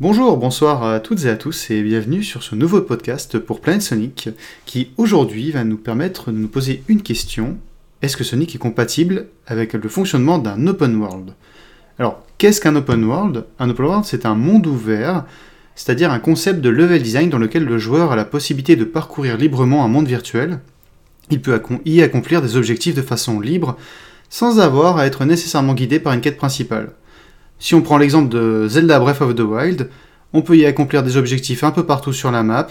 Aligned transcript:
Bonjour, 0.00 0.38
bonsoir 0.38 0.82
à 0.82 0.98
toutes 0.98 1.26
et 1.26 1.28
à 1.28 1.36
tous 1.36 1.70
et 1.70 1.82
bienvenue 1.82 2.22
sur 2.22 2.42
ce 2.42 2.54
nouveau 2.54 2.80
podcast 2.80 3.38
pour 3.38 3.60
Planet 3.60 3.82
Sonic 3.82 4.30
qui 4.64 4.92
aujourd'hui 4.96 5.50
va 5.50 5.62
nous 5.62 5.76
permettre 5.76 6.30
de 6.30 6.38
nous 6.38 6.48
poser 6.48 6.82
une 6.88 7.02
question. 7.02 7.58
Est-ce 8.00 8.16
que 8.16 8.24
Sonic 8.24 8.54
est 8.54 8.58
compatible 8.58 9.26
avec 9.46 9.74
le 9.74 9.88
fonctionnement 9.90 10.38
d'un 10.38 10.66
open 10.66 10.96
world? 10.96 11.34
Alors, 11.98 12.24
qu'est-ce 12.38 12.62
qu'un 12.62 12.76
open 12.76 13.04
world? 13.04 13.44
Un 13.58 13.68
open 13.68 13.84
world, 13.84 14.04
c'est 14.06 14.24
un 14.24 14.34
monde 14.34 14.66
ouvert, 14.66 15.26
c'est-à-dire 15.74 16.10
un 16.10 16.18
concept 16.18 16.62
de 16.62 16.70
level 16.70 17.02
design 17.02 17.28
dans 17.28 17.36
lequel 17.36 17.66
le 17.66 17.76
joueur 17.76 18.10
a 18.10 18.16
la 18.16 18.24
possibilité 18.24 18.76
de 18.76 18.84
parcourir 18.84 19.36
librement 19.36 19.84
un 19.84 19.88
monde 19.88 20.08
virtuel. 20.08 20.60
Il 21.28 21.42
peut 21.42 21.60
y 21.84 22.00
accomplir 22.00 22.40
des 22.40 22.56
objectifs 22.56 22.94
de 22.94 23.02
façon 23.02 23.38
libre 23.38 23.76
sans 24.30 24.60
avoir 24.60 24.96
à 24.96 25.04
être 25.04 25.26
nécessairement 25.26 25.74
guidé 25.74 26.00
par 26.00 26.14
une 26.14 26.22
quête 26.22 26.38
principale. 26.38 26.92
Si 27.60 27.74
on 27.74 27.82
prend 27.82 27.98
l'exemple 27.98 28.30
de 28.30 28.66
Zelda 28.68 28.98
Breath 28.98 29.20
of 29.20 29.34
the 29.34 29.40
Wild, 29.40 29.90
on 30.32 30.40
peut 30.40 30.56
y 30.56 30.64
accomplir 30.64 31.02
des 31.02 31.18
objectifs 31.18 31.62
un 31.62 31.70
peu 31.70 31.84
partout 31.84 32.14
sur 32.14 32.30
la 32.30 32.42
map, 32.42 32.68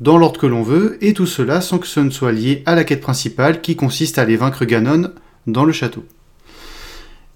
dans 0.00 0.16
l'ordre 0.16 0.40
que 0.40 0.46
l'on 0.46 0.62
veut, 0.62 0.96
et 1.00 1.12
tout 1.12 1.26
cela 1.26 1.60
sans 1.60 1.78
que 1.78 1.88
ce 1.88 1.98
ne 1.98 2.10
soit 2.10 2.30
lié 2.30 2.62
à 2.64 2.76
la 2.76 2.84
quête 2.84 3.00
principale 3.00 3.60
qui 3.60 3.74
consiste 3.74 4.16
à 4.16 4.22
aller 4.22 4.36
vaincre 4.36 4.64
Ganon 4.64 5.10
dans 5.48 5.64
le 5.64 5.72
château. 5.72 6.04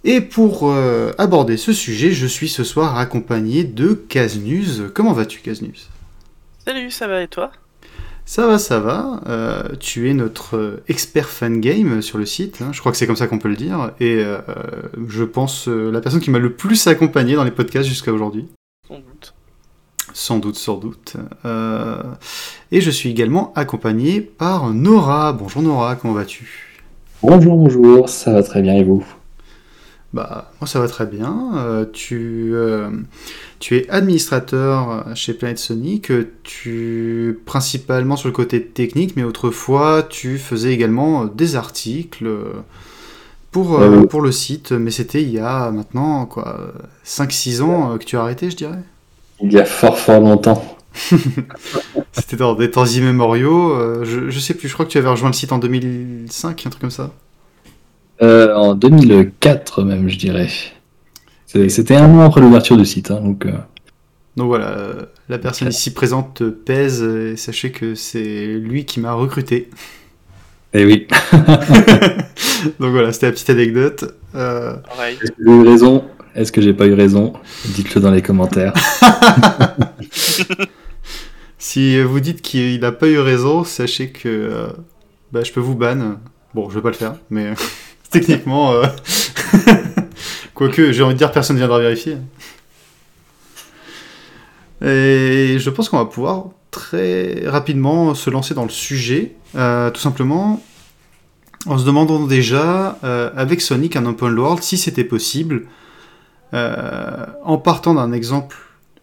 Et 0.05 0.21
pour 0.21 0.71
euh, 0.71 1.13
aborder 1.19 1.57
ce 1.57 1.73
sujet, 1.73 2.13
je 2.13 2.27
suis 2.27 2.49
ce 2.49 2.63
soir 2.63 2.97
accompagné 2.97 3.65
de 3.65 3.95
Kaznuz. 3.95 4.91
Comment 4.95 5.13
vas-tu 5.13 5.41
Kaznuz 5.41 5.89
Salut, 6.65 6.93
ça 6.93 7.09
va 7.09 7.23
et 7.23 7.29
toi? 7.29 7.51
Ça 8.25 8.47
va, 8.47 8.59
ça 8.59 8.81
va. 8.81 9.21
Euh, 9.27 9.63
tu 9.81 10.09
es 10.09 10.15
notre 10.15 10.57
euh, 10.57 10.83
expert 10.89 11.29
fan 11.29 11.61
game 11.61 12.03
sur 12.03 12.19
le 12.19 12.27
site. 12.27 12.63
Hein. 12.63 12.71
je 12.73 12.81
crois 12.81 12.93
que 12.93 12.99
c'est 12.99 13.07
comme 13.07 13.17
ça 13.17 13.27
qu'on 13.27 13.39
peut 13.39 13.49
le 13.49 13.57
dire. 13.57 13.93
Et 14.01 14.23
euh, 14.25 14.39
je 15.09 15.25
pense 15.25 15.67
la 15.69 16.01
personne 16.01 16.21
qui 16.21 16.31
m'a 16.31 16.39
le 16.39 16.53
plus 16.53 16.87
accompagné 16.87 17.35
dans 17.35 17.45
les 17.45 17.51
podcasts 17.51 17.89
jusqu'à 17.89 18.13
aujourd'hui. 18.13 18.47
Sans 18.89 18.99
doute. 18.99 19.35
Sans 20.15 20.39
doute, 20.39 20.57
sans 20.57 20.77
doute. 20.77 21.17
et 22.71 22.81
je 22.81 22.91
suis 22.91 23.11
également 23.11 23.53
accompagné 23.55 24.21
par 24.21 24.71
Nora. 24.71 25.33
Bonjour 25.33 25.63
Nora, 25.63 25.97
comment 25.97 26.15
vas-tu? 26.15 26.69
Bonjour, 27.23 27.57
bonjour, 27.57 28.09
ça 28.09 28.33
va 28.33 28.43
très 28.43 28.63
bien 28.63 28.75
et 28.75 28.85
vous? 28.85 29.05
Bah, 30.13 30.53
moi 30.61 30.69
ça 30.69 30.79
va 30.79 30.89
très 30.89 31.07
bien. 31.07 31.53
Euh, 31.57 31.87
tu, 31.91 32.51
euh, 32.55 32.91
tu 33.61 33.77
es 33.77 33.89
administrateur 33.89 35.07
chez 35.15 35.33
Planet 35.33 35.59
Sonic, 35.59 36.13
tu 36.43 37.41
principalement 37.47 38.17
sur 38.17 38.29
le 38.29 38.35
côté 38.35 38.63
technique, 38.63 39.17
mais 39.17 39.25
autrefois 39.25 40.07
tu 40.09 40.39
faisais 40.39 40.73
également 40.73 41.25
des 41.25 41.57
articles 41.57 42.29
pour, 43.51 43.81
euh, 43.81 44.05
pour 44.07 44.21
le 44.21 44.33
site, 44.33 44.73
mais 44.73 44.91
c'était 44.91 45.23
il 45.23 45.31
y 45.31 45.39
a 45.39 45.71
maintenant 45.71 46.27
quoi 46.27 46.59
5-6 47.07 47.63
ans 47.63 47.97
que 47.99 48.05
tu 48.05 48.17
as 48.17 48.21
arrêté, 48.21 48.51
je 48.51 48.57
dirais. 48.57 48.83
Il 49.41 49.53
y 49.53 49.59
a 49.59 49.65
fort 49.65 49.99
fort 49.99 50.21
longtemps. 50.21 50.77
c'était 52.13 52.37
dans 52.37 52.55
des 52.55 52.71
temps 52.71 52.85
immémoriaux. 52.85 54.05
je, 54.05 54.29
je 54.29 54.39
sais 54.41 54.53
plus, 54.53 54.69
je 54.69 54.75
crois 54.75 54.85
que 54.85 54.91
tu 54.91 54.99
avais 54.99 55.09
rejoint 55.09 55.31
le 55.31 55.35
site 55.35 55.53
en 55.53 55.59
2005, 55.59 56.67
un 56.67 56.71
truc 56.71 56.83
comme 56.83 56.91
ça. 56.91 57.13
Euh, 58.23 58.55
en 58.55 58.75
2004 58.75 59.83
même, 59.83 60.09
je 60.09 60.17
dirais. 60.17 60.49
C'était 61.47 61.97
un 61.97 62.09
an 62.15 62.21
après 62.21 62.41
l'ouverture 62.41 62.77
du 62.77 62.87
site. 62.87 63.11
Hein, 63.11 63.21
donc, 63.21 63.47
euh. 63.47 63.53
donc 64.37 64.47
voilà, 64.47 64.77
la 65.29 65.39
personne 65.39 65.69
ici 65.69 65.93
présente 65.93 66.49
pèse, 66.49 67.03
et 67.03 67.37
sachez 67.37 67.73
que 67.73 67.95
c'est 67.95 68.47
lui 68.47 68.85
qui 68.85 69.01
m'a 69.01 69.13
recruté. 69.13 69.69
Eh 70.73 70.87
oui. 70.87 71.09
donc 72.81 72.93
voilà, 72.93 73.13
c'était 73.13 73.27
la 73.27 73.33
petite 73.33 73.51
anecdote. 73.51 74.15
Euh, 74.35 74.77
Est-ce 75.09 75.33
que 75.33 75.45
j'ai 75.45 75.53
eu 75.53 75.63
raison? 75.63 76.05
Est-ce 76.35 76.53
que 76.53 76.63
j'ai 76.63 76.73
pas 76.73 76.87
eu 76.87 76.95
raison? 76.95 77.35
Dites-le 77.67 78.01
dans 78.01 78.11
les 78.11 78.23
commentaires. 78.23 78.73
si 81.59 82.01
vous 82.03 82.21
dites 82.21 82.41
qu'il 82.41 82.81
n'a 82.81 82.93
pas 82.93 83.09
eu 83.09 83.19
raison, 83.19 83.65
sachez 83.65 84.09
que 84.09 84.69
bah, 85.33 85.43
je 85.45 85.53
peux 85.53 85.61
vous 85.61 85.75
ban. 85.75 86.17
Bon, 86.55 86.71
je 86.71 86.77
vais 86.77 86.81
pas 86.81 86.91
le 86.91 86.95
faire, 86.95 87.17
mais 87.29 87.53
techniquement. 88.13 88.73
Euh, 88.73 88.87
quoique, 90.55 90.93
j'ai 90.93 91.03
envie 91.03 91.15
de 91.15 91.19
dire, 91.19 91.33
personne 91.33 91.57
ne 91.57 91.61
viendra 91.61 91.81
vérifier. 91.81 92.17
Et 94.85 95.59
je 95.59 95.71
pense 95.71 95.89
qu'on 95.89 95.99
va 95.99 96.05
pouvoir 96.05 96.47
très 96.71 97.43
rapidement 97.47 98.15
se 98.15 98.31
lancer 98.31 98.55
dans 98.55 98.65
le 98.65 98.71
sujet, 98.71 99.35
euh, 99.57 99.91
tout 99.91 100.01
simplement 100.01 100.63
en 101.67 101.79
se 101.79 101.85
demandant 101.85 102.27
déjà, 102.27 102.99
euh, 103.05 103.31
avec 103.37 103.61
Sonic, 103.61 103.95
un 103.95 104.05
open 104.07 104.37
world, 104.37 104.63
si 104.63 104.77
c'était 104.77 105.05
possible, 105.05 105.67
en 106.53 107.57
partant 107.57 107.95
d'un 107.95 108.13
exemple 108.13 108.57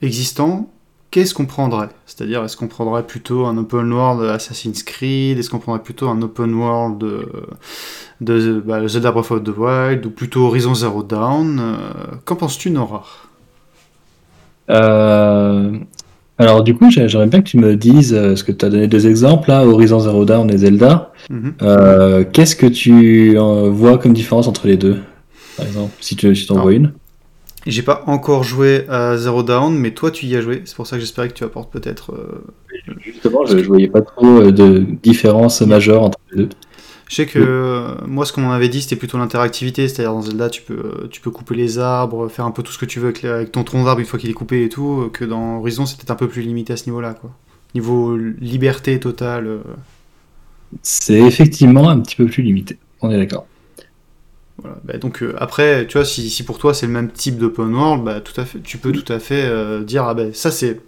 existant, 0.03 0.69
qu'est-ce 1.12 1.34
qu'on 1.34 1.46
prendrait? 1.46 1.90
C'est-à-dire, 2.06 2.44
est-ce 2.44 2.56
qu'on 2.58 2.68
prendrait 2.68 3.03
plutôt 3.03 3.46
un 3.46 3.58
open 3.58 3.92
world 3.92 4.24
Assassin's 4.30 4.84
Creed? 4.84 5.38
Est-ce 5.40 5.50
qu'on 5.50 5.59
prendrait 5.59 5.84
plutôt 5.84 6.08
un 6.09 6.22
open 6.22 6.53
world 6.53 7.03
de, 8.22 8.64
bah, 8.66 8.88
Zelda 8.88 9.12
Breath 9.12 9.31
of 9.31 9.44
the 9.44 9.58
Wild 9.58 10.06
ou 10.06 10.09
plutôt 10.09 10.46
Horizon 10.48 10.75
Zero 10.75 11.03
Dawn? 11.03 11.59
Euh, 11.59 11.75
Qu'en 12.25 12.36
penses-tu, 12.36 12.72
Nora? 12.72 13.03
Euh, 14.69 15.72
Alors, 16.38 16.64
du 16.64 16.75
coup, 16.75 16.90
j'aimerais 16.90 17.28
bien 17.28 17.42
que 17.42 17.50
tu 17.50 17.58
me 17.58 17.75
dises, 17.75 18.14
euh, 18.14 18.36
ce 18.36 18.44
que 18.44 18.52
tu 18.52 18.66
as 18.66 18.69
donné 18.69 18.88
deux 18.88 19.08
exemples, 19.08 19.50
là, 19.50 19.66
Horizon 19.66 20.00
Zero 20.00 20.25
Dawn 20.25 20.50
et 20.52 20.58
Zelda. 20.58 21.12
Mhm. 21.30 21.53
Qu'est-ce 22.31 22.56
que 22.56 22.68
tu 22.68 23.36
vois 23.36 23.98
comme 23.98 24.14
différence 24.14 24.48
entre 24.48 24.68
les 24.68 24.78
deux, 24.78 25.00
par 25.58 25.66
exemple, 25.66 25.92
si 26.00 26.16
tu 26.16 26.36
si 26.36 26.52
en 26.52 26.62
vois 26.62 26.74
une? 26.74 26.94
J'ai 27.66 27.81
pas 27.81 28.03
encore 28.08 28.44
joué 28.44 28.86
à 28.90 29.18
Zero 29.18 29.44
Down, 29.44 29.78
mais 29.78 29.92
toi 29.92 30.12
tu 30.12 30.25
y 30.25 30.36
as 30.36 30.42
joué. 30.42 30.62
C'est 30.66 30.75
pour 30.75 30.88
ça 30.88 30.96
que 30.96 31.02
j'espérais 31.02 31.28
que 31.28 31.34
tu 31.34 31.44
apportes 31.44 31.72
peut-être. 31.72 32.14
Euh, 32.14 32.44
Justement, 33.00 33.46
je, 33.46 33.58
voyais 33.58 33.88
pas 33.88 34.02
trop 34.02 34.42
euh, 34.42 34.52
de 34.52 34.86
différence 35.03 35.62
majeure 35.62 36.03
entre 36.03 36.19
les 36.31 36.44
deux. 36.44 36.50
Je 37.09 37.16
sais 37.16 37.25
que 37.25 37.40
euh, 37.40 37.96
moi, 38.06 38.24
ce 38.24 38.31
qu'on 38.31 38.42
m'avait 38.42 38.69
dit, 38.69 38.81
c'était 38.81 38.96
plutôt 38.96 39.18
l'interactivité. 39.18 39.88
C'est-à-dire 39.88 40.14
dans 40.14 40.22
Zelda, 40.22 40.50
tu 40.50 40.62
peux, 40.62 41.08
tu 41.09 41.22
peux 41.22 41.31
couper 41.31 41.56
les 41.56 41.80
arbres, 41.80 42.30
faire 42.30 42.46
un 42.46 42.52
peu 42.52 42.62
tout 42.62 42.72
ce 42.72 42.78
que 42.78 42.86
tu 42.86 43.00
veux 43.00 43.14
avec, 43.19 43.52
ton 43.52 43.64
tronc 43.64 43.84
d'arbre 43.84 44.00
une 44.00 44.06
fois 44.06 44.19
qu'il 44.19 44.30
est 44.30 44.34
coupé 44.34 44.64
et 44.64 44.69
tout. 44.69 45.09
Que 45.12 45.25
dans 45.25 45.58
Horizon, 45.58 45.86
c'était 45.86 46.12
un 46.12 46.16
peu 46.16 46.28
plus 46.28 46.44
limité 46.44 46.74
à 46.74 46.78
ce 46.78 46.86
niveau-là, 46.86 47.16
quoi. 47.16 47.31
Niveau 47.75 48.16
liberté 48.16 49.00
totale. 49.00 49.59
C'est 50.84 51.19
effectivement 51.19 51.90
un 51.90 52.00
petit 52.00 52.16
peu 52.16 52.25
plus 52.25 52.44
limité. 52.44 52.78
On 53.02 53.09
est 53.09 53.18
d'accord. 53.18 53.46
Bah, 54.84 54.97
donc 54.97 55.22
euh, 55.22 55.36
après, 55.38 55.86
tu 55.88 55.97
vois, 55.97 56.06
si, 56.06 56.44
pour 56.44 56.58
toi 56.58 56.74
c'est 56.74 56.86
le 56.86 56.92
même 56.92 57.12
type 57.12 57.38
d'open 57.38 57.74
world, 57.74 58.03
bah, 58.03 58.22
tout 58.22 58.40
à 58.40 58.46
fait, 58.46 58.59
tu 58.62 58.78
peux 58.78 58.92
tout 58.92 59.12
à 59.12 59.20
fait 59.20 59.44
euh, 59.46 59.84
dire 59.84 60.03
ah 60.06 60.14
ben 60.14 60.34
ça 60.34 60.52
c'est 60.52 60.81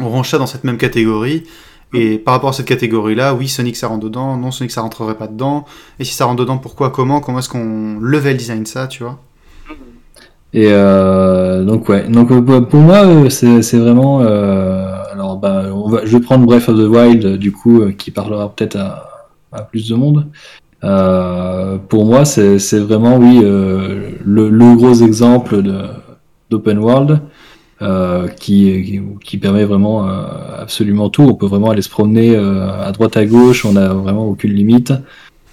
on 0.00 0.08
range 0.08 0.30
ça 0.30 0.38
dans 0.38 0.46
cette 0.46 0.64
même 0.64 0.78
catégorie. 0.78 1.44
Et 1.96 2.18
par 2.18 2.34
rapport 2.34 2.50
à 2.50 2.52
cette 2.52 2.66
catégorie-là, 2.66 3.34
oui, 3.34 3.46
Sonic 3.46 3.76
ça 3.76 3.86
rentre 3.86 4.04
dedans, 4.04 4.36
non, 4.36 4.50
Sonic 4.50 4.72
ça 4.72 4.80
rentrerait 4.80 5.16
pas 5.16 5.28
dedans. 5.28 5.64
Et 6.00 6.04
si 6.04 6.12
ça 6.12 6.24
rentre 6.24 6.40
dedans, 6.40 6.58
pourquoi, 6.58 6.90
comment, 6.90 7.20
comment 7.20 7.38
est-ce 7.38 7.48
qu'on 7.48 7.98
level 8.00 8.36
design 8.36 8.66
ça, 8.66 8.88
tu 8.88 9.04
vois? 9.04 9.20
Et 10.52 10.68
euh, 10.70 11.64
donc 11.64 11.88
ouais, 11.88 12.08
donc 12.08 12.28
pour 12.68 12.80
moi 12.80 13.28
c'est 13.30 13.78
vraiment, 13.78 14.20
alors 14.20 15.36
bah, 15.36 15.66
je 16.04 16.16
vais 16.16 16.20
prendre 16.22 16.46
Breath 16.46 16.68
of 16.68 16.76
the 16.76 16.88
Wild 16.88 17.38
du 17.38 17.52
coup 17.52 17.84
qui 17.92 18.10
parlera 18.10 18.48
peut-être 18.54 18.76
à, 18.76 19.28
à, 19.52 19.62
plus 19.62 19.88
de 19.88 19.94
monde. 19.94 20.26
Euh, 20.84 21.78
pour 21.78 22.04
moi, 22.04 22.24
c'est 22.24 22.78
vraiment, 22.78 23.16
oui, 23.16 23.40
euh, 23.42 24.10
le, 24.24 24.76
gros 24.76 24.94
exemple 24.94 25.62
d'open 26.50 26.78
world 26.78 27.20
euh, 27.82 28.28
qui, 28.28 29.00
qui, 29.24 29.38
permet 29.38 29.64
vraiment 29.64 30.06
absolument 30.58 31.08
tout. 31.08 31.22
On 31.22 31.34
peut 31.34 31.46
vraiment 31.46 31.70
aller 31.70 31.82
se 31.82 31.88
promener 31.88 32.36
à 32.36 32.92
droite 32.92 33.16
à 33.16 33.24
gauche, 33.24 33.64
on 33.64 33.72
n'a 33.72 33.88
vraiment 33.88 34.26
aucune 34.26 34.52
limite, 34.52 34.92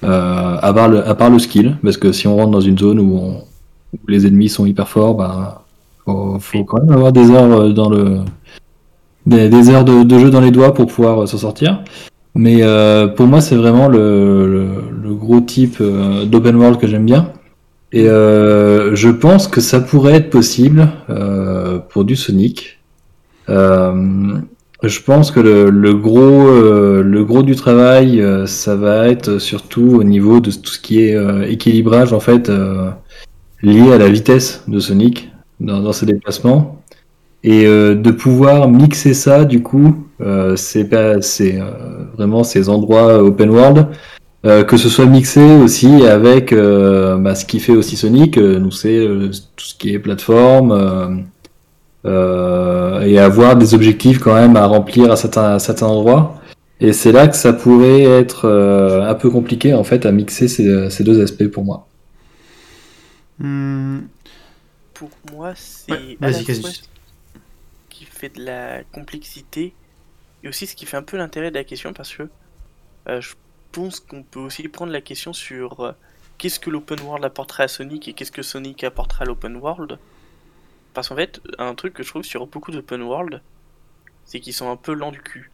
à, 0.04 0.72
part 0.75 0.89
le, 0.89 1.07
à 1.07 1.16
part 1.16 1.30
le 1.30 1.39
skill, 1.39 1.77
parce 1.84 1.98
que 1.98 2.12
si 2.12 2.27
on 2.27 2.36
rentre 2.36 2.51
dans 2.51 2.62
une 2.62 2.77
zone 2.77 3.00
où, 3.00 3.36
les 4.07 4.25
ennemis 4.25 4.48
sont 4.48 4.66
hyper 4.66 4.88
forts, 4.88 5.16
bah, 5.16 5.63
faut, 6.06 6.63
quand 6.63 6.81
même 6.81 6.92
avoir 6.92 7.12
des 7.12 7.30
heures 7.30 7.74
dans 7.74 7.89
le 7.89 8.19
des, 9.25 9.69
heures 9.69 9.86
de, 9.86 10.04
de, 10.04 10.19
jeu 10.19 10.31
dans 10.31 10.42
les 10.42 10.50
doigts 10.50 10.74
pour 10.74 10.88
pouvoir 10.88 11.27
s'en 11.27 11.38
sortir. 11.38 11.84
Mais 12.36 12.57
euh, 12.62 13.07
pour 13.07 13.27
moi, 13.27 13.42
c'est 13.42 13.56
vraiment 13.56 13.88
le, 13.88 14.48
le, 14.48 14.69
gros 15.13 15.42
type 15.42 15.78
euh, 15.81 16.25
d'open 16.25 16.56
world 16.56 16.80
que 16.80 16.88
j'aime 16.88 17.06
bien. 17.06 17.34
Et 17.94 18.08
euh, 18.08 18.96
je 18.96 19.10
pense 19.10 19.48
que 19.48 19.60
ça 19.60 19.81
pourrait 19.81 20.13
être 20.13 20.30
possible 20.30 20.90
euh, 21.10 21.80
pour 21.80 22.06
du 22.06 22.16
Sonic. 22.16 22.80
Je 23.48 25.00
pense 25.06 25.30
que 25.30 25.40
le, 25.40 25.69
le 25.69 25.94
gros, 25.94 26.50
le 27.02 27.24
gros 27.24 27.44
du 27.44 27.56
travail, 27.56 28.25
ça 28.48 28.75
va 28.75 29.10
être 29.10 29.38
surtout 29.38 29.98
au 30.00 30.04
niveau 30.04 30.40
de 30.40 30.50
tout 30.50 30.72
ce 30.72 30.80
qui 30.80 31.02
est 31.02 31.16
équilibrage 31.52 32.13
en 32.13 32.19
fait 32.19 32.50
lié 33.62 33.92
à 33.92 34.00
la 34.00 34.10
vitesse 34.10 34.63
de 34.68 34.80
Sonic 34.80 35.30
dans, 35.60 35.92
ses 35.92 36.08
déplacements 36.08 36.81
et 37.44 37.66
de 37.66 38.12
pouvoir 38.12 38.69
mixer 38.69 39.13
ça 39.13 39.46
du 39.46 39.62
coup 39.62 40.08
c'est 40.56 40.90
vraiment 42.16 42.44
ces 42.44 42.69
endroits 42.69 43.22
open 43.22 43.52
world 43.52 43.88
euh, 44.46 44.64
que 44.64 44.78
ce 44.78 44.90
soit 44.90 45.06
mixé 45.06 45.42
aussi 45.42 46.06
avec 46.06 46.54
bah, 46.54 47.36
ce 47.36 47.46
qui 47.46 47.60
fait 47.60 47.74
aussi 47.74 47.96
Sonic 47.98 48.38
nous 48.38 48.72
c'est 48.72 49.08
tout 49.56 49.66
ce 49.66 49.76
qui 49.76 49.94
est 49.94 50.00
plateforme 50.00 51.26
euh, 52.06 53.02
et 53.02 53.20
avoir 53.20 53.56
des 53.56 53.74
objectifs 53.76 54.20
quand 54.20 54.34
même 54.34 54.56
à 54.56 54.66
remplir 54.66 55.12
à 55.12 55.16
certains, 55.16 55.56
à 55.56 55.60
certains 55.60 55.88
endroits. 55.88 56.42
Et 56.80 56.94
c'est 56.94 57.12
là 57.12 57.28
que 57.28 57.36
ça 57.36 57.54
pourrait 57.54 58.04
être 58.04 58.46
euh, 58.46 59.04
un 59.08 59.14
peu 59.14 59.30
compliqué 59.30 59.74
en 59.76 59.84
fait 59.84 60.06
à 60.06 60.12
mixer 60.12 60.48
ces, 60.48 60.90
ces 60.90 61.04
deux 61.04 61.22
aspects 61.22 61.48
pour 61.48 61.64
moi. 61.64 61.88
Hmm, 63.40 64.08
Pour 64.94 65.10
moi, 65.32 65.54
c'est 65.56 66.18
Ouais, 66.22 66.32
qui 67.90 68.06
fait 68.06 68.30
de 68.30 68.44
la 68.46 68.84
complexité 68.86 69.76
et 70.44 70.48
aussi 70.50 70.68
ce 70.68 70.76
qui 70.76 70.86
fait 70.86 70.98
un 70.98 71.04
peu 71.04 71.18
l'intérêt 71.18 71.52
de 71.52 71.56
la 71.56 71.64
question 71.64 71.94
parce 71.94 72.14
que 72.16 72.24
euh, 73.10 73.22
je 73.22 73.34
pense 73.72 74.00
qu'on 74.00 74.24
peut 74.24 74.40
aussi 74.40 74.68
prendre 74.70 74.92
la 74.92 75.02
question 75.02 75.34
sur 75.34 75.80
euh, 75.82 75.94
qu'est-ce 76.38 76.60
que 76.60 76.70
l'open 76.70 77.00
world 77.02 77.26
apporterait 77.26 77.64
à 77.64 77.68
Sonic 77.68 78.08
et 78.08 78.14
qu'est-ce 78.14 78.32
que 78.32 78.42
Sonic 78.44 78.84
apporterait 78.84 79.24
à 79.24 79.26
l'open 79.28 79.56
world? 79.58 80.00
Parce 80.94 81.10
qu'en 81.10 81.16
fait, 81.18 81.42
un 81.60 81.76
truc 81.76 81.94
que 81.94 82.04
je 82.04 82.10
trouve 82.10 82.24
sur 82.24 82.48
beaucoup 82.48 82.72
d'open 82.72 83.02
world, 83.04 83.42
c'est 84.26 84.40
qu'ils 84.42 84.54
sont 84.54 84.70
un 84.72 84.78
peu 84.78 84.94
lents 84.94 85.12
du 85.12 85.22
cul. 85.22 85.52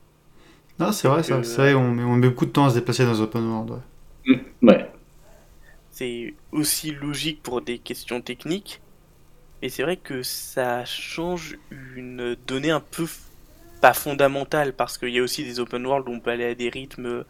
Non, 0.79 0.91
c'est 0.91 1.07
vrai, 1.07 1.23
ça. 1.23 1.37
que- 1.37 1.43
C'est 1.43 1.57
vrai, 1.61 1.73
on 1.75 1.91
met, 1.91 2.03
on 2.03 2.15
met 2.15 2.29
beaucoup 2.29 2.45
de 2.45 2.51
temps 2.51 2.65
à 2.65 2.69
se 2.69 2.75
déplacer 2.75 3.05
dans 3.05 3.13
les 3.13 3.21
open 3.21 3.43
world. 3.47 3.71
ouais. 3.71 3.79
Ouais. 4.61 4.91
C'est 5.91 6.35
aussi 6.51 6.91
logique 6.91 7.41
pour 7.43 7.61
des 7.61 7.79
questions 7.79 8.21
techniques, 8.21 8.81
mais 9.61 9.69
c'est 9.69 9.83
vrai 9.83 9.97
que 9.97 10.23
ça 10.23 10.85
change 10.85 11.57
une 11.71 12.35
donnée 12.47 12.71
un 12.71 12.81
peu 12.81 13.07
pas 13.81 13.93
fondamentale 13.93 14.73
parce 14.75 14.97
qu'il 14.97 15.09
y 15.09 15.19
a 15.19 15.23
aussi 15.23 15.43
des 15.45 15.59
open 15.59 15.85
world 15.85 16.09
où 16.09 16.13
on 16.13 16.19
peut 16.21 16.31
aller 16.31 16.45
à 16.45 16.55
des 16.55 16.69
rythmes 16.69 17.25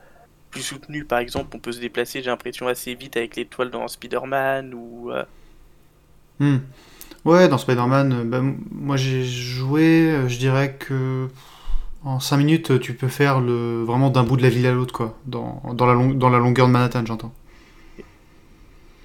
plus 0.52 0.62
soutenus. 0.64 1.08
Par 1.08 1.20
exemple, 1.20 1.56
on 1.56 1.60
peut 1.60 1.72
se 1.72 1.80
déplacer, 1.80 2.22
j'ai 2.24 2.30
l'impression, 2.30 2.68
assez 2.68 2.96
vite 2.96 3.18
avec 3.18 3.36
l'étoile 3.36 3.70
dans 3.72 3.88
Spider-Man 3.88 4.74
ou. 4.74 5.12
euh, 5.12 5.24
Hmm. 6.40 6.58
Ouais, 7.26 7.50
dans 7.50 7.58
Spider-Man, 7.58 8.14
euh, 8.14 8.24
bah, 8.26 8.42
moi 8.72 8.98
j'ai 8.98 9.26
joué, 9.26 10.12
euh, 10.12 10.28
je 10.30 10.38
dirais 10.38 10.76
que 10.80 11.28
en 12.04 12.20
5 12.20 12.38
minutes, 12.38 12.80
tu 12.82 12.94
peux 12.96 13.10
faire 13.10 13.42
le 13.42 13.84
vraiment 13.84 14.10
d'un 14.12 14.24
bout 14.24 14.38
de 14.38 14.44
la 14.44 14.50
ville 14.50 14.68
à 14.68 14.74
l'autre, 14.74 14.94
quoi. 14.94 15.18
Dans, 15.26 15.62
dans, 15.74 15.86
la 15.88 15.94
long- 15.94 16.14
dans 16.14 16.30
la 16.30 16.40
longueur 16.40 16.68
de 16.68 16.74
Manhattan, 16.74 17.06
j'entends. 17.06 17.34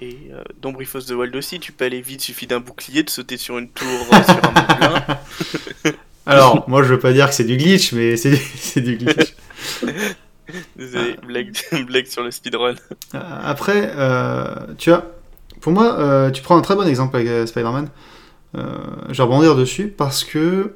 Et 0.01 0.29
euh, 0.31 0.43
dans 0.61 0.71
Brief 0.71 0.95
of 0.95 1.05
the 1.05 1.11
Wild 1.11 1.35
aussi, 1.35 1.59
tu 1.59 1.71
peux 1.71 1.85
aller 1.85 2.01
vite, 2.01 2.21
suffit 2.21 2.47
d'un 2.47 2.59
bouclier, 2.59 3.03
de 3.03 3.09
sauter 3.09 3.37
sur 3.37 3.57
une 3.57 3.69
tour, 3.69 4.13
euh, 4.13 4.23
sur 4.23 4.43
un 4.45 4.51
moulin. 4.51 5.05
Alors, 6.25 6.67
moi 6.69 6.83
je 6.83 6.89
veux 6.93 6.99
pas 6.99 7.13
dire 7.13 7.27
que 7.29 7.35
c'est 7.35 7.43
du 7.43 7.57
glitch, 7.57 7.91
mais 7.93 8.17
c'est 8.17 8.35
c'est 8.55 8.81
du 8.81 8.97
glitch. 8.97 9.35
Désolé, 10.75 11.15
blague, 11.25 11.55
blague 11.87 12.05
sur 12.05 12.23
le 12.23 12.31
speedrun. 12.31 12.75
Euh, 13.15 13.19
Après, 13.43 13.91
euh, 13.95 14.45
tu 14.77 14.89
vois, 14.89 15.05
pour 15.61 15.71
moi, 15.71 15.97
euh, 15.99 16.31
tu 16.31 16.41
prends 16.41 16.57
un 16.57 16.61
très 16.61 16.75
bon 16.75 16.87
exemple 16.87 17.15
avec 17.15 17.47
Spider-Man. 17.47 17.89
Euh, 18.55 18.77
je 19.09 19.17
vais 19.17 19.23
rebondir 19.23 19.55
dessus 19.55 19.87
parce 19.87 20.23
que 20.23 20.73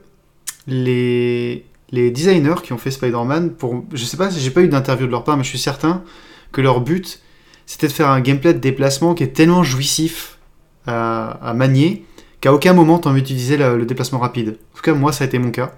les, 0.67 1.65
les 1.91 2.11
designers 2.11 2.61
qui 2.63 2.73
ont 2.73 2.77
fait 2.77 2.91
Spider-Man, 2.91 3.51
pour, 3.51 3.85
je 3.93 4.03
sais 4.03 4.17
pas 4.17 4.31
si 4.31 4.39
j'ai 4.39 4.51
pas 4.51 4.61
eu 4.61 4.67
d'interview 4.67 5.05
de 5.05 5.11
leur 5.11 5.23
part, 5.23 5.37
mais 5.37 5.43
je 5.43 5.49
suis 5.49 5.59
certain 5.59 6.03
que 6.51 6.61
leur 6.61 6.81
but 6.81 7.21
c'était 7.65 7.87
de 7.87 7.91
faire 7.91 8.09
un 8.09 8.21
gameplay 8.21 8.53
de 8.53 8.59
déplacement 8.59 9.13
qui 9.13 9.23
est 9.23 9.35
tellement 9.35 9.61
jouissif 9.63 10.37
à, 10.85 11.31
à 11.45 11.53
manier 11.53 12.05
qu'à 12.39 12.53
aucun 12.53 12.71
moment 12.73 12.97
tu 12.97 13.09
envie 13.09 13.21
d'utiliser 13.21 13.57
le, 13.57 13.77
le 13.77 13.85
déplacement 13.85 14.19
rapide. 14.19 14.57
En 14.73 14.77
tout 14.77 14.83
cas, 14.83 14.93
moi 14.93 15.11
ça 15.11 15.25
a 15.25 15.27
été 15.27 15.37
mon 15.37 15.51
cas. 15.51 15.73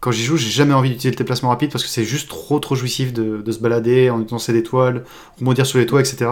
Quand 0.00 0.12
j'y 0.12 0.22
joue, 0.22 0.36
j'ai 0.36 0.50
jamais 0.50 0.74
envie 0.74 0.90
d'utiliser 0.90 1.10
le 1.10 1.16
déplacement 1.16 1.48
rapide 1.48 1.72
parce 1.72 1.82
que 1.82 1.90
c'est 1.90 2.04
juste 2.04 2.28
trop 2.28 2.60
trop 2.60 2.76
jouissif 2.76 3.12
de, 3.12 3.42
de 3.42 3.52
se 3.52 3.58
balader 3.58 4.10
en 4.10 4.18
utilisant 4.18 4.38
ses 4.38 4.56
étoiles, 4.56 5.04
rebondir 5.38 5.66
sur 5.66 5.78
les 5.78 5.86
toits, 5.86 6.00
etc. 6.00 6.30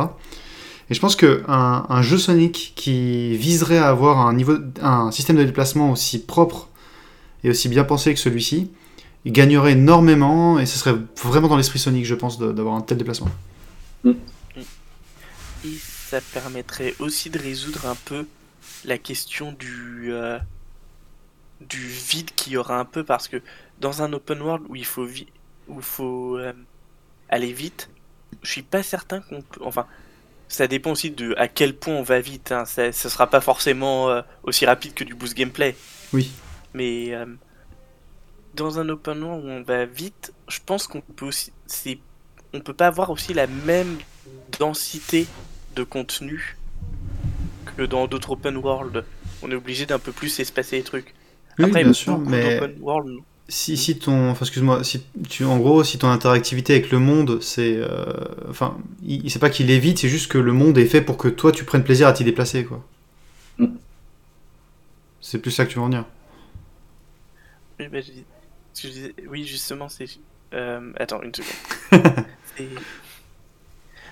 Et 0.88 0.94
je 0.94 1.00
pense 1.00 1.16
que 1.16 1.42
un, 1.48 1.84
un 1.88 2.02
jeu 2.02 2.16
Sonic 2.16 2.74
qui 2.76 3.36
viserait 3.36 3.78
à 3.78 3.88
avoir 3.88 4.20
un 4.20 4.34
niveau, 4.34 4.56
un 4.80 5.10
système 5.10 5.36
de 5.36 5.44
déplacement 5.44 5.90
aussi 5.90 6.20
propre 6.20 6.68
et 7.42 7.50
aussi 7.50 7.68
bien 7.68 7.82
pensé 7.82 8.14
que 8.14 8.20
celui-ci, 8.20 8.70
il 9.24 9.32
gagnerait 9.32 9.72
énormément 9.72 10.60
et 10.60 10.66
ce 10.66 10.78
serait 10.78 10.94
vraiment 11.20 11.48
dans 11.48 11.56
l'esprit 11.56 11.80
Sonic, 11.80 12.04
je 12.04 12.14
pense, 12.14 12.38
d'avoir 12.38 12.76
un 12.76 12.80
tel 12.80 12.98
déplacement. 12.98 13.28
Et 14.04 15.76
ça 16.08 16.20
permettrait 16.20 16.94
aussi 17.00 17.30
de 17.30 17.38
résoudre 17.38 17.86
un 17.86 17.96
peu 18.04 18.26
la 18.84 18.98
question 18.98 19.52
du, 19.58 20.12
euh, 20.12 20.38
du 21.60 21.78
vide 21.86 22.30
qu'il 22.34 22.52
y 22.52 22.56
aura 22.56 22.78
un 22.78 22.84
peu 22.84 23.04
parce 23.04 23.28
que 23.28 23.42
dans 23.80 24.02
un 24.02 24.12
open 24.12 24.40
world 24.42 24.64
où 24.68 24.76
il 24.76 24.84
faut, 24.84 25.06
vi- 25.06 25.28
où 25.68 25.78
il 25.78 25.84
faut 25.84 26.36
euh, 26.38 26.52
aller 27.28 27.52
vite, 27.52 27.88
je 28.42 28.50
suis 28.50 28.62
pas 28.62 28.82
certain 28.82 29.20
qu'on 29.20 29.42
peut. 29.42 29.60
Enfin, 29.64 29.86
ça 30.48 30.66
dépend 30.66 30.92
aussi 30.92 31.10
de 31.10 31.34
à 31.38 31.48
quel 31.48 31.74
point 31.74 31.94
on 31.94 32.02
va 32.02 32.20
vite. 32.20 32.52
Hein. 32.52 32.64
Ça, 32.66 32.92
ça 32.92 33.08
sera 33.08 33.28
pas 33.28 33.40
forcément 33.40 34.10
euh, 34.10 34.22
aussi 34.42 34.66
rapide 34.66 34.94
que 34.94 35.04
du 35.04 35.14
boost 35.14 35.34
gameplay. 35.34 35.76
Oui. 36.12 36.30
Mais 36.74 37.14
euh, 37.14 37.26
dans 38.54 38.78
un 38.78 38.88
open 38.88 39.22
world 39.22 39.44
où 39.44 39.48
on 39.48 39.62
va 39.62 39.86
vite, 39.86 40.32
je 40.48 40.58
pense 40.64 40.86
qu'on 40.86 41.00
peut 41.00 41.26
aussi. 41.26 41.52
On 42.52 42.60
peut 42.60 42.74
pas 42.74 42.86
avoir 42.86 43.10
aussi 43.10 43.34
la 43.34 43.46
même 43.46 43.98
densité 44.58 45.26
de 45.74 45.82
contenu 45.82 46.56
que 47.76 47.82
dans 47.82 48.06
d'autres 48.06 48.30
open 48.30 48.56
world. 48.56 49.04
On 49.42 49.50
est 49.50 49.54
obligé 49.54 49.84
d'un 49.84 49.98
peu 49.98 50.12
plus 50.12 50.38
espacer 50.40 50.76
les 50.76 50.82
trucs. 50.82 51.12
Oui, 51.58 51.64
Après, 51.66 51.82
bien 51.82 51.92
sûr, 51.92 52.18
mais 52.18 52.42
d'open 52.42 52.76
world, 52.80 53.22
si, 53.48 53.76
si 53.76 53.98
ton, 53.98 54.30
enfin, 54.30 54.44
excuse-moi, 54.44 54.84
si 54.84 55.04
tu, 55.28 55.44
en 55.44 55.58
gros, 55.58 55.84
si 55.84 55.98
ton 55.98 56.10
interactivité 56.10 56.74
avec 56.74 56.90
le 56.90 56.98
monde, 56.98 57.40
c'est, 57.42 57.76
euh, 57.76 58.04
enfin, 58.50 58.78
il, 59.02 59.30
c'est 59.30 59.38
pas 59.38 59.50
qu'il 59.50 59.70
est 59.70 59.78
vite, 59.78 59.98
c'est 60.00 60.08
juste 60.08 60.30
que 60.30 60.38
le 60.38 60.52
monde 60.52 60.78
est 60.78 60.86
fait 60.86 61.02
pour 61.02 61.16
que 61.16 61.28
toi 61.28 61.52
tu 61.52 61.64
prennes 61.64 61.84
plaisir 61.84 62.08
à 62.08 62.12
t'y 62.12 62.24
déplacer, 62.24 62.64
quoi. 62.64 62.84
Mm. 63.58 63.76
C'est 65.20 65.40
plus 65.40 65.50
ça 65.50 65.66
que 65.66 65.70
tu 65.72 65.78
veux 65.78 65.84
en 65.84 65.88
dire. 65.90 66.06
Oui, 67.78 67.88
bah, 67.88 68.00
je 68.00 68.12
je 68.82 68.88
disais- 68.88 69.14
oui, 69.28 69.44
justement, 69.46 69.88
c'est. 69.88 70.06
euh, 70.54 70.92
attends, 70.98 71.22
une 71.22 71.34
seconde. 71.34 71.56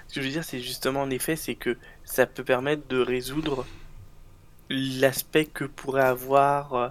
Ce 0.08 0.14
que 0.14 0.20
je 0.20 0.26
veux 0.26 0.32
dire, 0.32 0.44
c'est 0.44 0.60
justement, 0.60 1.02
en 1.02 1.10
effet, 1.10 1.36
c'est 1.36 1.54
que 1.56 1.76
ça 2.04 2.26
peut 2.26 2.44
permettre 2.44 2.86
de 2.88 2.98
résoudre 3.00 3.66
l'aspect 4.70 5.46
que 5.46 5.64
pourrait 5.64 6.02
avoir 6.02 6.74
euh, 6.74 6.88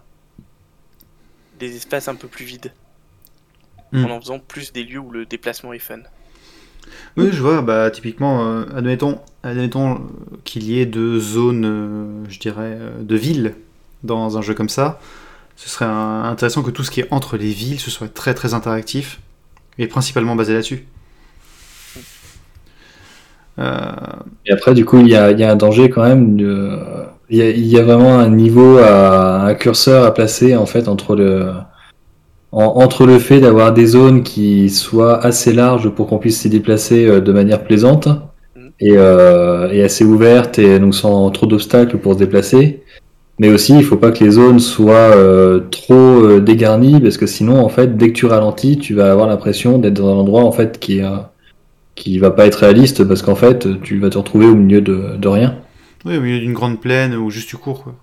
des 1.60 1.76
espaces 1.76 2.08
un 2.08 2.16
peu 2.16 2.28
plus 2.28 2.46
vides. 2.46 2.72
Hmm. 3.92 4.06
En 4.06 4.10
en 4.12 4.20
faisant 4.22 4.40
plus 4.40 4.74
des 4.74 4.84
lieux 4.84 5.00
où 5.00 5.12
le 5.12 5.26
déplacement 5.26 5.74
est 5.74 5.80
fun. 5.80 6.00
Oui, 7.16 7.30
je 7.32 7.42
vois, 7.42 7.62
bah 7.62 7.90
typiquement, 7.92 8.46
euh, 8.46 8.66
admettons, 8.76 9.20
admettons 9.44 10.02
qu'il 10.44 10.64
y 10.64 10.80
ait 10.80 10.86
deux 10.86 11.20
zones, 11.20 11.66
euh, 11.66 12.24
je 12.30 12.40
dirais, 12.40 12.76
euh, 12.80 13.02
de 13.02 13.16
villes 13.16 13.56
dans 14.04 14.38
un 14.38 14.42
jeu 14.42 14.54
comme 14.54 14.68
ça. 14.70 15.00
Ce 15.56 15.70
serait 15.70 15.86
un- 15.86 16.24
intéressant 16.24 16.64
que 16.64 16.72
tout 16.72 16.84
ce 16.84 16.92
qui 16.92 17.00
est 17.02 17.08
entre 17.12 17.38
les 17.38 17.52
villes, 17.52 17.80
ce 17.80 17.92
soit 17.92 18.12
très 18.12 18.34
très 18.34 18.54
interactif 18.54 19.20
et 19.78 19.88
principalement 19.88 20.36
basé 20.36 20.54
là-dessus. 20.54 20.86
Euh, 23.60 23.92
Et 24.46 24.52
après, 24.52 24.74
du 24.74 24.86
coup, 24.86 25.00
il 25.00 25.08
y 25.10 25.16
a, 25.16 25.32
il 25.32 25.40
y 25.40 25.44
a 25.44 25.52
un 25.52 25.56
danger 25.56 25.90
quand 25.90 26.04
même. 26.04 26.38
De... 26.38 26.70
Il, 27.30 27.38
y 27.38 27.42
a, 27.42 27.50
il 27.50 27.66
y 27.68 27.78
a 27.78 27.84
vraiment 27.84 28.20
un 28.20 28.30
niveau, 28.30 28.78
à, 28.80 29.44
un 29.46 29.54
curseur 29.56 30.06
à 30.06 30.14
placer 30.14 30.56
en 30.56 30.66
fait 30.66 30.88
entre 30.88 31.16
le, 31.16 31.48
en- 32.52 32.64
entre 32.84 33.06
le 33.06 33.20
fait 33.20 33.40
d'avoir 33.42 33.74
des 33.74 33.86
zones 33.88 34.24
qui 34.24 34.70
soient 34.70 35.24
assez 35.24 35.54
larges 35.54 35.90
pour 35.90 36.08
qu'on 36.08 36.18
puisse 36.20 36.40
s'y 36.42 36.50
déplacer 36.50 37.06
euh, 37.06 37.22
de 37.22 37.32
manière 37.34 37.64
plaisante 37.64 38.08
et, 38.80 38.94
euh, 38.98 39.70
et 39.72 39.84
assez 39.84 40.06
ouvertes 40.06 40.60
et 40.60 40.80
donc 40.80 40.96
sans 40.96 41.30
trop 41.32 41.46
d'obstacles 41.48 41.98
pour 41.98 42.14
se 42.14 42.20
déplacer. 42.20 42.84
Mais 43.40 43.50
aussi, 43.50 43.78
il 43.78 43.84
faut 43.86 43.98
pas 43.98 44.12
que 44.12 44.24
les 44.24 44.32
zones 44.32 44.60
soient 44.60 44.94
euh, 45.18 45.62
trop 45.72 45.96
euh, 46.24 46.42
dégarnies 46.42 47.02
parce 47.02 47.18
que 47.18 47.28
sinon, 47.28 47.60
en 47.64 47.70
fait, 47.70 47.98
dès 47.98 48.10
que 48.10 48.14
tu 48.14 48.26
ralentis, 48.28 48.78
tu 48.80 48.96
vas 48.96 49.12
avoir 49.12 49.28
l'impression 49.28 49.80
d'être 49.80 49.96
dans 49.96 50.10
un 50.10 50.20
endroit 50.20 50.44
en 50.46 50.52
fait 50.54 50.80
qui 50.80 51.00
est, 51.00 51.04
qui 51.96 52.18
va 52.20 52.32
pas 52.32 52.46
être 52.46 52.56
réaliste 52.56 53.04
parce 53.04 53.22
qu'en 53.22 53.36
fait, 53.36 53.82
tu 53.82 54.00
vas 54.00 54.10
te 54.10 54.18
retrouver 54.18 54.46
au 54.48 54.56
milieu 54.56 54.82
de, 54.82 55.16
de 55.18 55.28
rien. 55.28 55.58
oui, 56.06 56.18
au 56.18 56.22
milieu 56.22 56.40
d'une 56.40 56.54
grande 56.54 56.80
plaine 56.82 57.16
où 57.16 57.30
juste 57.30 57.50
tu 57.50 57.58
cours, 57.58 57.84
quoi. 57.84 57.96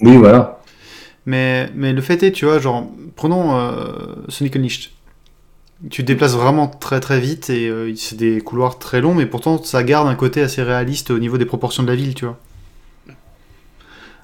Oui, 0.00 0.16
voilà. 0.16 0.60
Mais, 1.26 1.70
mais 1.74 1.92
le 1.92 2.00
fait 2.00 2.22
est, 2.22 2.32
tu 2.32 2.44
vois, 2.46 2.58
genre, 2.58 2.90
prenons 3.16 3.56
euh, 3.56 4.14
Sonic 4.28 4.56
Unleashed. 4.56 4.90
Tu 5.90 6.02
te 6.02 6.06
déplaces 6.08 6.34
vraiment 6.34 6.66
très 6.66 6.98
très 6.98 7.20
vite 7.20 7.50
et 7.50 7.68
euh, 7.68 7.94
c'est 7.94 8.16
des 8.16 8.40
couloirs 8.40 8.78
très 8.80 9.00
longs, 9.00 9.14
mais 9.14 9.26
pourtant 9.26 9.62
ça 9.62 9.84
garde 9.84 10.08
un 10.08 10.16
côté 10.16 10.40
assez 10.42 10.62
réaliste 10.62 11.10
au 11.12 11.20
niveau 11.20 11.38
des 11.38 11.44
proportions 11.44 11.84
de 11.84 11.88
la 11.88 11.94
ville, 11.94 12.14
tu 12.14 12.24
vois. 12.24 12.36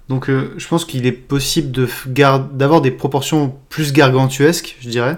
Donc 0.09 0.29
euh, 0.29 0.53
je 0.57 0.67
pense 0.69 0.85
qu'il 0.85 1.07
est 1.07 1.13
possible 1.13 1.71
de 1.71 1.89
gar- 2.09 2.41
d'avoir 2.41 2.81
des 2.81 2.91
proportions 2.91 3.55
plus 3.69 3.93
gargantuesques, 3.93 4.77
je 4.81 4.89
dirais, 4.89 5.17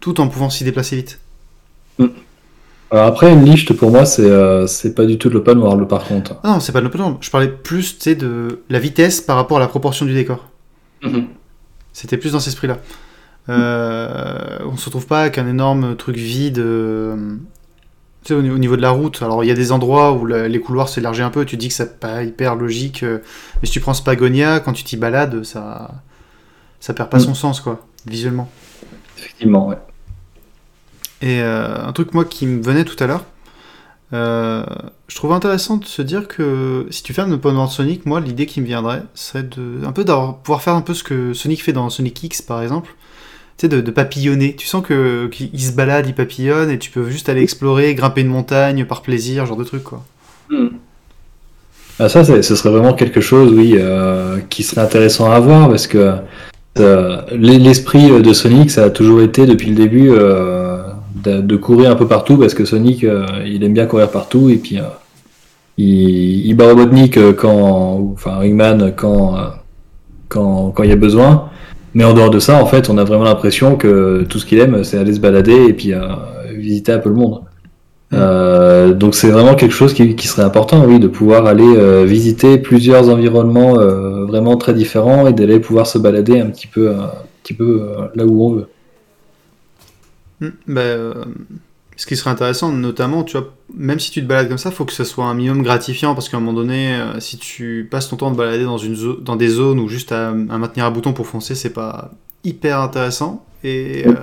tout 0.00 0.20
en 0.20 0.28
pouvant 0.28 0.48
s'y 0.48 0.64
déplacer 0.64 0.96
vite. 0.96 1.18
Alors 1.98 2.10
après, 2.90 3.32
une 3.32 3.44
liste 3.44 3.72
pour 3.72 3.90
moi, 3.90 4.04
c'est 4.06 4.28
euh, 4.30 4.66
c'est 4.66 4.94
pas 4.94 5.04
du 5.04 5.18
tout 5.18 5.28
de 5.28 5.34
l'open 5.34 5.58
world 5.58 5.88
par 5.88 6.04
contre. 6.04 6.36
Ah 6.44 6.52
non, 6.52 6.60
c'est 6.60 6.72
pas 6.72 6.80
de 6.80 6.84
l'open 6.84 7.00
world. 7.00 7.16
Je 7.20 7.30
parlais 7.30 7.48
plus, 7.48 7.98
de 8.06 8.60
la 8.70 8.78
vitesse 8.78 9.20
par 9.20 9.36
rapport 9.36 9.56
à 9.56 9.60
la 9.60 9.68
proportion 9.68 10.06
du 10.06 10.14
décor. 10.14 10.48
C'était 11.92 12.16
plus 12.16 12.32
dans 12.32 12.40
cet 12.40 12.48
esprit-là. 12.48 12.78
Euh, 13.48 14.58
on 14.64 14.76
se 14.76 14.86
retrouve 14.86 15.06
pas 15.06 15.20
avec 15.22 15.36
un 15.38 15.46
énorme 15.46 15.96
truc 15.96 16.16
vide 16.16 16.58
euh, 16.58 17.36
tu 18.24 18.28
sais, 18.28 18.34
au, 18.34 18.38
au 18.38 18.58
niveau 18.58 18.76
de 18.76 18.82
la 18.82 18.90
route. 18.90 19.20
Alors 19.22 19.44
il 19.44 19.48
y 19.48 19.50
a 19.50 19.54
des 19.54 19.70
endroits 19.70 20.12
où 20.12 20.24
la- 20.24 20.48
les 20.48 20.60
couloirs 20.60 20.88
s'élargissent 20.88 21.24
un 21.24 21.30
peu, 21.30 21.44
tu 21.44 21.56
dis 21.58 21.68
que 21.68 21.74
c'est 21.74 22.00
pas 22.00 22.22
hyper 22.22 22.54
logique. 22.56 23.02
euh, 23.02 23.18
mais 23.60 23.66
si 23.66 23.72
tu 23.72 23.80
prends 23.80 23.92
Spagonia, 23.94 24.60
quand 24.60 24.72
tu 24.72 24.82
t'y 24.82 24.96
balades, 24.96 25.44
ça, 25.44 25.90
ça 26.80 26.94
perd 26.94 27.10
pas 27.10 27.18
Mm. 27.18 27.20
son 27.20 27.34
sens, 27.34 27.60
quoi, 27.60 27.86
visuellement. 28.06 28.48
Effectivement, 29.18 29.68
ouais. 29.68 29.76
Et 31.24 31.40
euh, 31.42 31.84
un 31.88 31.92
truc, 31.92 32.14
moi, 32.14 32.26
qui 32.26 32.46
me 32.46 32.62
venait 32.62 32.84
tout 32.84 33.02
à 33.02 33.08
l'heure, 33.08 33.24
euh, 34.12 34.64
je 35.08 35.16
trouve 35.16 35.32
intéressant 35.32 35.78
de 35.78 35.86
se 35.86 36.02
dire 36.02 36.28
que 36.28 36.86
si 36.90 37.02
tu 37.02 37.14
fais 37.14 37.22
un 37.22 37.32
open 37.32 37.54
world 37.56 37.72
Sonic, 37.72 38.06
moi, 38.06 38.20
l'idée 38.20 38.46
qui 38.46 38.60
me 38.60 38.66
viendrait 38.66 39.02
serait 39.14 39.44
de 39.44 39.84
un 39.86 39.92
peu 39.92 40.04
d'avoir 40.04 40.38
pouvoir 40.38 40.62
faire 40.62 40.74
un 40.76 40.82
peu 40.82 40.94
ce 40.94 41.04
que 41.04 41.34
Sonic 41.34 41.62
fait 41.64 41.72
dans 41.74 41.90
Sonic 41.90 42.22
X, 42.24 42.42
par 42.42 42.62
exemple. 42.62 42.90
Tu 43.58 43.62
sais, 43.62 43.68
de, 43.68 43.80
de 43.82 43.90
papillonner. 43.92 44.56
Tu 44.56 44.66
sens 44.68 44.84
que 44.86 45.28
qu'il 45.28 45.50
il 45.54 45.62
se 45.62 45.72
balade, 45.72 46.06
il 46.08 46.14
papillonne, 46.14 46.70
et 46.70 46.78
tu 46.78 46.90
peux 46.90 47.10
juste 47.10 47.28
aller 47.30 47.42
explorer, 47.42 47.94
grimper 47.96 48.22
une 48.22 48.28
montagne 48.28 48.84
par 48.86 49.02
plaisir, 49.02 49.46
genre 49.46 49.58
de 49.58 49.64
truc, 49.64 49.84
quoi. 49.84 50.04
Ah, 51.98 52.08
ça, 52.08 52.24
c'est- 52.24 52.42
ce 52.42 52.56
serait 52.56 52.70
vraiment 52.70 52.92
quelque 52.94 53.20
chose, 53.20 53.52
oui, 53.52 53.74
euh, 53.78 54.38
qui 54.50 54.62
serait 54.64 54.80
intéressant 54.80 55.30
à 55.30 55.38
voir 55.40 55.68
parce 55.68 55.86
que 55.86 56.16
euh, 56.78 57.22
l'e- 57.32 57.58
l'esprit 57.58 58.10
de 58.22 58.32
Sonic, 58.32 58.70
ça 58.70 58.84
a 58.84 58.90
toujours 58.90 59.22
été 59.22 59.46
depuis 59.46 59.68
le 59.70 59.76
début 59.76 60.10
euh, 60.10 60.73
de, 61.24 61.40
de 61.40 61.56
courir 61.56 61.90
un 61.90 61.96
peu 61.96 62.06
partout 62.06 62.36
parce 62.36 62.54
que 62.54 62.64
Sonic, 62.64 63.04
euh, 63.04 63.26
il 63.46 63.64
aime 63.64 63.74
bien 63.74 63.86
courir 63.86 64.10
partout 64.10 64.48
et 64.50 64.56
puis 64.56 64.78
euh, 64.78 64.82
il, 65.78 66.46
il 66.46 66.54
bat 66.54 66.68
Robotnik 66.68 67.16
euh, 67.16 67.32
quand, 67.32 68.12
enfin 68.12 68.32
Ringman 68.36 68.92
quand, 68.94 69.36
quand, 70.28 70.70
quand 70.70 70.82
il 70.82 70.90
y 70.90 70.92
a 70.92 70.96
besoin. 70.96 71.48
Mais 71.94 72.04
en 72.04 72.12
dehors 72.12 72.30
de 72.30 72.40
ça, 72.40 72.60
en 72.60 72.66
fait, 72.66 72.90
on 72.90 72.98
a 72.98 73.04
vraiment 73.04 73.24
l'impression 73.24 73.76
que 73.76 74.24
tout 74.28 74.40
ce 74.40 74.46
qu'il 74.46 74.58
aime, 74.58 74.82
c'est 74.82 74.98
aller 74.98 75.14
se 75.14 75.20
balader 75.20 75.66
et 75.68 75.72
puis 75.72 75.94
euh, 75.94 76.00
visiter 76.56 76.92
un 76.92 76.98
peu 76.98 77.08
le 77.08 77.14
monde. 77.14 77.42
Euh, 78.12 78.92
donc 78.92 79.14
c'est 79.14 79.30
vraiment 79.30 79.54
quelque 79.54 79.72
chose 79.72 79.94
qui, 79.94 80.14
qui 80.16 80.26
serait 80.26 80.42
important, 80.42 80.84
oui, 80.84 80.98
de 80.98 81.08
pouvoir 81.08 81.46
aller 81.46 81.64
euh, 81.64 82.04
visiter 82.04 82.58
plusieurs 82.58 83.08
environnements 83.10 83.74
vraiment 84.26 84.56
très 84.56 84.74
différents 84.74 85.26
et 85.28 85.32
d'aller 85.32 85.60
pouvoir 85.60 85.86
se 85.86 85.98
balader 85.98 86.40
un 86.40 86.46
petit 86.46 86.66
peu, 86.66 86.90
un 86.90 87.10
petit 87.42 87.54
peu 87.54 87.82
là 88.14 88.26
où 88.26 88.44
on 88.44 88.54
veut. 88.54 88.66
Hmm, 90.44 90.50
bah, 90.66 90.80
euh, 90.80 91.24
ce 91.96 92.06
qui 92.06 92.16
serait 92.16 92.30
intéressant, 92.30 92.72
notamment, 92.72 93.22
tu 93.22 93.36
vois, 93.36 93.54
même 93.72 94.00
si 94.00 94.10
tu 94.10 94.20
te 94.20 94.26
balades 94.26 94.48
comme 94.48 94.58
ça, 94.58 94.70
faut 94.70 94.84
que 94.84 94.92
ce 94.92 95.04
soit 95.04 95.26
un 95.26 95.34
minimum 95.34 95.62
gratifiant, 95.62 96.14
parce 96.14 96.28
qu'à 96.28 96.36
un 96.36 96.40
moment 96.40 96.58
donné, 96.58 96.94
euh, 96.94 97.20
si 97.20 97.38
tu 97.38 97.86
passes 97.90 98.08
ton 98.08 98.16
temps 98.16 98.32
te 98.32 98.36
balader 98.36 98.64
dans, 98.64 98.78
une 98.78 98.96
dans 99.20 99.36
des 99.36 99.48
zones 99.48 99.78
où 99.78 99.88
juste 99.88 100.12
à, 100.12 100.32
maintenir 100.32 100.86
un 100.86 100.90
bouton 100.90 101.12
pour 101.12 101.26
foncer, 101.26 101.54
c'est 101.54 101.72
pas 101.72 102.10
hyper 102.42 102.80
intéressant. 102.80 103.46
Et 103.62 104.06
euh, 104.06 104.14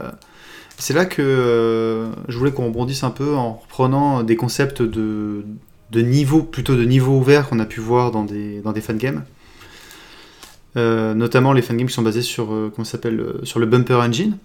c'est 0.78 0.94
là 0.94 1.06
que 1.06 2.08
je 2.28 2.38
voulais 2.38 2.52
qu'on 2.52 2.68
rebondisse 2.68 3.04
un 3.04 3.10
peu 3.10 3.36
en 3.36 3.54
reprenant 3.54 4.24
des 4.24 4.36
concepts 4.36 4.82
de, 4.82 5.46
de 5.92 6.02
niveau, 6.02 6.44
plutôt 6.44 6.76
de 6.76 6.84
niveau 6.84 7.18
ouvert 7.18 7.50
qu'on 7.50 7.60
a 7.60 7.66
pu 7.66 7.80
voir 7.80 8.12
dans 8.12 8.24
des, 8.24 8.62
dans 8.62 8.74
des 8.74 8.82
fangames. 8.82 9.24
Notamment 10.76 11.54
les 11.54 11.62
fangames 11.62 11.88
qui 11.88 11.94
sont 11.94 12.02
basés 12.02 12.22
sur, 12.22 12.48
comment 12.76 12.86
s'appelle, 12.86 13.26
sur 13.44 13.60
le 13.60 13.66
Bumper 13.66 13.96
Engine 13.96 14.38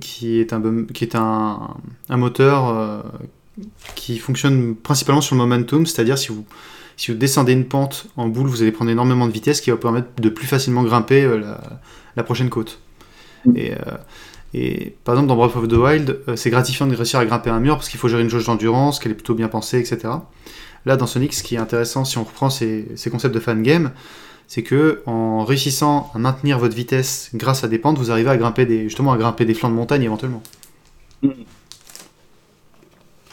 qui 0.00 0.40
est 0.40 0.52
un, 0.52 0.84
qui 0.92 1.04
est 1.04 1.14
un, 1.14 1.76
un 2.08 2.16
moteur 2.16 2.68
euh, 2.68 3.02
qui 3.94 4.18
fonctionne 4.18 4.74
principalement 4.74 5.20
sur 5.20 5.34
le 5.34 5.40
momentum, 5.40 5.86
c'est-à-dire 5.86 6.18
si 6.18 6.28
vous, 6.28 6.44
si 6.96 7.10
vous 7.10 7.16
descendez 7.16 7.52
une 7.52 7.66
pente 7.66 8.08
en 8.16 8.28
boule, 8.28 8.48
vous 8.48 8.62
allez 8.62 8.72
prendre 8.72 8.90
énormément 8.90 9.26
de 9.26 9.32
vitesse, 9.32 9.60
qui 9.60 9.70
va 9.70 9.76
vous 9.76 9.82
permettre 9.82 10.08
de 10.20 10.28
plus 10.28 10.46
facilement 10.46 10.82
grimper 10.82 11.24
euh, 11.24 11.38
la, 11.38 11.60
la 12.16 12.22
prochaine 12.22 12.50
côte. 12.50 12.80
Mm. 13.44 13.56
Et, 13.56 13.72
euh, 13.72 13.76
et 14.54 14.96
par 15.04 15.14
exemple, 15.14 15.28
dans 15.28 15.36
Breath 15.36 15.56
of 15.56 15.68
the 15.68 15.72
Wild, 15.72 16.20
c'est 16.34 16.50
gratifiant 16.50 16.86
de 16.86 16.94
réussir 16.94 17.18
à 17.18 17.26
grimper 17.26 17.50
un 17.50 17.60
mur 17.60 17.76
parce 17.76 17.88
qu'il 17.88 18.00
faut 18.00 18.08
gérer 18.08 18.22
une 18.22 18.30
jauge 18.30 18.46
d'endurance, 18.46 18.98
qu'elle 18.98 19.12
est 19.12 19.16
plutôt 19.16 19.34
bien 19.34 19.48
pensée, 19.48 19.78
etc. 19.78 20.14
Là, 20.86 20.96
dans 20.96 21.06
Sonic, 21.06 21.34
ce 21.34 21.42
qui 21.42 21.56
est 21.56 21.58
intéressant, 21.58 22.04
si 22.04 22.16
on 22.16 22.24
reprend 22.24 22.48
ces, 22.48 22.88
ces 22.94 23.10
concepts 23.10 23.34
de 23.34 23.40
fangame, 23.40 23.90
c'est 24.48 24.62
que 24.62 25.02
en 25.06 25.44
réussissant 25.44 26.10
à 26.14 26.18
maintenir 26.18 26.58
votre 26.58 26.74
vitesse 26.74 27.30
grâce 27.34 27.64
à 27.64 27.68
des 27.68 27.78
pentes, 27.78 27.98
vous 27.98 28.10
arrivez 28.10 28.30
à 28.30 28.36
grimper 28.36 28.64
des, 28.66 28.84
justement 28.84 29.12
à 29.12 29.16
grimper 29.18 29.44
des 29.44 29.54
flancs 29.54 29.70
de 29.70 29.74
montagne 29.74 30.02
éventuellement. 30.02 30.42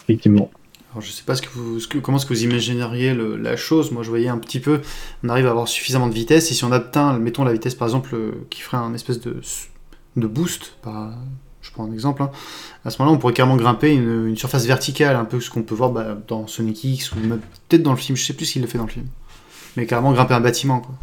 Effectivement. 0.03 0.51
Alors, 0.91 1.01
je 1.01 1.12
sais 1.12 1.24
pas 1.24 1.36
ce 1.36 1.41
que 1.41 1.50
vous, 1.55 1.79
ce 1.79 1.88
que- 1.88 1.98
comment 1.98 2.17
est-ce 2.17 2.25
que 2.25 2.34
vous 2.34 2.43
imagineriez 2.43 3.13
le- 3.13 3.36
la 3.36 3.55
chose. 3.55 3.91
Moi, 3.91 4.03
je 4.03 4.10
voyais 4.10 4.27
un 4.27 4.38
petit 4.38 4.60
peu, 4.60 4.82
on 5.24 5.29
arrive 5.29 5.48
à 5.48 5.50
avoir 5.50 5.67
suffisamment 5.67 6.08
de 6.08 6.13
vitesse, 6.13 6.51
et 6.51 6.53
si 6.53 6.63
on 6.65 6.72
atteint, 6.72 7.17
mettons 7.17 7.43
la 7.43 7.53
vitesse 7.53 7.74
par 7.75 7.88
exemple, 7.88 8.13
euh, 8.13 8.32
qui 8.50 8.62
ferait 8.62 8.77
un 8.77 8.93
espèce 8.93 9.20
de, 9.20 9.41
de 10.17 10.27
boost, 10.27 10.74
par, 10.84 11.13
je 11.62 11.72
prends 11.72 11.86
un 11.86 11.91
exemple, 11.93 12.22
hein, 12.22 12.29
à 12.86 12.91
ce 12.91 13.00
moment-là, 13.00 13.15
on 13.17 13.20
pourrait 13.20 13.34
carrément 13.34 13.55
grimper 13.55 13.91
une, 13.93 14.27
une 14.27 14.38
surface 14.38 14.65
verticale, 14.65 15.15
un 15.15 15.25
peu 15.25 15.39
ce 15.39 15.50
qu'on 15.50 15.63
peut 15.63 15.74
voir 15.74 15.89
bah, 15.89 16.15
dans 16.27 16.46
Sonic 16.46 16.84
X, 16.84 17.12
ou 17.13 17.15
peut-être 17.70 17.82
dans 17.84 17.91
le 17.91 17.98
film, 17.98 18.15
je 18.15 18.24
sais 18.24 18.34
plus 18.34 18.46
s'il 18.46 18.62
le 18.62 18.67
fait 18.67 18.77
dans 18.77 18.86
le 18.86 18.91
film. 18.91 19.08
Mais 19.77 19.85
carrément 19.85 20.13
grimper 20.13 20.33
un 20.35 20.39
bâtiment, 20.41 20.79
quoi. 20.79 20.95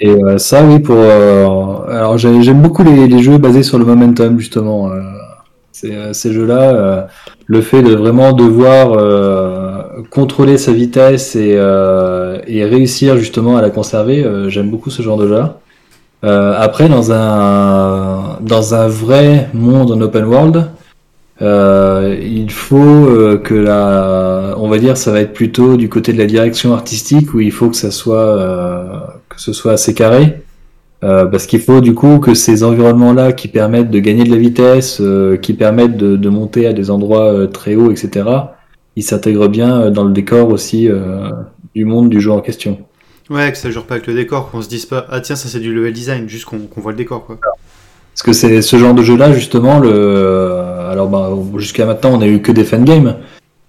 Et 0.00 0.08
euh, 0.08 0.38
ça, 0.38 0.64
oui, 0.64 0.78
pour. 0.80 0.96
euh, 0.98 1.84
alors 1.88 2.18
j'ai- 2.18 2.42
j'aime 2.42 2.62
beaucoup 2.62 2.82
les, 2.82 3.06
les 3.08 3.22
jeux 3.22 3.38
basés 3.38 3.62
sur 3.62 3.78
le 3.78 3.84
momentum, 3.84 4.38
justement. 4.38 4.88
euh, 4.90 5.00
ces, 5.72 5.92
euh, 5.94 6.12
ces 6.12 6.32
jeux-là, 6.32 6.74
euh, 6.74 7.02
le 7.46 7.60
fait 7.62 7.82
de 7.82 7.94
vraiment 7.94 8.32
devoir 8.32 8.92
euh, 8.92 9.82
contrôler 10.10 10.58
sa 10.58 10.72
vitesse 10.72 11.34
et, 11.36 11.54
euh, 11.56 12.38
et 12.46 12.64
réussir 12.64 13.16
justement 13.16 13.56
à 13.56 13.62
la 13.62 13.70
conserver, 13.70 14.24
euh, 14.24 14.48
j'aime 14.50 14.70
beaucoup 14.70 14.90
ce 14.90 15.02
genre 15.02 15.16
de 15.18 15.28
jeu. 15.28 15.42
Euh, 16.24 16.54
après, 16.58 16.88
dans 16.88 17.12
un, 17.12 18.38
dans 18.42 18.74
un 18.74 18.88
vrai 18.88 19.48
monde 19.54 19.90
en 19.92 20.00
open 20.00 20.24
world, 20.24 20.66
euh, 21.42 22.16
il 22.22 22.50
faut 22.50 22.76
euh, 22.76 23.36
que 23.36 23.54
la, 23.54 24.54
on 24.58 24.68
va 24.68 24.78
dire, 24.78 24.96
ça 24.96 25.10
va 25.10 25.20
être 25.20 25.32
plutôt 25.32 25.76
du 25.76 25.88
côté 25.88 26.12
de 26.12 26.18
la 26.18 26.26
direction 26.26 26.72
artistique 26.72 27.34
où 27.34 27.40
il 27.40 27.50
faut 27.50 27.68
que 27.68 27.76
ça 27.76 27.90
soit, 27.90 28.38
euh, 28.38 29.00
que 29.28 29.40
ce 29.40 29.52
soit 29.52 29.72
assez 29.72 29.92
carré, 29.92 30.42
parce 31.00 31.46
qu'il 31.46 31.60
faut 31.60 31.80
du 31.80 31.94
coup 31.94 32.20
que 32.20 32.32
ces 32.32 32.62
environnements-là 32.62 33.32
qui 33.32 33.48
permettent 33.48 33.90
de 33.90 33.98
gagner 33.98 34.22
de 34.22 34.30
la 34.30 34.36
vitesse, 34.36 35.02
qui 35.42 35.52
permettent 35.52 35.96
de, 35.96 36.16
de 36.16 36.28
monter 36.28 36.68
à 36.68 36.72
des 36.72 36.90
endroits 36.90 37.48
très 37.48 37.74
hauts, 37.74 37.90
etc. 37.90 38.24
Ils 38.94 39.02
s'intègrent 39.02 39.48
bien 39.48 39.90
dans 39.90 40.04
le 40.04 40.12
décor 40.12 40.50
aussi 40.50 40.88
du 41.74 41.84
monde 41.84 42.08
du 42.08 42.20
jeu 42.20 42.30
en 42.30 42.40
question. 42.40 42.78
Ouais, 43.30 43.50
que 43.50 43.58
ça 43.58 43.68
jure 43.72 43.84
pas 43.84 43.94
avec 43.94 44.06
le 44.06 44.14
décor, 44.14 44.48
qu'on 44.52 44.62
se 44.62 44.68
dise 44.68 44.86
pas, 44.86 45.04
ah 45.10 45.20
tiens, 45.20 45.34
ça 45.34 45.48
c'est 45.48 45.58
du 45.58 45.74
level 45.74 45.92
design, 45.92 46.28
juste 46.28 46.44
qu'on 46.44 46.60
qu'on 46.60 46.80
voit 46.80 46.92
le 46.92 46.98
décor, 46.98 47.26
quoi. 47.26 47.36
Parce 48.14 48.22
que 48.22 48.32
c'est 48.32 48.62
ce 48.62 48.76
genre 48.76 48.94
de 48.94 49.02
jeu-là, 49.02 49.32
justement, 49.32 49.78
le... 49.80 50.61
alors 50.92 51.08
bah, 51.08 51.30
jusqu'à 51.56 51.86
maintenant, 51.86 52.10
on 52.14 52.20
a 52.20 52.26
eu 52.26 52.40
que 52.42 52.52
des 52.52 52.64
fangames. 52.64 53.16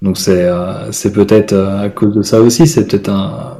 Donc 0.01 0.17
c'est 0.17 0.43
euh, 0.43 0.91
peut-être 1.13 1.53
euh, 1.53 1.85
à 1.85 1.89
cause 1.89 2.13
de 2.13 2.21
ça 2.21 2.41
aussi, 2.41 2.67
c'est 2.67 2.85
peut-être 2.87 3.09
un, 3.09 3.57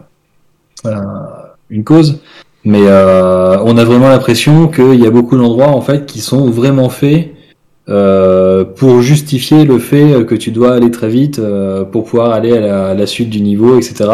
un- 0.85 1.27
une 1.69 1.83
cause. 1.83 2.19
Mais 2.65 2.81
euh, 2.83 3.57
on 3.63 3.77
a 3.77 3.83
vraiment 3.85 4.09
l'impression 4.09 4.67
qu'il 4.67 4.95
y 5.01 5.07
a 5.07 5.11
beaucoup 5.11 5.37
d'endroits 5.37 5.67
en 5.67 5.81
fait 5.81 6.05
qui 6.05 6.19
sont 6.19 6.49
vraiment 6.49 6.89
faits 6.89 7.29
pour 8.77 9.01
justifier 9.01 9.65
le 9.65 9.77
fait 9.79 10.25
que 10.25 10.35
tu 10.35 10.51
dois 10.51 10.73
aller 10.73 10.89
très 10.89 11.09
vite 11.09 11.41
pour 11.91 12.05
pouvoir 12.05 12.31
aller 12.31 12.57
à 12.57 12.93
la, 12.93 13.05
suite 13.05 13.29
du 13.29 13.41
niveau, 13.41 13.77
etc. 13.77 14.09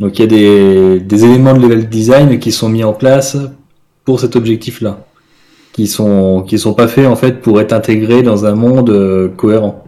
Donc 0.00 0.18
il 0.18 0.22
y 0.22 0.24
a 0.24 0.26
des, 0.26 1.00
des 1.00 1.24
éléments 1.26 1.52
de 1.52 1.60
level 1.60 1.90
design 1.90 2.38
qui 2.38 2.52
sont 2.52 2.70
mis 2.70 2.84
en 2.84 2.94
place 2.94 3.36
pour 4.06 4.20
cet 4.20 4.36
objectif-là 4.36 5.05
qui 5.76 5.86
sont 5.86 6.42
qui 6.48 6.58
sont 6.58 6.72
pas 6.74 6.88
faits 6.88 7.06
en 7.06 7.16
fait 7.16 7.42
pour 7.42 7.60
être 7.60 7.72
intégrés 7.74 8.22
dans 8.22 8.46
un 8.46 8.54
monde 8.54 8.88
euh, 8.90 9.28
cohérent. 9.28 9.84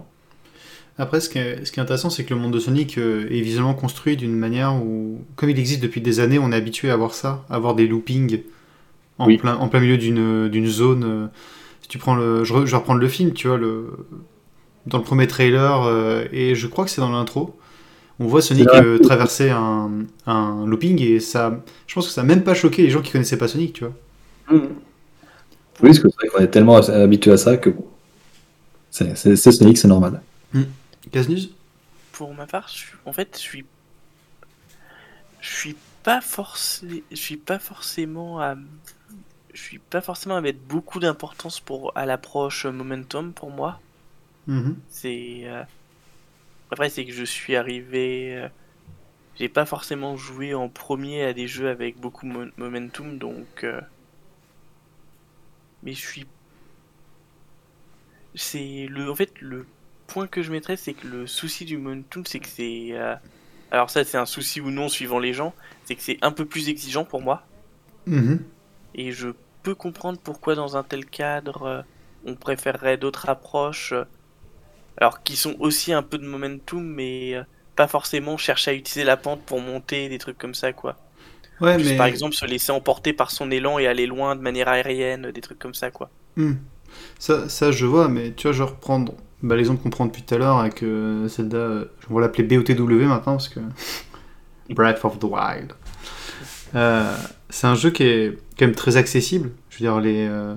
Après, 0.98 1.20
ce 1.20 1.28
qui 1.28 1.38
est, 1.38 1.64
ce 1.64 1.70
qui 1.72 1.78
est 1.78 1.82
intéressant, 1.82 2.10
c'est 2.10 2.24
que 2.24 2.34
le 2.34 2.40
monde 2.40 2.52
de 2.52 2.58
Sonic 2.58 2.98
euh, 2.98 3.26
est 3.30 3.40
visuellement 3.40 3.74
construit 3.74 4.16
d'une 4.16 4.34
manière 4.36 4.74
où, 4.74 5.20
comme 5.36 5.48
il 5.48 5.58
existe 5.58 5.80
depuis 5.82 6.00
des 6.00 6.18
années, 6.20 6.40
on 6.40 6.50
est 6.50 6.56
habitué 6.56 6.90
à 6.90 6.96
voir 6.96 7.14
ça, 7.14 7.44
à 7.48 7.58
voir 7.58 7.74
des 7.76 7.86
loopings 7.86 8.40
en, 9.18 9.26
Oui. 9.28 9.38
plein, 9.38 9.56
en 9.56 9.68
plein 9.68 9.80
milieu 9.80 9.96
d'une 9.96 10.48
d'une 10.48 10.66
zone. 10.66 11.04
euh, 11.04 11.26
Si 11.82 11.88
tu 11.88 11.98
prends 11.98 12.16
le, 12.16 12.44
je, 12.44 12.52
re- 12.54 12.66
je 12.66 12.70
vais 12.72 12.76
reprendre 12.76 13.00
le 13.00 13.08
film, 13.08 13.32
tu 13.32 13.48
vois, 13.48 13.58
le, 13.58 13.86
dans 14.86 14.98
le 14.98 15.04
premier 15.04 15.26
trailer, 15.28 15.82
euh, 15.84 16.24
et 16.32 16.54
je 16.56 16.66
crois 16.66 16.84
que 16.84 16.90
c'est 16.90 17.00
dans 17.00 17.10
l'intro, 17.12 17.56
on 18.20 18.26
voit 18.26 18.42
Sonic 18.42 18.68
euh, 18.74 18.98
traverser 18.98 19.50
un, 19.50 19.90
un 20.26 20.66
looping, 20.66 21.00
et 21.02 21.20
ça, 21.20 21.62
je 21.86 21.94
pense 21.94 22.08
que 22.08 22.12
ça 22.12 22.22
a 22.22 22.24
même 22.24 22.44
pas 22.44 22.54
choqué 22.54 22.82
les 22.82 22.90
gens 22.90 23.02
qui 23.02 23.12
connaissaient 23.12 23.38
pas 23.38 23.48
Sonic, 23.48 23.72
tu 23.74 23.84
vois. 23.84 23.94
Oui, 25.80 25.90
parce 25.90 26.00
que 26.00 26.08
c'est 26.08 26.16
vrai 26.16 26.28
qu'on 26.28 26.44
est 26.44 26.50
tellement 26.50 26.76
habitué 26.76 27.32
à 27.32 27.36
ça 27.36 27.56
que 27.56 27.70
bon, 27.70 27.86
c'est 28.90 29.36
Sonic, 29.36 29.78
c'est 29.78 29.88
normal. 29.88 30.20
Casnus 31.12 31.50
Pour 32.12 32.34
ma 32.34 32.46
part, 32.46 32.68
je 32.68 32.84
en 33.04 33.12
fait, 33.12 33.36
je 33.36 33.40
suis, 33.40 33.64
je 35.40 35.48
suis 35.48 35.76
pas 36.02 36.20
forcé, 36.20 37.04
je 37.10 37.16
suis 37.16 37.36
pas 37.36 37.58
forcément 37.58 38.40
à, 38.40 38.56
je 39.54 39.60
suis 39.60 39.78
pas 39.78 40.00
forcément 40.00 40.36
à 40.36 40.40
mettre 40.40 40.60
beaucoup 40.68 41.00
d'importance 41.00 41.60
pour 41.60 41.92
à 41.96 42.06
l'approche 42.06 42.66
momentum 42.66 43.32
pour 43.32 43.50
moi. 43.50 43.80
Mhm. 44.46 44.76
C'est 44.88 45.42
euh, 45.44 45.62
après 46.70 46.88
c'est 46.90 47.04
que 47.04 47.12
je 47.12 47.24
suis 47.24 47.56
arrivé, 47.56 48.36
euh, 48.36 48.48
j'ai 49.38 49.48
pas 49.48 49.66
forcément 49.66 50.16
joué 50.16 50.54
en 50.54 50.68
premier 50.68 51.24
à 51.24 51.32
des 51.32 51.46
jeux 51.46 51.68
avec 51.68 51.98
beaucoup 51.98 52.26
de 52.26 52.52
momentum, 52.56 53.18
donc 53.18 53.64
euh, 53.64 53.80
mais 55.82 55.92
je 55.92 56.06
suis, 56.06 56.26
c'est 58.34 58.86
le, 58.88 59.10
en 59.10 59.14
fait 59.14 59.40
le 59.40 59.66
point 60.06 60.26
que 60.26 60.42
je 60.42 60.50
mettrais, 60.50 60.76
c'est 60.76 60.94
que 60.94 61.06
le 61.06 61.26
souci 61.26 61.64
du 61.64 61.76
momentum, 61.78 62.24
c'est 62.26 62.40
que 62.40 62.48
c'est, 62.48 62.88
euh, 62.92 63.14
alors 63.70 63.90
ça 63.90 64.04
c'est 64.04 64.18
un 64.18 64.26
souci 64.26 64.60
ou 64.60 64.70
non 64.70 64.88
suivant 64.88 65.18
les 65.18 65.32
gens, 65.32 65.54
c'est 65.84 65.94
que 65.94 66.02
c'est 66.02 66.18
un 66.22 66.32
peu 66.32 66.44
plus 66.44 66.68
exigeant 66.68 67.04
pour 67.04 67.20
moi. 67.20 67.42
Mhm. 68.06 68.42
Et 68.94 69.12
je 69.12 69.28
peux 69.62 69.74
comprendre 69.74 70.18
pourquoi 70.22 70.54
dans 70.54 70.76
un 70.76 70.82
tel 70.82 71.04
cadre, 71.06 71.62
euh, 71.64 71.82
on 72.24 72.34
préférerait 72.34 72.96
d'autres 72.96 73.28
approches, 73.28 73.92
euh, 73.92 74.04
alors 74.96 75.22
qui 75.22 75.36
sont 75.36 75.56
aussi 75.60 75.92
un 75.92 76.02
peu 76.02 76.18
de 76.18 76.26
momentum, 76.26 76.82
mais 76.82 77.40
pas 77.76 77.86
forcément 77.86 78.36
chercher 78.36 78.72
à 78.72 78.74
utiliser 78.74 79.04
la 79.04 79.16
pente 79.16 79.42
pour 79.42 79.60
monter, 79.60 80.08
des 80.08 80.18
trucs 80.18 80.38
comme 80.38 80.54
ça, 80.54 80.72
quoi. 80.72 80.96
Ouais, 81.60 81.76
mais 81.78 81.96
par 81.96 82.06
exemple 82.06 82.34
se 82.34 82.46
laisser 82.46 82.72
emporter 82.72 83.12
par 83.12 83.30
son 83.30 83.50
élan 83.50 83.78
et 83.78 83.86
aller 83.86 84.06
loin 84.06 84.36
de 84.36 84.40
manière 84.40 84.68
aérienne, 84.68 85.30
des 85.32 85.40
trucs 85.40 85.58
comme 85.58 85.74
ça, 85.74 85.90
quoi. 85.90 86.10
Hmm. 86.36 86.54
ça, 87.18 87.48
ça, 87.48 87.72
je 87.72 87.84
vois, 87.84 88.08
mais 88.08 88.32
tu 88.32 88.46
vois, 88.46 88.52
je 88.52 88.62
vais 88.62 88.68
reprendre 88.70 89.14
bah, 89.42 89.56
l'exemple 89.56 89.82
qu'on 89.82 89.90
prend 89.90 90.06
depuis 90.06 90.22
tout 90.22 90.34
à 90.34 90.38
l'heure 90.38 90.58
avec 90.58 90.82
euh, 90.82 91.26
Zelda, 91.28 91.56
euh, 91.56 91.84
on 92.10 92.14
va 92.14 92.20
l'appeler 92.20 92.44
BOTW 92.44 93.04
maintenant 93.04 93.34
parce 93.34 93.48
que 93.48 93.60
Breath 94.70 95.04
of 95.04 95.18
the 95.18 95.24
Wild. 95.24 95.72
Euh, 96.74 97.16
c'est 97.48 97.66
un 97.66 97.74
jeu 97.74 97.90
qui 97.90 98.02
est 98.02 98.38
quand 98.58 98.66
même 98.66 98.74
très 98.74 98.96
accessible. 98.96 99.50
Je 99.70 99.78
veux 99.78 99.90
dire, 99.90 100.00
les, 100.00 100.26
euh, 100.28 100.54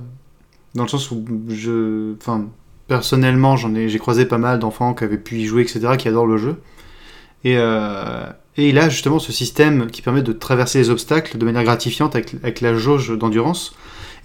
dans 0.75 0.83
le 0.83 0.89
sens 0.89 1.11
où 1.11 1.23
je, 1.49 2.15
enfin, 2.17 2.49
personnellement, 2.87 3.55
j'en 3.55 3.73
ai, 3.75 3.87
j'ai 3.89 3.99
croisé 3.99 4.25
pas 4.25 4.37
mal 4.37 4.59
d'enfants 4.59 4.93
qui 4.93 5.03
avaient 5.03 5.17
pu 5.17 5.35
y 5.37 5.45
jouer, 5.45 5.61
etc., 5.61 5.95
qui 5.97 6.07
adorent 6.07 6.27
le 6.27 6.37
jeu. 6.37 6.61
Et, 7.43 7.55
euh, 7.57 8.25
et 8.57 8.69
il 8.69 8.77
a 8.77 8.89
justement 8.89 9.19
ce 9.19 9.31
système 9.31 9.89
qui 9.89 10.01
permet 10.01 10.21
de 10.21 10.33
traverser 10.33 10.79
les 10.79 10.89
obstacles 10.89 11.37
de 11.37 11.45
manière 11.45 11.63
gratifiante 11.63 12.15
avec, 12.15 12.61
la 12.61 12.75
jauge 12.75 13.17
d'endurance. 13.17 13.75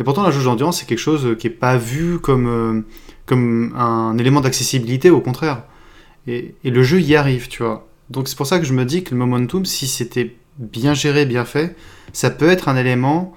Et 0.01 0.05
pourtant, 0.05 0.23
la 0.23 0.31
jauge 0.31 0.45
d'endurance, 0.45 0.81
c'est 0.81 0.87
quelque 0.87 0.99
chose 0.99 1.37
qui 1.39 1.47
est 1.47 1.51
pas 1.51 1.77
vu 1.77 2.19
comme, 2.19 2.47
euh, 2.49 2.81
comme 3.25 3.75
un 3.77 4.19
élément 4.19 4.41
d'accessibilité, 4.41 5.11
au 5.11 5.21
contraire. 5.21 5.63
Et, 6.27 6.55
et 6.65 6.71
le 6.71 6.83
jeu 6.83 7.01
y 7.01 7.15
arrive, 7.15 7.49
tu 7.49 7.63
vois. 7.63 7.87
Donc 8.11 8.29
c'est 8.29 8.37
pour 8.37 8.47
ça 8.47 8.59
que 8.59 8.67
je 8.67 8.73
me 8.73 8.85
dis 8.85 9.05
que 9.05 9.11
le 9.13 9.19
momentum, 9.19 9.65
si 9.65 9.87
c'était 9.87 10.37
bien 10.59 10.95
géré, 10.95 11.27
bien 11.27 11.45
fait, 11.45 11.77
ça 12.13 12.31
peut 12.31 12.49
être 12.49 12.69
un 12.69 12.77
élément 12.77 13.37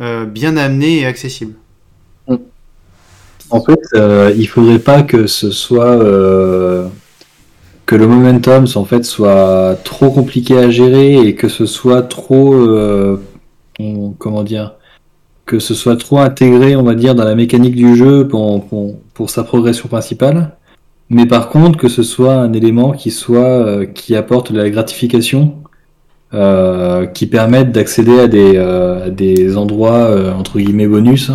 euh, 0.00 0.24
bien 0.24 0.56
amené 0.56 1.00
et 1.00 1.06
accessible. 1.06 1.54
En 3.50 3.62
fait, 3.62 3.80
euh, 3.94 4.32
il 4.36 4.46
faudrait 4.46 4.78
pas 4.78 5.02
que 5.02 5.26
ce 5.26 5.50
soit 5.50 5.96
euh, 6.02 6.86
que 7.88 7.96
le 7.96 8.06
momentum 8.06 8.66
en 8.74 8.84
fait 8.84 9.02
soit 9.02 9.78
trop 9.82 10.10
compliqué 10.10 10.58
à 10.58 10.68
gérer 10.68 11.26
et 11.26 11.34
que 11.34 11.48
ce 11.48 11.64
soit 11.64 12.02
trop 12.02 12.52
euh, 12.52 13.18
comment 14.18 14.44
dire 14.44 14.74
que 15.46 15.58
ce 15.58 15.72
soit 15.72 15.96
trop 15.96 16.18
intégré, 16.18 16.76
on 16.76 16.82
va 16.82 16.94
dire, 16.94 17.14
dans 17.14 17.24
la 17.24 17.34
mécanique 17.34 17.74
du 17.74 17.96
jeu 17.96 18.28
pour, 18.28 18.62
pour, 18.66 18.96
pour 19.14 19.30
sa 19.30 19.42
progression 19.42 19.88
principale. 19.88 20.54
Mais 21.08 21.24
par 21.24 21.48
contre, 21.48 21.78
que 21.78 21.88
ce 21.88 22.02
soit 22.02 22.34
un 22.34 22.52
élément 22.52 22.92
qui 22.92 23.10
soit 23.10 23.38
euh, 23.38 23.86
qui 23.86 24.14
apporte 24.14 24.52
de 24.52 24.58
la 24.58 24.68
gratification, 24.68 25.54
euh, 26.34 27.06
qui 27.06 27.26
permette 27.26 27.72
d'accéder 27.72 28.20
à 28.20 28.28
des, 28.28 29.10
des 29.12 29.56
endroits 29.56 30.34
entre 30.38 30.58
guillemets 30.58 30.86
bonus 30.86 31.30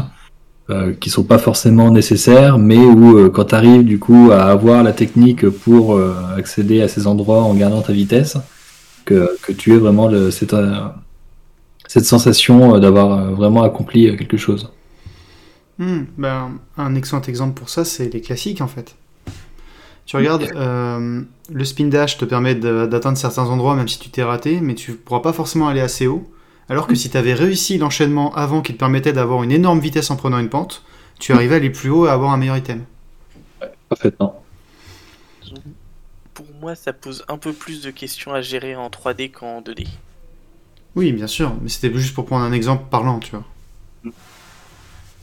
euh, 0.70 0.94
qui 0.94 1.10
sont 1.10 1.26
pas 1.26 1.40
forcément 1.40 1.92
nécessaires, 1.92 2.58
mais 2.58 2.78
où 2.78 3.18
euh, 3.18 3.30
quand 3.30 3.46
tu 3.46 3.56
arrives 3.56 3.84
du 3.84 4.00
coup 4.00 4.30
à 4.32 4.46
avoir 4.46 4.82
la 4.82 4.94
technique 4.94 5.50
pour 5.50 5.94
euh, 5.94 6.16
accéder 6.38 6.82
à 6.82 6.88
ces 6.88 7.06
endroits 7.06 7.44
en 7.44 7.54
gardant 7.54 7.82
ta 7.82 7.92
vitesse, 7.92 8.38
que, 9.04 9.38
que 9.42 9.52
tu 9.52 9.74
aies 9.74 9.78
vraiment 9.78 10.08
le, 10.08 10.32
cette, 10.32 10.54
euh, 10.54 10.88
cette 11.88 12.06
sensation 12.06 12.80
d'avoir 12.80 13.32
vraiment 13.32 13.64
accompli 13.64 14.16
quelque 14.16 14.38
chose. 14.38 14.72
Hmm, 15.80 16.04
ben, 16.18 16.52
un 16.78 16.96
excellent 16.96 17.24
exemple 17.24 17.60
pour 17.60 17.70
ça, 17.70 17.84
c'est 17.84 18.14
les 18.14 18.22
classiques 18.22 18.62
en 18.62 18.68
fait. 18.68 18.96
Tu 20.06 20.16
regardes, 20.16 20.48
le 20.54 21.66
spin 21.66 21.88
dash 21.88 22.18
te 22.18 22.26
permet 22.26 22.56
d'atteindre 22.56 23.18
certains 23.18 23.48
endroits 23.48 23.76
même 23.76 23.88
si 23.90 24.00
tu 24.00 24.10
t'es 24.10 24.24
raté, 24.24 24.60
mais 24.62 24.76
tu 24.76 24.94
pourras 24.94 25.22
pas 25.22 25.34
forcément 25.34 25.68
aller 25.68 25.82
assez 25.82 26.08
haut. 26.08 26.30
Alors 26.70 26.88
que 26.88 26.96
si 26.96 27.10
tu 27.10 27.18
avais 27.18 27.34
réussi 27.34 27.78
l'enchaînement 27.78 28.34
avant 28.36 28.62
qui 28.62 28.74
te 28.74 28.78
permettait 28.80 29.14
d'avoir 29.14 29.44
une 29.44 29.52
énorme 29.52 29.80
vitesse 29.80 30.12
en 30.12 30.18
prenant 30.18 30.40
une 30.40 30.50
pente, 30.50 30.84
tu 31.20 31.32
arrivais 31.34 31.56
à 31.56 31.58
aller 31.58 31.70
plus 31.70 31.90
haut 31.90 32.06
et 32.06 32.10
à 32.10 32.14
avoir 32.14 32.32
un 32.34 32.38
meilleur 32.38 32.58
item. 32.58 32.84
Parfaitement. 33.90 34.44
Pour 36.36 36.54
moi, 36.54 36.76
ça 36.76 36.94
pose 36.94 37.26
un 37.28 37.40
peu 37.40 37.54
plus 37.54 37.82
de 37.82 37.90
questions 37.90 38.34
à 38.36 38.42
gérer 38.42 38.76
en 38.76 38.92
3D 38.92 39.32
qu'en 39.32 39.62
2D. 39.62 39.88
Oui, 40.96 41.12
bien 41.12 41.28
sûr, 41.28 41.56
mais 41.62 41.70
c'était 41.70 41.94
juste 41.96 42.14
pour 42.16 42.26
prendre 42.26 42.46
un 42.46 42.52
exemple 42.52 42.86
parlant, 42.90 43.20
tu 43.20 43.32
vois. 43.32 43.46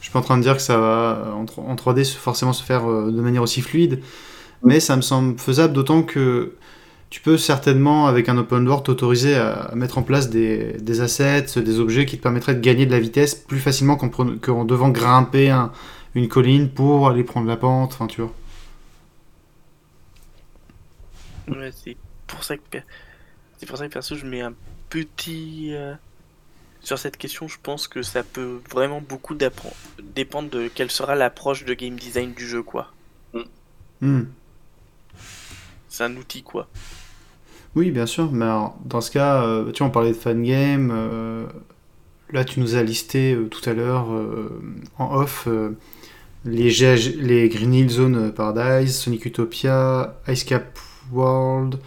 Je 0.00 0.06
suis 0.06 0.12
pas 0.12 0.20
en 0.20 0.22
train 0.22 0.38
de 0.38 0.42
dire 0.42 0.56
que 0.56 0.62
ça 0.62 0.78
va 0.78 1.32
en, 1.34 1.44
tro- 1.44 1.62
en 1.66 1.74
3D 1.76 2.04
se- 2.04 2.16
forcément 2.16 2.52
se 2.52 2.62
faire 2.64 2.88
euh, 2.90 3.10
de 3.12 3.20
manière 3.20 3.42
aussi 3.42 3.60
fluide, 3.60 4.02
mais 4.64 4.80
ça 4.80 4.96
me 4.96 5.02
semble 5.02 5.38
faisable 5.38 5.74
d'autant 5.74 6.02
que 6.02 6.56
tu 7.10 7.20
peux 7.20 7.36
certainement, 7.36 8.06
avec 8.06 8.28
un 8.28 8.38
open 8.38 8.66
world, 8.68 8.84
t'autoriser 8.84 9.34
à, 9.36 9.72
mettre 9.74 9.98
en 9.98 10.02
place 10.02 10.30
des, 10.30 10.74
des 10.80 11.00
assets, 11.00 11.60
des 11.60 11.80
objets 11.80 12.06
qui 12.06 12.16
te 12.16 12.22
permettraient 12.22 12.54
de 12.54 12.60
gagner 12.60 12.86
de 12.86 12.92
la 12.92 13.00
vitesse 13.00 13.34
plus 13.34 13.58
facilement 13.58 13.96
qu'en 13.96 14.08
prenant- 14.08 14.38
qu'en 14.38 14.64
devant 14.64 14.90
grimper 14.90 15.50
un- 15.50 15.72
une 16.14 16.28
colline 16.28 16.70
pour 16.70 17.08
aller 17.08 17.24
prendre 17.24 17.48
la 17.48 17.56
pente, 17.56 17.92
enfin 17.94 18.06
tu 18.06 18.20
vois. 18.20 18.32
Ouais, 21.48 21.72
c'est 21.72 21.96
pour 22.28 22.44
ça 22.44 22.56
que 22.56 22.78
c'est 23.58 23.66
pour 23.66 23.76
ça 23.76 23.88
que 23.88 23.92
perso 23.92 24.14
je 24.14 24.24
mets 24.24 24.40
un 24.40 24.54
petit 24.88 25.74
euh, 25.74 25.94
sur 26.80 26.98
cette 26.98 27.16
question. 27.16 27.48
Je 27.48 27.58
pense 27.62 27.88
que 27.88 28.02
ça 28.02 28.22
peut 28.22 28.60
vraiment 28.70 29.00
beaucoup 29.00 29.34
dépendre 29.34 30.50
de 30.50 30.68
quelle 30.68 30.90
sera 30.90 31.14
l'approche 31.16 31.64
de 31.64 31.74
game 31.74 31.96
design 31.96 32.32
du 32.34 32.46
jeu 32.46 32.62
quoi. 32.62 32.92
Hmm. 34.00 34.22
C'est 35.88 36.04
un 36.04 36.16
outil 36.16 36.42
quoi. 36.42 36.68
Oui, 37.76 37.92
bien 37.92 38.06
sûr, 38.06 38.32
mais 38.32 38.44
alors, 38.44 38.76
dans 38.84 39.00
ce 39.00 39.12
cas, 39.12 39.44
euh, 39.44 39.70
tu 39.70 39.78
vois, 39.78 39.88
on 39.88 39.90
parlait 39.90 40.10
de 40.10 40.16
fangame, 40.16 40.90
euh, 40.92 41.46
là 42.32 42.44
tu 42.44 42.58
nous 42.58 42.74
as 42.74 42.82
listé 42.82 43.32
euh, 43.34 43.46
tout 43.48 43.68
à 43.68 43.74
l'heure 43.74 44.12
euh, 44.12 44.60
en 44.98 45.14
off 45.14 45.48
les, 46.44 47.48
Green 47.48 47.74
Hill 47.74 47.88
Zone 47.88 48.32
Paradise, 48.32 48.96
Sonic 48.96 49.24
Utopia, 49.24 50.16
Ice 50.26 50.42
Cap 50.42 50.78
World, 51.12 51.78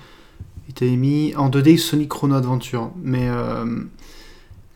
mis 0.81 1.35
en 1.35 1.49
2D 1.49 1.77
Sonic 1.77 2.09
Chrono 2.09 2.35
Adventure. 2.35 2.91
Mais 3.03 3.27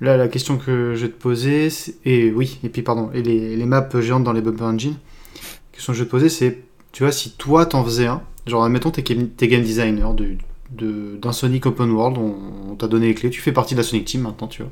là, 0.02 0.17
la 0.17 0.28
question 0.28 0.58
que 0.58 0.93
je 0.96 1.06
vais 1.06 1.12
te 1.12 1.20
poser, 1.20 1.70
et 2.06 2.32
oui, 2.32 2.60
et 2.63 2.70
puis 2.70 2.82
pardon, 2.82 3.12
et 3.13 3.22
les, 3.22 3.65
maps 3.65 3.89
géantes 4.02 4.24
dans 4.24 4.34
les 4.34 4.41
Bumper 4.41 4.63
Engine, 4.63 4.93
la 4.93 5.74
question 5.74 5.93
que 5.93 5.98
je 5.98 6.04
vais 6.04 6.08
te 6.08 6.12
poser, 6.12 6.30
c'est, 6.30 6.63
tu 6.91 7.04
vois, 7.04 7.12
si 7.12 7.32
toi 7.32 7.65
t'en 7.65 7.84
faisais 7.84 8.08
un, 8.08 8.22
genre 8.48 8.63
admettons 8.63 8.89
t'es 8.91 9.04
game, 9.04 9.62
designer 9.62 10.13
de, 10.13 10.26
de- 10.26 10.38
d'un 10.71 11.32
Sonic 11.32 11.65
Open 11.65 11.91
World, 11.91 12.17
on, 12.17 12.71
on 12.71 12.75
t'a 12.75 12.88
donné 12.88 13.08
les 13.08 13.15
clés, 13.15 13.30
tu 13.30 13.41
fais 13.41 13.51
partie 13.53 13.75
de 13.75 13.80
la 13.80 13.84
Sonic 13.84 14.06
Team 14.06 14.21
maintenant, 14.21 14.47
tu 14.47 14.63
vois. 14.63 14.71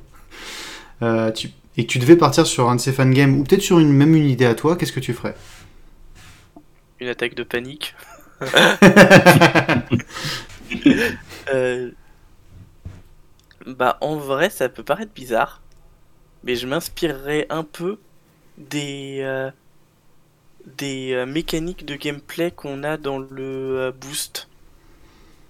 Euh, 1.03 1.31
tu- 1.31 1.51
et 1.77 1.85
que 1.85 1.91
tu 1.91 1.99
devais 1.99 2.15
partir 2.15 2.47
sur 2.47 2.69
un 2.69 2.75
de 2.75 2.81
ces 2.81 2.93
fangames, 2.93 3.39
ou 3.39 3.43
peut-être 3.43 3.61
sur 3.61 3.79
une, 3.79 3.91
même 3.91 4.15
une 4.15 4.29
idée 4.29 4.45
à 4.45 4.55
toi, 4.55 4.77
qu'est-ce 4.77 4.93
que 4.93 5.01
tu 5.01 5.13
ferais? 5.13 5.35
Une 6.99 7.07
attaque 7.07 7.35
de 7.35 7.43
panique. 7.43 7.95
Euh, 11.53 11.91
Bah 13.65 13.97
en 14.01 14.15
vrai 14.17 14.49
ça 14.49 14.69
peut 14.69 14.83
paraître 14.83 15.13
bizarre, 15.13 15.61
mais 16.43 16.55
je 16.55 16.67
m'inspirerais 16.67 17.47
un 17.49 17.63
peu 17.63 17.99
des 18.57 19.19
euh, 19.21 19.51
des 20.65 21.25
mécaniques 21.27 21.85
de 21.85 21.95
gameplay 21.95 22.51
qu'on 22.51 22.83
a 22.83 22.97
dans 22.97 23.19
le 23.19 23.91
boost. 23.91 24.47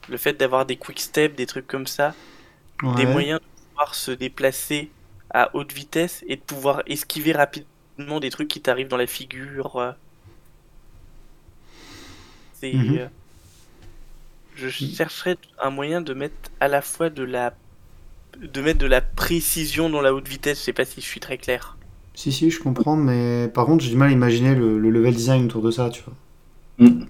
Le 0.08 0.18
fait 0.18 0.34
d'avoir 0.34 0.66
des 0.66 0.78
quick 0.78 1.00
steps, 1.00 1.36
des 1.36 1.46
trucs 1.46 1.68
comme 1.68 1.88
ça, 1.88 2.20
des 2.92 3.06
moyens 3.08 3.40
de 3.42 3.46
pouvoir 3.72 3.96
se 3.96 4.12
déplacer 4.12 4.96
à 5.32 5.56
haute 5.56 5.74
vitesse 5.74 6.24
et 6.28 6.38
de 6.38 6.44
pouvoir 6.44 6.84
esquiver 6.88 7.34
rapidement 7.34 8.20
des 8.22 8.32
trucs 8.32 8.50
qui 8.50 8.62
t'arrivent 8.64 8.90
dans 8.90 8.98
la 8.98 9.08
figure. 9.08 9.78
euh. 9.78 9.94
C'est 12.52 12.74
Mhm. 12.74 12.98
euh, 12.98 13.10
je 14.54 14.70
chercherais 14.70 15.38
un 15.60 15.70
moyen 15.70 16.02
de 16.02 16.16
mettre 16.16 16.50
à 16.60 16.68
la 16.68 16.82
fois 16.82 17.12
de 17.12 17.22
la 17.22 17.60
de 18.38 18.62
mettre 18.62 18.80
de 18.80 18.88
la 18.88 19.02
précision 19.02 19.90
dans 19.90 20.02
la 20.02 20.14
haute 20.14 20.28
vitesse, 20.28 20.60
je 20.60 20.64
sais 20.66 20.74
pas 20.74 20.86
si 20.86 21.02
je 21.02 21.08
suis 21.08 21.20
très 21.22 21.38
clair. 21.38 21.80
Si, 22.16 22.32
si, 22.32 22.50
je 22.50 22.60
comprends, 22.60 22.96
mais 22.96 23.48
par 23.54 23.66
contre, 23.68 23.84
j'ai 23.84 23.92
du 23.92 23.96
mal 23.98 24.10
à 24.10 24.12
imaginer 24.14 24.56
le, 24.56 24.80
le 24.80 24.90
level 24.90 25.14
design 25.14 25.46
autour 25.46 25.62
de 25.62 25.70
ça, 25.72 25.90
tu 25.90 26.02
vois. 26.04 26.16
Mm. 26.80 27.06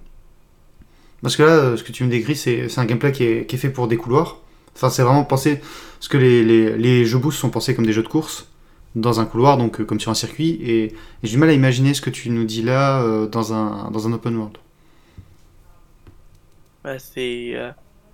Parce 1.25 1.37
que 1.37 1.41
là, 1.41 1.75
ce 1.75 1.83
que 1.83 1.91
tu 1.91 2.03
me 2.03 2.09
décris, 2.11 2.35
c'est 2.35 2.77
un 2.77 2.85
gameplay 2.85 3.11
qui 3.11 3.23
est, 3.23 3.47
qui 3.47 3.55
est 3.55 3.57
fait 3.57 3.71
pour 3.71 3.87
des 3.87 3.97
couloirs. 3.97 4.41
Enfin, 4.75 4.91
c'est 4.91 5.01
vraiment 5.01 5.23
pensé. 5.23 5.59
Parce 5.97 6.07
que 6.07 6.17
les, 6.17 6.43
les, 6.43 6.77
les 6.77 7.03
jeux 7.03 7.17
boost 7.17 7.39
sont 7.39 7.49
pensés 7.49 7.73
comme 7.73 7.87
des 7.87 7.93
jeux 7.93 8.03
de 8.03 8.07
course, 8.07 8.47
dans 8.93 9.19
un 9.19 9.25
couloir, 9.25 9.57
donc 9.57 9.81
euh, 9.81 9.85
comme 9.85 9.99
sur 9.99 10.11
un 10.11 10.13
circuit. 10.13 10.51
Et, 10.61 10.83
et 10.85 10.93
j'ai 11.23 11.31
du 11.31 11.37
mal 11.39 11.49
à 11.49 11.53
imaginer 11.53 11.95
ce 11.95 12.01
que 12.01 12.11
tu 12.11 12.29
nous 12.29 12.43
dis 12.43 12.61
là 12.61 13.01
euh, 13.01 13.25
dans, 13.25 13.53
un, 13.53 13.89
dans 13.89 14.07
un 14.07 14.13
open 14.13 14.35
world. 14.37 14.57
Bah, 16.83 16.99
c'est 16.99 17.55
euh, 17.55 17.71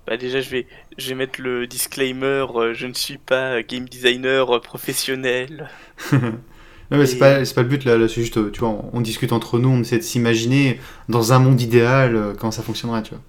bah 0.08 0.18
déjà 0.18 0.42
je 0.42 0.50
vais 0.50 0.68
je 0.98 1.10
vais 1.10 1.16
mettre 1.16 1.42
le 1.42 1.68
disclaimer, 1.68 2.46
euh, 2.56 2.74
je 2.74 2.88
ne 2.88 2.94
suis 2.94 3.18
pas 3.18 3.62
game 3.64 3.88
designer 3.90 4.62
professionnel. 4.62 5.70
Mais 6.92 7.06
c'est 7.06 7.18
Et- 7.18 7.18
pas, 7.18 7.44
c'est 7.46 7.54
pas 7.56 7.62
le 7.64 7.70
but 7.70 7.86
là, 7.86 7.98
là, 7.98 8.08
c'est 8.08 8.22
juste, 8.22 8.38
euh, 8.38 8.52
tu 8.52 8.60
vois, 8.60 8.70
on, 8.70 8.90
on 8.94 9.02
discute 9.02 9.32
entre 9.32 9.60
nous, 9.60 9.70
on 9.70 9.80
essaie 9.82 9.98
de 9.98 10.04
s'imaginer 10.04 10.80
dans 11.10 11.34
un 11.34 11.40
monde 11.40 11.60
idéal 11.62 12.16
euh, 12.16 12.34
comment 12.38 12.52
ça 12.52 12.64
fonctionnerait, 12.64 13.04
tu 13.04 13.12
vois. 13.12 13.22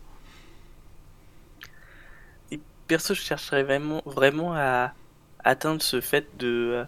Perso, 2.86 3.14
je 3.14 3.20
chercherais 3.22 3.62
vraiment, 3.62 4.02
vraiment 4.04 4.54
à 4.54 4.92
atteindre 5.44 5.82
ce 5.82 6.00
fait 6.00 6.26
de, 6.38 6.46
euh, 6.46 6.84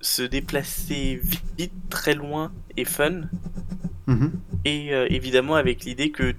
se 0.00 0.22
déplacer 0.22 1.20
vite, 1.58 1.72
très 1.90 2.14
loin 2.14 2.52
et 2.76 2.84
fun. 2.86 3.22
Mhm. 4.06 4.42
Et 4.64 4.94
euh, 4.94 5.06
évidemment 5.10 5.56
avec 5.56 5.84
l'idée 5.84 6.10
que 6.12 6.34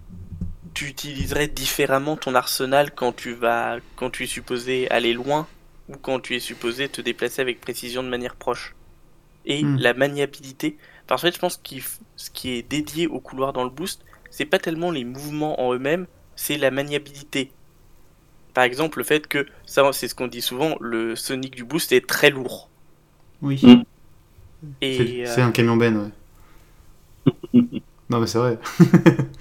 tu 0.74 0.88
utiliserais 0.88 1.48
différemment 1.50 2.18
ton 2.18 2.36
arsenal 2.36 2.92
quand 2.94 3.14
tu 3.14 3.34
vas 3.34 3.80
quand 3.98 4.10
tu 4.12 4.24
es 4.26 4.28
supposé 4.28 4.90
aller 4.92 5.14
loin 5.14 5.48
ou 5.90 5.98
quand 5.98 6.20
tu 6.22 6.36
es 6.36 6.40
supposé 6.42 6.90
te 6.90 7.02
déplacer 7.02 7.42
avec 7.42 7.62
précision 7.62 8.04
de 8.04 8.10
manière 8.10 8.36
proche. 8.36 8.76
Et 9.50 9.64
Hmm. 9.64 9.78
la 9.78 9.94
maniabilité, 9.94 10.78
parce 11.08 11.22
que 11.24 11.28
en 11.28 11.32
fait, 11.32 11.36
je 11.36 11.42
pense 11.42 11.58
que 11.58 11.76
ce 12.16 12.30
qui 12.32 12.52
est 12.52 12.64
dédié 12.64 13.08
au 13.08 13.20
couloir 13.20 13.54
dans 13.54 13.66
le 13.66 13.70
boost, 13.72 14.06
c'est 14.32 14.46
pas 14.46 14.60
tellement 14.60 14.92
les 14.92 15.04
mouvements 15.06 15.62
en 15.62 15.74
eux-mêmes, 15.74 16.08
c'est 16.38 16.58
la 16.58 16.72
maniabilité. 16.72 17.52
Par 18.54 18.64
exemple, 18.64 19.00
le 19.00 19.04
fait 19.04 19.28
que, 19.28 19.48
ça 19.66 19.92
c'est 19.94 20.08
ce 20.08 20.16
qu'on 20.16 20.28
dit 20.28 20.42
souvent, 20.42 20.76
le 20.80 21.16
Sonic 21.16 21.56
du 21.56 21.64
boost 21.64 21.92
est 21.92 22.08
très 22.08 22.30
lourd. 22.30 22.70
Oui. 23.42 23.60
Mm. 23.64 23.84
Et 24.82 24.98
C'est 24.98 25.28
euh, 25.28 25.36
c'est 25.36 25.42
un 25.42 25.52
camion 25.52 25.78
Ben, 25.78 25.96
ouais. 25.98 26.12
non, 28.10 28.20
mais 28.20 28.28
c'est 28.28 28.38
vrai. 28.40 28.60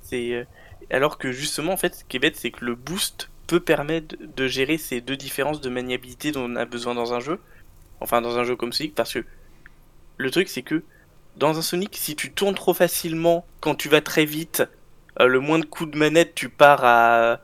C'est 0.00 0.32
euh, 0.34 0.44
alors 0.90 1.18
que 1.18 1.32
justement 1.32 1.72
en 1.72 1.76
fait 1.76 1.94
ce 1.94 2.04
qui 2.04 2.16
est 2.16 2.20
bête 2.20 2.36
c'est 2.36 2.50
que 2.50 2.64
le 2.64 2.74
boost 2.74 3.30
peut 3.46 3.60
permettre 3.60 4.16
de 4.20 4.46
gérer 4.46 4.78
ces 4.78 5.00
deux 5.00 5.16
différences 5.16 5.60
de 5.60 5.68
maniabilité 5.70 6.32
dont 6.32 6.44
on 6.50 6.56
a 6.56 6.64
besoin 6.64 6.94
dans 6.94 7.12
un 7.14 7.20
jeu. 7.20 7.40
Enfin 8.02 8.20
dans 8.20 8.38
un 8.38 8.44
jeu 8.44 8.56
comme 8.56 8.72
Sonic 8.72 8.94
parce 8.94 9.14
que 9.14 9.24
le 10.18 10.30
truc 10.30 10.48
c'est 10.48 10.62
que 10.62 10.82
dans 11.36 11.58
un 11.58 11.62
Sonic 11.62 11.96
si 11.96 12.14
tu 12.16 12.32
tournes 12.32 12.54
trop 12.54 12.74
facilement 12.74 13.46
quand 13.60 13.74
tu 13.74 13.88
vas 13.88 14.00
très 14.00 14.24
vite 14.24 14.62
euh, 15.20 15.26
le 15.26 15.40
moins 15.40 15.58
de 15.58 15.64
coups 15.64 15.90
de 15.90 15.96
manette 15.98 16.34
tu 16.34 16.48
pars 16.48 16.84
à 16.84 17.40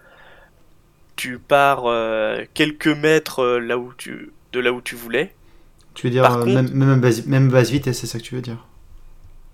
tu 1.16 1.38
pars 1.38 1.86
euh, 1.86 2.44
quelques 2.54 2.86
mètres 2.88 3.40
euh, 3.40 3.58
là 3.58 3.78
où 3.78 3.92
tu 3.96 4.32
de 4.52 4.60
là 4.60 4.72
où 4.72 4.80
tu 4.80 4.94
voulais. 4.94 5.34
Tu 5.94 6.06
veux 6.06 6.10
dire, 6.10 6.22
Par 6.22 6.38
contre- 6.38 6.46
même, 6.54 6.70
même, 6.70 7.00
base, 7.00 7.26
même 7.26 7.48
base 7.48 7.70
vitesse, 7.70 7.98
c'est 7.98 8.06
ça 8.06 8.18
que 8.18 8.24
tu 8.24 8.34
veux 8.36 8.40
dire? 8.40 8.64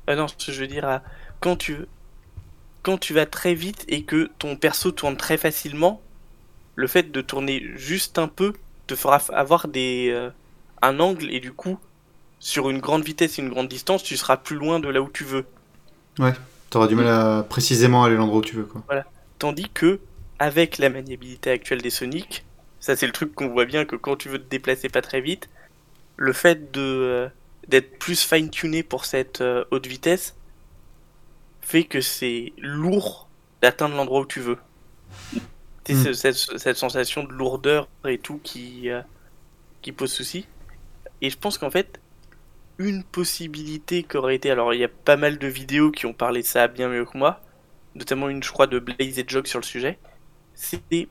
Ah 0.07 0.15
non, 0.15 0.27
je 0.39 0.53
veux 0.53 0.67
dire, 0.67 1.01
quand 1.41 1.57
tu 1.57 1.79
quand 2.83 2.99
tu 2.99 3.15
vas 3.15 3.25
très 3.25 3.55
vite 3.55 3.85
et 3.89 4.03
que 4.03 4.31
ton 4.39 4.57
perso 4.57 4.93
tourne 4.93 5.17
très 5.17 5.39
facilement, 5.39 6.03
le 6.77 6.87
fait 6.87 7.11
de 7.11 7.21
tourner 7.23 7.65
juste 7.77 8.19
un 8.19 8.29
peu 8.29 8.53
te 8.87 8.95
fera 8.95 9.23
avoir 9.33 9.69
des 9.69 10.13
un 10.87 11.01
angle 11.01 11.31
et 11.31 11.41
du 11.41 11.53
coup 11.53 11.79
sur 12.41 12.69
une 12.71 12.79
grande 12.81 13.05
vitesse 13.05 13.39
et 13.39 13.43
une 13.43 13.49
grande 13.49 13.69
distance, 13.69 14.03
tu 14.03 14.17
seras 14.17 14.37
plus 14.37 14.57
loin 14.57 14.79
de 14.81 14.89
là 14.89 15.01
où 15.01 15.09
tu 15.09 15.25
veux. 15.25 15.47
T'auras 16.71 16.87
du 16.89 16.95
mal 16.95 17.09
à 17.09 17.43
précisément 17.49 18.05
aller 18.05 18.17
l'endroit 18.17 18.39
où 18.39 18.43
tu 18.43 18.57
veux, 18.57 18.65
quoi. 18.65 18.83
Tandis 19.39 19.69
que 19.73 20.01
avec 20.39 20.79
la 20.79 20.91
maniabilité 20.91 21.51
actuelle 21.51 21.81
des 21.83 21.91
Sonic, 21.91 22.45
ça 22.81 22.97
c'est 22.97 23.07
le 23.07 23.13
truc 23.13 23.35
qu'on 23.35 23.49
voit 23.49 23.65
bien 23.65 23.85
que 23.85 23.97
quand 23.97 24.17
tu 24.17 24.29
veux 24.29 24.39
te 24.39 24.49
déplacer 24.49 24.89
pas 24.89 25.01
très 25.03 25.21
vite, 25.21 25.49
le 26.17 26.33
fait 26.33 26.71
de 26.73 26.81
euh, 26.81 27.29
d'être 27.69 27.99
plus 27.99 28.21
fine 28.21 28.51
tuné 28.51 28.83
pour 28.83 29.05
cette 29.07 29.41
euh, 29.41 29.65
haute 29.71 29.87
vitesse 29.87 30.35
fait 31.63 31.85
que 31.85 32.01
c'est 32.01 32.53
lourd 32.59 33.29
d'atteindre 33.63 33.97
l'endroit 33.97 34.21
où 34.21 34.27
tu 34.27 34.41
veux. 34.41 34.59
C'est 35.87 35.95
Mm. 35.95 36.05
ce- 36.05 36.13
cette, 36.13 36.59
cette 36.59 36.77
sensation 36.77 37.25
de 37.25 37.33
lourdeur 37.33 37.89
et 38.07 38.19
tout 38.19 38.39
qui 38.43 38.91
euh, 38.91 39.01
qui 39.83 39.93
pose 39.93 40.13
souci. 40.13 40.47
Et 41.25 41.31
je 41.31 41.39
pense 41.39 41.57
qu'en 41.57 41.71
fait 41.71 42.01
une 42.79 43.03
possibilité 43.03 44.03
qu'aurait 44.03 44.35
été 44.35 44.51
alors 44.51 44.75
il 44.75 44.81
y 44.81 44.85
a 44.85 44.89
pas 44.89 45.17
mal 45.17 45.39
de 45.39 45.47
vidéos 45.47 45.91
qui 45.91 46.07
ont 46.07 46.13
parlé 46.13 46.43
de 46.43 46.47
ça 46.47 46.69
bien 46.69 46.89
mieux 46.89 47.07
que 47.07 47.17
moi 47.17 47.41
notamment 47.95 48.29
une 48.29 48.43
je 48.43 48.53
crois 48.53 48.67
de 48.67 48.79
Blaze 48.79 49.19
et 49.19 49.25
Jog 49.27 49.47
sur 49.47 49.59
le 49.59 49.65
sujet, 49.65 49.99
c'est 50.55 51.09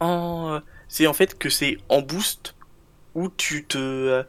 en 0.00 0.60
c'est 0.88 1.06
en 1.06 1.12
fait 1.12 1.38
que 1.38 1.48
c'est 1.48 1.78
en 1.88 2.02
boost 2.02 2.56
où 3.14 3.28
tu 3.28 3.64
te 3.66 4.24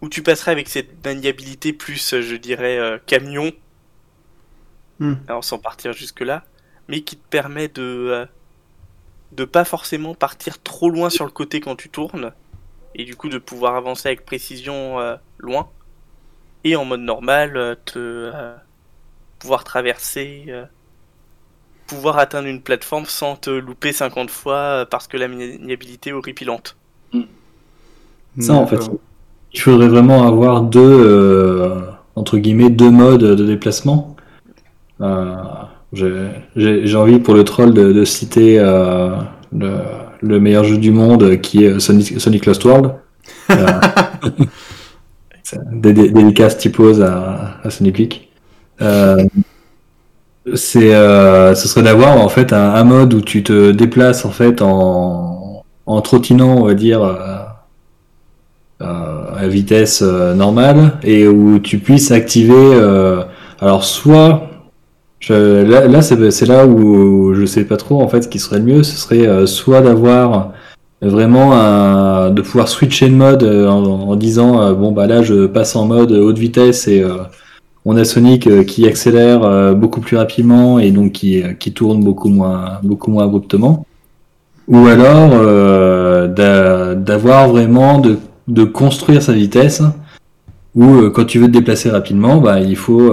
où 0.00 0.08
tu 0.08 0.22
passerais 0.22 0.50
avec 0.50 0.68
cette 0.68 1.04
maniabilité 1.04 1.72
plus 1.72 2.20
je 2.20 2.34
dirais 2.34 2.78
euh, 2.78 2.98
camion 3.06 3.52
Hmm. 4.98 5.14
alors 5.26 5.42
sans 5.42 5.58
partir 5.58 5.92
jusque 5.92 6.20
là 6.20 6.44
mais 6.86 7.02
qui 7.02 7.16
te 7.16 7.28
permet 7.28 7.68
de 7.68 7.82
euh, 7.82 8.26
de 9.32 9.44
pas 9.44 9.64
forcément 9.64 10.14
partir 10.14 10.62
trop 10.62 10.90
loin 10.90 11.10
sur 11.10 11.24
le 11.24 11.30
côté 11.30 11.60
quand 11.60 11.76
tu 11.76 11.88
tournes 11.88 12.32
et 12.94 13.04
du 13.04 13.16
coup 13.16 13.28
de 13.28 13.38
pouvoir 13.38 13.76
avancer 13.76 14.08
avec 14.08 14.24
précision 14.24 15.00
euh, 15.00 15.16
loin 15.38 15.68
et 16.64 16.76
en 16.76 16.84
mode 16.84 17.00
normal 17.00 17.56
euh, 17.56 17.74
te 17.84 17.98
euh, 17.98 18.54
pouvoir 19.38 19.64
traverser 19.64 20.46
euh, 20.48 20.64
pouvoir 21.86 22.18
atteindre 22.18 22.48
une 22.48 22.60
plateforme 22.62 23.04
sans 23.06 23.36
te 23.36 23.50
louper 23.50 23.92
50 23.92 24.30
fois 24.30 24.56
euh, 24.56 24.84
parce 24.84 25.06
que 25.06 25.16
la 25.16 25.28
maniabilité 25.28 26.10
est 26.10 26.12
horripilante. 26.12 26.76
Ça, 28.38 28.54
en 28.54 28.66
fait. 28.66 28.90
Il 29.52 29.60
faudrait 29.60 29.88
vraiment 29.88 30.26
avoir 30.26 30.62
deux, 30.62 30.80
euh, 30.80 31.82
entre 32.16 32.38
guillemets, 32.38 32.70
deux 32.70 32.90
modes 32.90 33.22
de 33.22 33.44
déplacement. 33.44 34.16
Euh, 35.00 35.34
j'ai- 35.92 36.96
envie 36.96 37.18
pour 37.18 37.34
le 37.34 37.44
troll 37.44 37.74
de, 37.74 37.92
de 37.92 38.04
citer 38.04 38.58
euh, 38.58 39.10
le, 39.52 39.74
le 40.22 40.40
meilleur 40.40 40.64
jeu 40.64 40.78
du 40.78 40.90
monde 40.92 41.40
qui 41.40 41.64
est 41.64 41.80
Sonic, 41.80 42.20
Sonic 42.20 42.46
Lost 42.46 42.64
World. 42.64 42.92
Euh, 43.50 43.56
des, 45.72 45.92
des, 45.92 46.10
dédicace 46.10 46.58
typose 46.58 47.02
à, 47.02 47.58
à 47.62 47.70
Sonic 47.70 47.98
Week. 47.98 48.28
Euh, 48.80 49.24
c'est, 50.54 50.94
euh, 50.94 51.54
ce 51.54 51.68
serait 51.68 51.82
d'avoir 51.82 52.18
en 52.20 52.28
fait 52.28 52.52
un, 52.52 52.74
un 52.74 52.84
mode 52.84 53.14
où 53.14 53.20
tu 53.20 53.42
te 53.42 53.70
déplaces 53.70 54.24
en 54.24 54.30
fait 54.30 54.60
en, 54.60 55.62
en 55.86 56.00
trottinant, 56.00 56.56
on 56.58 56.64
va 56.64 56.74
dire, 56.74 57.02
euh, 57.02 57.16
euh, 58.82 59.34
à 59.36 59.46
vitesse 59.48 60.02
euh, 60.02 60.34
normale 60.34 60.98
et 61.02 61.28
où 61.28 61.58
tu 61.58 61.78
puisses 61.78 62.10
activer. 62.10 62.54
euh, 62.56 63.22
alors 63.60 63.84
soit 63.84 64.48
je- 65.20 65.62
là, 65.62 65.86
là 65.86 66.02
c'est 66.02 66.46
là 66.46 66.66
où 66.66 67.31
je 67.42 67.46
sais 67.46 67.64
pas 67.64 67.76
trop 67.76 68.00
en 68.00 68.08
fait 68.08 68.22
ce 68.22 68.28
qui 68.28 68.38
serait 68.38 68.58
le 68.60 68.64
mieux. 68.64 68.82
Ce 68.84 68.96
serait 68.96 69.26
euh, 69.26 69.46
soit 69.46 69.80
d'avoir 69.80 70.52
vraiment 71.00 71.50
de 72.30 72.42
pouvoir 72.42 72.68
switcher 72.68 73.08
de 73.08 73.14
mode 73.14 73.42
euh, 73.42 73.68
en, 73.68 74.14
disant 74.14 74.62
euh, 74.62 74.72
bon 74.72 74.92
bah 74.92 75.08
là 75.08 75.22
je 75.22 75.46
passe 75.46 75.74
en 75.74 75.86
mode 75.86 76.12
haute 76.12 76.38
vitesse 76.38 76.86
et 76.86 77.04
on 77.84 77.96
a 77.96 78.04
Sonic 78.04 78.64
qui 78.66 78.86
accélère 78.86 79.74
beaucoup 79.74 80.00
plus 80.00 80.16
rapidement 80.16 80.78
et 80.78 80.92
donc 80.92 81.10
qui, 81.12 81.42
qui 81.58 81.72
tourne 81.72 82.04
beaucoup 82.04 82.28
moins 82.28 82.78
beaucoup 82.84 83.10
moins 83.10 83.24
abruptement 83.24 83.84
ou 84.68 84.86
alors 84.86 85.30
d'a- 86.28 86.94
d'avoir 86.94 87.48
vraiment 87.48 87.98
de, 87.98 88.18
de 88.46 88.62
construire 88.62 89.22
sa 89.22 89.32
vitesse 89.32 89.82
euh, 90.78 91.10
quand 91.10 91.24
tu 91.24 91.40
veux 91.40 91.48
te 91.48 91.52
déplacer 91.52 91.90
rapidement 91.90 92.36
bah 92.36 92.60
il 92.60 92.76
faut 92.76 93.10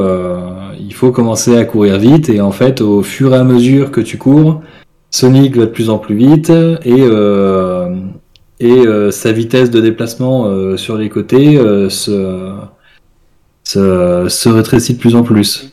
il 0.89 0.93
faut 0.95 1.12
commencer 1.12 1.56
à 1.56 1.65
courir 1.65 1.99
vite 1.99 2.30
et 2.30 2.41
en 2.41 2.52
fait 2.52 2.82
au 2.82 3.04
fur 3.04 3.34
et 3.36 3.38
à 3.38 3.43
mesure 3.43 3.91
que 3.91 4.02
tu 4.02 4.17
cours 4.17 4.62
Sonic 5.12 5.56
va 5.56 5.65
de 5.67 5.71
plus 5.71 5.89
en 5.89 5.99
plus 5.99 6.15
vite 6.15 6.49
et 6.52 7.02
euh, 7.02 7.95
et 8.60 8.80
euh, 8.88 9.12
sa 9.12 9.32
vitesse 9.32 9.69
de 9.71 9.82
déplacement 9.82 10.47
euh, 10.47 10.78
sur 10.78 10.97
les 10.97 11.10
côtés 11.10 11.58
euh, 11.58 11.89
se, 11.89 12.52
se 13.63 14.28
se 14.30 14.49
rétrécit 14.49 14.95
de 14.95 14.99
plus 14.99 15.15
en 15.15 15.23
plus. 15.23 15.71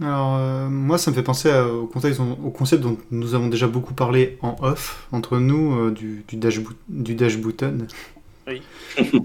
Alors, 0.00 0.36
euh, 0.36 0.68
moi, 0.68 0.96
ça 0.96 1.10
me 1.10 1.16
fait 1.16 1.24
penser 1.24 1.50
à- 1.50 1.66
au, 1.66 1.86
contexte, 1.86 2.20
au 2.20 2.50
concept 2.50 2.82
dont 2.82 2.96
nous 3.10 3.34
avons 3.34 3.48
déjà 3.48 3.66
beaucoup 3.66 3.94
parlé 3.94 4.38
en 4.42 4.56
off, 4.62 5.08
entre 5.10 5.38
nous, 5.38 5.74
euh, 5.74 5.90
du, 5.90 6.24
du, 6.28 6.36
dash 6.36 6.60
du 6.88 7.14
dash 7.16 7.36
button. 7.38 7.88
Oui. 8.46 8.62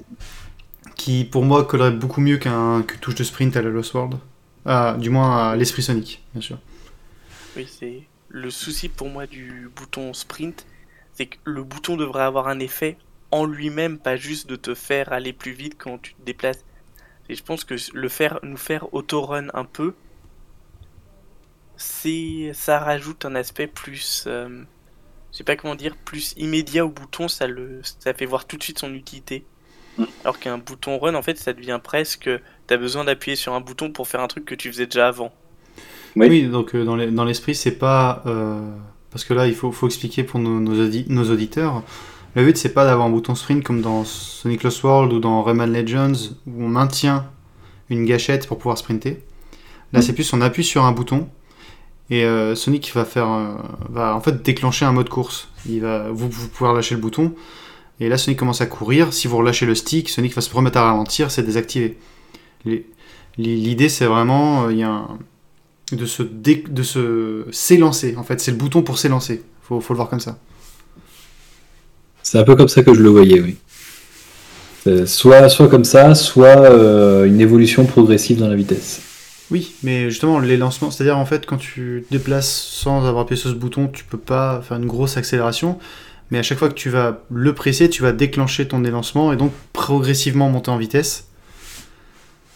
qui, 0.96 1.26
pour 1.26 1.44
moi, 1.46 1.66
collerait 1.66 1.92
beaucoup 1.92 2.22
mieux 2.22 2.38
qu'un 2.38 2.82
qu'une 2.84 3.00
touche 3.00 3.16
de 3.16 3.24
sprint 3.24 3.56
à 3.58 3.62
la 3.62 3.70
Lost 3.70 3.94
World. 3.94 4.16
Ah, 4.66 4.96
du 4.98 5.10
moins, 5.10 5.52
à 5.52 5.56
l'esprit 5.56 5.84
Sonic, 5.84 6.24
bien 6.34 6.42
sûr. 6.42 6.58
Oui, 7.56 7.68
c'est 7.70 8.04
le 8.30 8.50
souci 8.50 8.90
pour 8.90 9.10
moi 9.10 9.28
du 9.28 9.70
bouton 9.76 10.14
sprint, 10.14 10.66
c'est 11.14 11.28
que 11.28 11.38
le 11.44 11.64
bouton 11.64 11.98
devrait 11.98 12.24
avoir 12.24 12.48
un 12.48 12.60
effet 12.60 12.98
en 13.32 13.46
lui-même, 13.46 14.00
pas 14.00 14.16
juste 14.16 14.48
de 14.48 14.56
te 14.56 14.74
faire 14.74 15.12
aller 15.14 15.34
plus 15.34 15.52
vite 15.52 15.76
quand 15.78 16.00
tu 16.02 16.14
te 16.14 16.22
déplaces. 16.24 16.64
Et 17.30 17.36
je 17.36 17.44
pense 17.44 17.64
que 17.64 17.76
le 17.94 18.10
faire, 18.10 18.40
nous 18.44 18.58
faire 18.58 18.94
auto-run 18.94 19.48
un 19.54 19.66
peu, 19.66 19.94
c'est, 21.78 22.52
ça 22.54 22.80
rajoute 22.80 23.26
un 23.26 23.36
aspect 23.36 23.68
plus, 23.68 24.26
euh, 24.28 24.64
je 25.32 25.38
sais 25.38 25.44
pas 25.44 25.56
comment 25.56 25.76
dire, 25.76 25.96
plus 25.98 26.34
immédiat 26.38 26.86
au 26.86 26.90
bouton, 26.90 27.28
ça 27.28 27.48
le, 27.48 27.82
ça 28.00 28.14
fait 28.14 28.26
voir 28.26 28.46
tout 28.46 28.58
de 28.58 28.64
suite 28.64 28.80
son 28.80 28.94
utilité. 28.94 29.46
Alors 30.24 30.40
qu'un 30.40 30.58
bouton 30.58 30.98
run, 30.98 31.14
en 31.14 31.22
fait, 31.22 31.38
ça 31.38 31.54
devient 31.54 31.80
presque, 31.82 32.30
t'as 32.68 32.78
besoin 32.78 33.04
d'appuyer 33.04 33.36
sur 33.36 33.54
un 33.54 33.62
bouton 33.62 33.92
pour 33.92 34.08
faire 34.08 34.22
un 34.22 34.28
truc 34.28 34.46
que 34.46 34.56
tu 34.56 34.72
faisais 34.72 34.86
déjà 34.86 35.08
avant. 35.08 35.32
Oui. 36.16 36.28
Oui, 36.30 36.44
donc 36.48 36.76
euh, 36.76 36.86
dans 36.86 36.96
les- 36.96 37.10
dans 37.12 37.26
l'esprit, 37.26 37.56
c'est 37.56 37.72
pas. 37.78 38.22
euh, 38.26 38.60
parce 39.12 39.24
que 39.26 39.34
là, 39.34 39.48
il 39.48 39.56
faut, 39.56 39.72
faut 39.72 39.88
expliquer 39.88 40.24
pour 40.24 40.40
nos, 40.40 40.60
nos, 40.60 40.74
audi- 40.88 41.06
nos 41.10 41.30
auditeurs. 41.32 41.84
Le 42.36 42.44
but, 42.44 42.58
c'est 42.58 42.74
pas 42.74 42.86
d'avoir 42.86 43.06
un 43.08 43.12
bouton 43.12 43.36
sprint 43.36 43.64
comme 43.64 43.82
dans 43.82 44.04
Sonic 44.06 44.64
Lost 44.64 44.84
World 44.84 45.14
ou 45.14 45.20
dans 45.20 45.44
Rayman 45.44 45.72
Legends, 45.72 46.32
où 46.48 46.64
on 46.64 46.68
maintient 46.68 47.26
une 47.90 48.06
gâchette 48.06 48.48
pour 48.48 48.58
pouvoir 48.58 48.78
sprinter. 48.78 49.22
Là, 49.92 50.00
Mm. 50.00 50.02
c'est 50.02 50.14
plus 50.14 50.34
on 50.34 50.42
appuie 50.42 50.64
sur 50.64 50.84
un 50.84 50.92
bouton 50.92 51.28
et 52.10 52.26
euh, 52.26 52.56
Sonic 52.56 52.92
va 52.96 53.06
faire, 53.06 53.30
euh, 53.32 53.54
va 53.90 54.16
en 54.16 54.22
fait 54.22 54.42
déclencher 54.42 54.86
un 54.86 54.92
mode 54.94 55.10
course. 55.10 55.48
Il 55.68 55.82
va, 55.82 56.10
vous, 56.12 56.28
vous 56.30 56.48
pouvoir 56.50 56.74
lâcher 56.74 56.96
le 56.96 57.02
bouton, 57.02 57.34
Et 58.00 58.10
là, 58.10 58.18
Sonic 58.18 58.40
commence 58.40 58.60
à 58.62 58.66
courir. 58.66 59.14
Si 59.14 59.28
vous 59.28 59.38
relâchez 59.38 59.68
le 59.68 59.76
stick, 59.76 60.10
Sonic 60.10 60.34
va 60.34 60.42
se 60.42 60.54
remettre 60.54 60.78
à 60.80 60.84
ralentir, 60.92 61.30
c'est 61.30 61.44
désactivé. 61.44 61.98
L'idée, 63.38 63.90
c'est 63.90 64.06
vraiment, 64.06 64.66
euh, 64.66 64.72
il 64.72 64.78
y 64.80 64.84
a 64.84 64.90
un- 64.90 65.18
de 65.92 66.06
se 66.06 66.24
dé- 66.24 66.64
de 66.68 66.84
se 66.84 67.46
s'élancer. 67.52 68.16
En 68.18 68.24
fait, 68.24 68.40
c'est 68.40 68.52
le 68.52 68.58
bouton 68.58 68.82
pour 68.84 68.98
s'élancer. 68.98 69.44
Faut, 69.62 69.80
faut 69.82 69.94
le 69.94 69.98
voir 69.98 70.10
comme 70.10 70.20
ça. 70.20 70.38
C'est 72.22 72.38
un 72.40 72.44
peu 72.44 72.56
comme 72.56 72.68
ça 72.68 72.84
que 72.84 72.94
je 72.94 73.02
le 73.02 73.10
voyais, 73.10 73.40
oui. 73.42 73.58
Euh, 74.88 75.06
Soit, 75.06 75.50
soit 75.50 75.68
comme 75.68 75.84
ça, 75.86 76.14
soit 76.16 76.48
euh, 76.58 77.26
une 77.26 77.40
évolution 77.42 77.86
progressive 77.86 78.40
dans 78.40 78.48
la 78.48 78.56
vitesse. 78.56 79.02
Oui, 79.52 79.76
mais 79.84 80.10
justement, 80.10 80.40
les 80.40 80.58
lancements, 80.58 80.90
c'est-à-dire 80.90 81.18
en 81.18 81.26
fait, 81.26 81.46
quand 81.46 81.58
tu 81.58 82.06
te 82.08 82.14
déplaces 82.14 82.50
sans 82.52 83.06
avoir 83.06 83.24
appuyé 83.24 83.40
sur 83.40 83.50
ce 83.50 83.56
bouton, 83.56 83.88
tu 83.88 84.04
peux 84.04 84.18
pas 84.18 84.62
faire 84.62 84.78
une 84.78 84.86
grosse 84.88 85.16
accélération. 85.18 85.78
Mais 86.32 86.40
à 86.40 86.44
chaque 86.44 86.58
fois 86.58 86.70
que 86.70 86.74
tu 86.74 86.90
vas 86.90 87.22
le 87.32 87.54
presser, 87.54 87.90
tu 87.90 88.02
vas 88.02 88.14
déclencher 88.14 88.68
ton 88.68 88.84
élancement 88.84 89.32
et 89.32 89.36
donc 89.38 89.52
progressivement 89.74 90.50
monter 90.50 90.72
en 90.72 90.78
vitesse. 90.78 91.28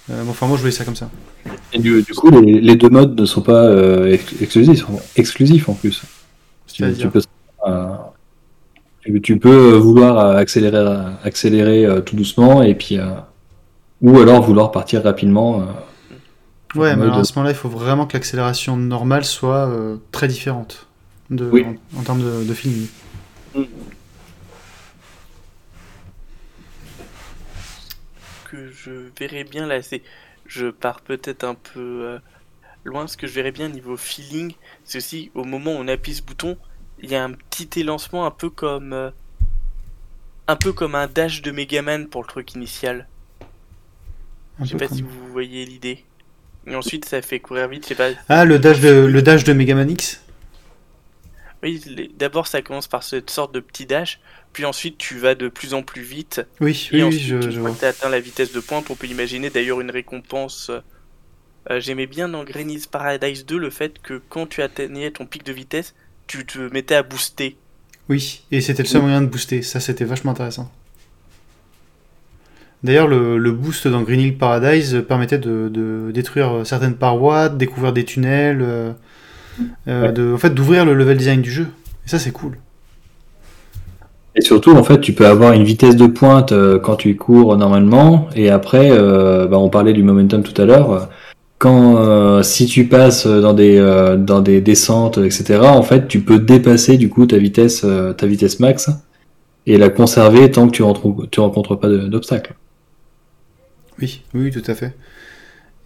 Euh, 0.10 0.24
bon, 0.24 0.32
enfin, 0.32 0.48
moi, 0.48 0.56
je 0.58 0.62
voyais 0.62 0.76
ça 0.76 0.86
comme 0.86 0.96
ça. 0.96 1.10
Et 1.74 1.80
du, 1.80 2.02
du 2.02 2.14
coup, 2.14 2.30
les, 2.30 2.62
les 2.62 2.76
deux 2.76 2.90
modes 2.90 3.20
ne 3.20 3.26
sont 3.26 3.42
pas 3.42 3.66
euh, 3.66 4.12
ex- 4.14 4.42
exclusifs, 4.42 4.86
exclusifs 5.16 5.68
en 5.70 5.74
plus. 5.74 6.02
Tu, 6.68 6.84
C'est-à-dire 6.84 7.08
tu 7.08 7.10
peux, 7.12 7.22
euh, 7.68 7.88
tu, 9.02 9.22
tu 9.22 9.38
peux 9.40 9.74
vouloir 9.74 10.38
accélérer, 10.38 10.98
accélérer 11.24 12.02
tout 12.06 12.16
doucement 12.16 12.64
et 12.64 12.76
puis, 12.76 12.98
ou 14.02 14.18
alors 14.20 14.44
vouloir 14.44 14.72
partir 14.72 15.04
rapidement. 15.04 15.62
euh. 15.62 15.66
Ouais, 16.76 16.96
mais 16.96 17.06
à 17.08 17.24
ce 17.24 17.34
moment-là, 17.36 17.52
il 17.52 17.58
faut 17.58 17.70
vraiment 17.70 18.06
que 18.06 18.14
l'accélération 18.16 18.78
normale 18.78 19.26
soit 19.26 19.68
euh, 19.68 19.98
très 20.12 20.28
différente 20.28 20.88
de, 21.30 21.50
Oui. 21.52 21.66
en, 21.96 22.00
en 22.00 22.04
termes 22.04 22.22
de, 22.22 22.44
de 22.48 22.54
feeling. 22.54 22.88
que 28.46 28.72
je 28.72 29.07
verrais 29.20 29.44
bien 29.44 29.66
là, 29.68 29.82
c'est 29.82 30.02
je 30.46 30.68
pars 30.68 31.02
peut-être 31.02 31.44
un 31.44 31.56
peu 31.56 31.80
euh, 32.06 32.20
loin. 32.86 33.08
Ce 33.08 33.18
que 33.18 33.28
je 33.28 33.34
verrais 33.34 33.52
bien 33.52 33.70
niveau 33.70 33.98
feeling, 33.98 34.54
c'est 34.84 34.98
aussi 35.00 35.32
au 35.36 35.44
moment 35.44 35.72
où 35.74 35.78
on 35.80 35.88
appuie 35.88 36.14
ce 36.16 36.22
bouton, 36.22 36.58
il 37.00 37.10
y 37.12 37.16
a 37.16 37.24
un 37.24 37.34
petit 37.34 37.80
élancement 37.80 38.26
un 38.26 38.32
peu 38.32 38.50
comme 38.50 38.94
euh, 38.94 39.10
un 40.48 40.56
peu 40.56 40.72
comme 40.74 40.96
un 40.96 41.08
dash 41.08 41.42
de 41.42 41.52
Megaman 41.52 42.08
pour 42.08 42.22
le 42.22 42.28
truc 42.28 42.54
initial. 42.56 43.08
Un 44.60 44.66
Je 44.66 44.70
sais 44.72 44.78
pas 44.78 44.88
comme- 44.88 44.98
si 44.98 45.04
vous 45.04 45.28
voyez 45.32 45.66
l'idée. 45.66 46.04
Et 46.66 46.76
ensuite 46.76 47.06
ça 47.06 47.22
fait 47.22 47.40
courir 47.40 47.68
vite, 47.68 47.84
je 47.84 47.90
sais 47.90 47.96
pas. 47.96 48.10
Ah, 48.30 48.44
le 48.46 48.60
dash 48.60 48.80
de, 48.80 48.90
le 49.06 49.22
dash 49.22 49.44
de 49.44 49.54
Megaman 49.54 49.90
X? 49.90 50.24
Oui, 51.64 51.82
d'abord 52.18 52.48
ça 52.48 52.62
commence 52.62 52.88
par 52.88 53.04
cette 53.04 53.30
sorte 53.30 53.54
de 53.54 53.60
petit 53.60 53.86
dash, 53.86 54.20
puis 54.54 54.66
ensuite 54.66 54.98
tu 54.98 55.18
vas 55.18 55.36
de 55.36 55.48
plus 55.50 55.74
en 55.74 55.84
plus 55.84 56.02
vite. 56.02 56.42
Oui, 56.62 56.90
Et 56.92 57.04
oui, 57.04 57.04
oui, 57.04 57.32
ensuite, 57.36 57.52
je, 57.52 57.60
vois. 57.60 57.72
tu 57.78 57.86
atteint 57.86 58.10
la 58.10 58.20
vitesse 58.20 58.52
de 58.54 58.60
pointe, 58.60 58.90
on 58.90 58.96
peut 58.96 59.08
imaginer 59.08 59.50
d'ailleurs 59.50 59.82
une 59.82 59.92
récompense. 59.92 60.70
euh, 60.70 60.80
euh, 61.72 61.80
J'aimais 61.80 62.08
bien 62.08 62.30
dans 62.30 62.44
Granny's 62.44 62.88
Paradise 62.88 63.46
2 63.46 63.58
le 63.58 63.70
fait 63.70 64.00
que 64.02 64.22
quand 64.30 64.48
tu 64.48 64.62
atteignais 64.62 65.12
ton 65.12 65.26
pic 65.26 65.44
de 65.46 65.54
vitesse, 65.54 65.96
tu 66.28 66.46
te 66.46 66.60
mettais 66.74 66.96
à 66.96 67.04
booster. 67.04 67.58
Oui, 68.10 68.44
et 68.52 68.62
c'était 68.62 68.84
le 68.84 68.88
seul 68.88 69.02
moyen 69.02 69.22
de 69.22 69.28
booster. 69.28 69.62
Ça, 69.62 69.80
c'était 69.82 70.06
vachement 70.06 70.32
intéressant. 70.32 70.72
D'ailleurs, 72.84 73.08
le, 73.08 73.38
le 73.38 73.52
boost 73.52 73.88
dans 73.88 74.04
Green 74.04 74.20
Hill 74.22 74.38
Paradise 74.38 75.04
permettait 75.08 75.40
de, 75.40 75.68
de 75.72 76.12
détruire 76.14 76.66
certaines 76.66 76.96
parois, 76.96 77.50
de 77.50 77.58
découvrir 77.58 77.92
des 77.92 78.06
tunnels, 78.06 78.60
euh, 78.62 78.94
euh, 79.88 80.04
Ouais. 80.08 80.12
de, 80.14 80.34
en 80.34 80.38
fait, 80.38 80.52
d'ouvrir 80.52 80.86
le 80.86 80.94
level 80.94 81.18
design 81.18 81.42
du 81.42 81.52
jeu. 81.52 81.68
Et 82.06 82.10
ça, 82.10 82.20
c'est 82.20 82.32
cool. 82.32 82.58
Et 84.38 84.42
surtout, 84.42 84.72
en 84.72 84.84
fait, 84.84 85.02
tu 85.02 85.14
peux 85.14 85.26
avoir 85.26 85.54
une 85.54 85.64
vitesse 85.64 85.96
de 85.96 86.06
pointe 86.06 86.52
euh, 86.52 86.78
quand 86.78 86.96
tu 86.96 87.16
cours 87.16 87.58
normalement, 87.58 88.30
et 88.36 88.50
après, 88.52 88.92
euh, 88.92 89.48
bah, 89.48 89.58
on 89.58 89.70
parlait 89.70 89.94
du 89.94 90.04
momentum 90.04 90.44
tout 90.44 90.60
à 90.62 90.66
l'heure. 90.66 91.10
Quand 91.58 91.98
euh, 91.98 92.44
si 92.44 92.68
tu 92.68 92.86
passes 92.86 93.26
dans 93.26 93.56
des 93.56 93.80
dans 94.20 94.42
des 94.42 94.62
descentes, 94.62 95.18
etc. 95.18 95.62
En 95.64 95.82
fait, 95.82 96.08
tu 96.08 96.22
peux 96.22 96.38
dépasser 96.38 96.98
du 96.98 97.10
coup 97.10 97.26
ta 97.26 97.38
vitesse 97.38 97.84
ta 98.16 98.28
vitesse 98.28 98.60
max 98.60 98.92
et 99.66 99.80
la 99.80 99.90
conserver 99.90 100.52
tant 100.52 100.68
que 100.68 100.72
tu 100.72 100.84
rencontres 100.84 101.28
tu 101.32 101.40
rencontres 101.40 101.76
pas 101.76 101.90
d'obstacles. 101.90 102.54
Oui, 104.00 104.22
oui, 104.36 104.52
tout 104.52 104.62
à 104.68 104.76
fait. 104.76 104.94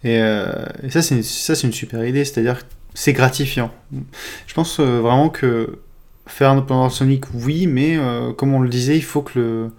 Et, 0.04 0.16
et 0.16 0.90
ça, 0.90 1.00
c'est 1.00 1.22
ça, 1.22 1.54
c'est 1.54 1.66
une 1.66 1.72
super 1.72 2.04
idée. 2.04 2.26
C'est-à-dire 2.26 2.58
c'est 2.92 3.14
gratifiant. 3.14 3.70
Je 4.46 4.52
pense 4.52 4.78
vraiment 4.78 5.30
que 5.30 5.78
faire 6.26 6.50
un 6.50 6.58
open 6.58 6.76
world 6.76 6.92
Sonic, 6.92 7.24
oui, 7.34 7.66
mais 7.66 7.96
euh, 7.96 8.32
comme 8.32 8.54
on 8.54 8.60
le 8.60 8.68
disait, 8.68 8.96
il 8.96 9.04
faut 9.04 9.22
que 9.22 9.38
le, 9.38 9.70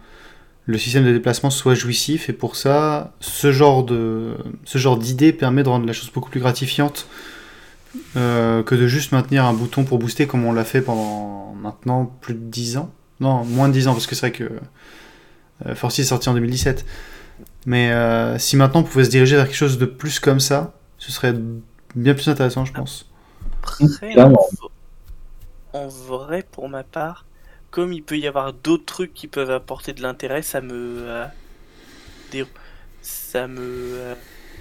le 0.65 0.77
système 0.77 1.05
de 1.05 1.11
déplacement 1.11 1.49
soit 1.49 1.75
jouissif. 1.75 2.29
Et 2.29 2.33
pour 2.33 2.55
ça, 2.55 3.13
ce 3.19 3.51
genre 3.51 3.83
de 3.83 4.35
ce 4.65 4.77
genre 4.77 4.97
d'idée 4.97 5.33
permet 5.33 5.63
de 5.63 5.69
rendre 5.69 5.85
la 5.85 5.93
chose 5.93 6.11
beaucoup 6.11 6.29
plus 6.29 6.39
gratifiante 6.39 7.07
euh, 8.15 8.63
que 8.63 8.75
de 8.75 8.87
juste 8.87 9.11
maintenir 9.11 9.45
un 9.45 9.53
bouton 9.53 9.83
pour 9.83 9.99
booster 9.99 10.25
comme 10.25 10.45
on 10.45 10.53
l'a 10.53 10.63
fait 10.63 10.81
pendant 10.81 11.53
maintenant 11.61 12.05
plus 12.05 12.33
de 12.33 12.39
10 12.39 12.77
ans. 12.77 12.91
Non, 13.19 13.43
moins 13.43 13.67
de 13.67 13.73
10 13.73 13.87
ans, 13.87 13.93
parce 13.93 14.07
que 14.07 14.15
c'est 14.15 14.29
vrai 14.29 14.31
que 14.31 14.49
euh, 15.65 15.75
Force 15.75 15.99
est 15.99 16.03
sorti 16.03 16.29
en 16.29 16.33
2017. 16.33 16.85
Mais 17.65 17.91
euh, 17.91 18.37
si 18.39 18.57
maintenant 18.57 18.81
on 18.81 18.83
pouvait 18.83 19.05
se 19.05 19.09
diriger 19.09 19.35
vers 19.35 19.45
quelque 19.45 19.55
chose 19.55 19.77
de 19.77 19.85
plus 19.85 20.19
comme 20.19 20.39
ça, 20.39 20.73
ce 20.97 21.11
serait 21.11 21.35
bien 21.95 22.13
plus 22.13 22.27
intéressant, 22.27 22.65
je 22.65 22.73
pense. 22.73 23.09
Après, 23.61 23.85
en, 25.73 25.87
vrai, 25.89 26.43
pour 26.43 26.69
ma 26.69 26.83
part, 26.85 27.27
comme 27.69 27.91
il 27.93 28.03
peut 28.05 28.17
y 28.17 28.27
avoir 28.27 28.53
d'autres 28.53 28.85
trucs 28.85 29.13
qui 29.13 29.27
peuvent 29.27 29.51
apporter 29.51 29.93
de 29.93 30.01
l'intérêt, 30.01 30.41
ça 30.41 30.61
me. 30.61 30.73
euh, 31.09 31.27
ça 33.01 33.47
me. 33.47 33.61
euh, 33.61 34.15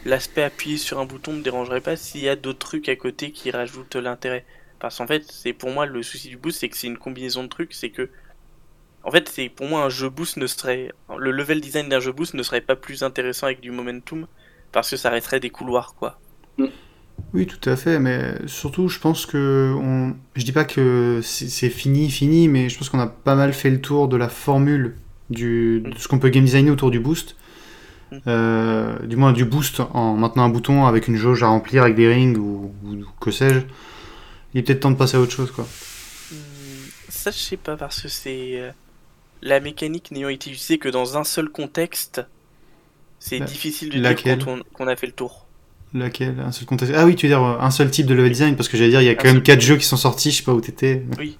L'aspect 0.05 0.42
appuyé 0.42 0.79
sur 0.79 0.98
un 0.98 1.07
bouton 1.07 1.35
me 1.35 1.42
dérangerait 1.42 1.81
pas 1.83 1.96
s'il 1.96 2.22
y 2.22 2.29
a 2.29 2.37
d'autres 2.37 2.59
trucs 2.66 2.88
à 2.88 2.96
côté 2.96 3.33
qui 3.33 3.51
rajoutent 3.53 3.94
l'intérêt. 3.96 4.46
Parce 4.81 4.98
qu'en 4.98 5.07
fait, 5.07 5.25
c'est 5.31 5.53
pour 5.53 5.70
moi 5.70 5.87
le 5.87 6.03
souci 6.03 6.29
du 6.29 6.37
boost, 6.38 6.59
c'est 6.61 6.68
que 6.68 6.77
c'est 6.77 6.88
une 6.88 6.98
combinaison 6.98 7.44
de 7.44 7.48
trucs, 7.48 7.72
c'est 7.75 7.90
que. 7.92 8.12
En 9.03 9.12
fait, 9.12 9.29
c'est 9.31 9.51
pour 9.51 9.68
moi 9.68 9.85
un 9.85 9.90
jeu 9.90 10.11
boost 10.11 10.38
ne 10.38 10.48
serait. 10.48 10.92
Le 11.18 11.33
level 11.33 11.61
design 11.62 11.88
d'un 11.90 12.01
jeu 12.01 12.12
boost 12.12 12.35
ne 12.35 12.44
serait 12.44 12.62
pas 12.62 12.77
plus 12.77 13.05
intéressant 13.05 13.46
avec 13.48 13.61
du 13.62 13.72
momentum, 13.72 14.29
parce 14.72 14.90
que 14.90 14.98
ça 14.98 15.11
resterait 15.11 15.40
des 15.40 15.51
couloirs, 15.53 15.94
quoi. 15.96 16.21
Oui, 17.34 17.46
tout 17.46 17.68
à 17.68 17.76
fait, 17.76 17.98
mais 17.98 18.34
surtout, 18.46 18.88
je 18.88 18.98
pense 18.98 19.24
que. 19.24 19.74
On... 19.78 20.14
Je 20.36 20.44
dis 20.44 20.52
pas 20.52 20.64
que 20.64 21.20
c'est 21.22 21.70
fini, 21.70 22.10
fini, 22.10 22.46
mais 22.48 22.68
je 22.68 22.76
pense 22.76 22.90
qu'on 22.90 23.00
a 23.00 23.06
pas 23.06 23.34
mal 23.34 23.54
fait 23.54 23.70
le 23.70 23.80
tour 23.80 24.08
de 24.08 24.16
la 24.16 24.28
formule 24.28 24.96
du... 25.30 25.80
de 25.80 25.98
ce 25.98 26.08
qu'on 26.08 26.18
peut 26.18 26.28
game 26.28 26.44
designer 26.44 26.72
autour 26.72 26.90
du 26.90 27.00
boost. 27.00 27.36
Mm. 28.12 28.18
Euh, 28.28 28.98
du 29.06 29.16
moins 29.16 29.32
du 29.32 29.44
boost 29.46 29.80
en 29.80 30.16
maintenant 30.16 30.44
un 30.44 30.50
bouton 30.50 30.86
avec 30.86 31.08
une 31.08 31.16
jauge 31.16 31.42
à 31.42 31.48
remplir 31.48 31.82
avec 31.84 31.96
des 31.96 32.08
rings 32.08 32.36
ou, 32.38 32.74
ou 32.84 32.96
que 33.20 33.30
sais-je. 33.30 33.60
Il 34.54 34.60
est 34.60 34.62
peut-être 34.62 34.80
temps 34.80 34.90
de 34.90 34.96
passer 34.96 35.16
à 35.16 35.20
autre 35.20 35.32
chose, 35.32 35.50
quoi. 35.52 35.66
Hmm, 36.30 36.90
Ça, 37.08 37.30
je 37.30 37.38
sais 37.38 37.56
pas, 37.56 37.76
parce 37.76 38.02
que 38.02 38.08
c'est. 38.08 38.60
euh, 38.60 38.72
La 39.42 39.60
mécanique 39.60 40.10
n'ayant 40.12 40.28
été 40.30 40.50
utilisée 40.50 40.78
que 40.78 40.88
dans 40.88 41.18
un 41.18 41.24
seul 41.24 41.50
contexte, 41.50 42.22
c'est 43.18 43.38
La- 43.38 43.46
difficile 43.46 43.90
de 43.90 44.00
dire 44.00 44.22
quand 44.24 44.46
on, 44.48 44.62
qu'on 44.74 44.88
a 44.88 44.96
fait 44.96 45.06
le 45.06 45.12
tour. 45.12 45.46
Laquelle? 45.94 46.40
Un 46.40 46.52
seul 46.52 46.64
contexte 46.64 46.94
Ah 46.96 47.05
oui, 47.05 47.14
tu 47.16 47.26
veux 47.26 47.33
dire 47.35 47.42
euh, 47.42 47.57
un 47.61 47.70
seul 47.70 47.90
type 47.90 48.07
de 48.07 48.14
level 48.14 48.33
design 48.33 48.57
Parce 48.57 48.68
que 48.68 48.76
j'allais 48.78 48.90
dire, 48.90 49.02
il 49.02 49.07
y 49.07 49.11
a 49.11 49.14
quand 49.14 49.24
Un 49.28 49.35
même 49.35 49.37
seul 49.37 49.42
4 49.42 49.59
type. 49.59 49.68
jeux 49.68 49.76
qui 49.76 49.85
sont 49.85 49.96
sortis, 49.98 50.31
je 50.31 50.38
sais 50.38 50.42
pas 50.42 50.52
où 50.55 50.61
t'étais. 50.61 51.02
Oui, 51.18 51.37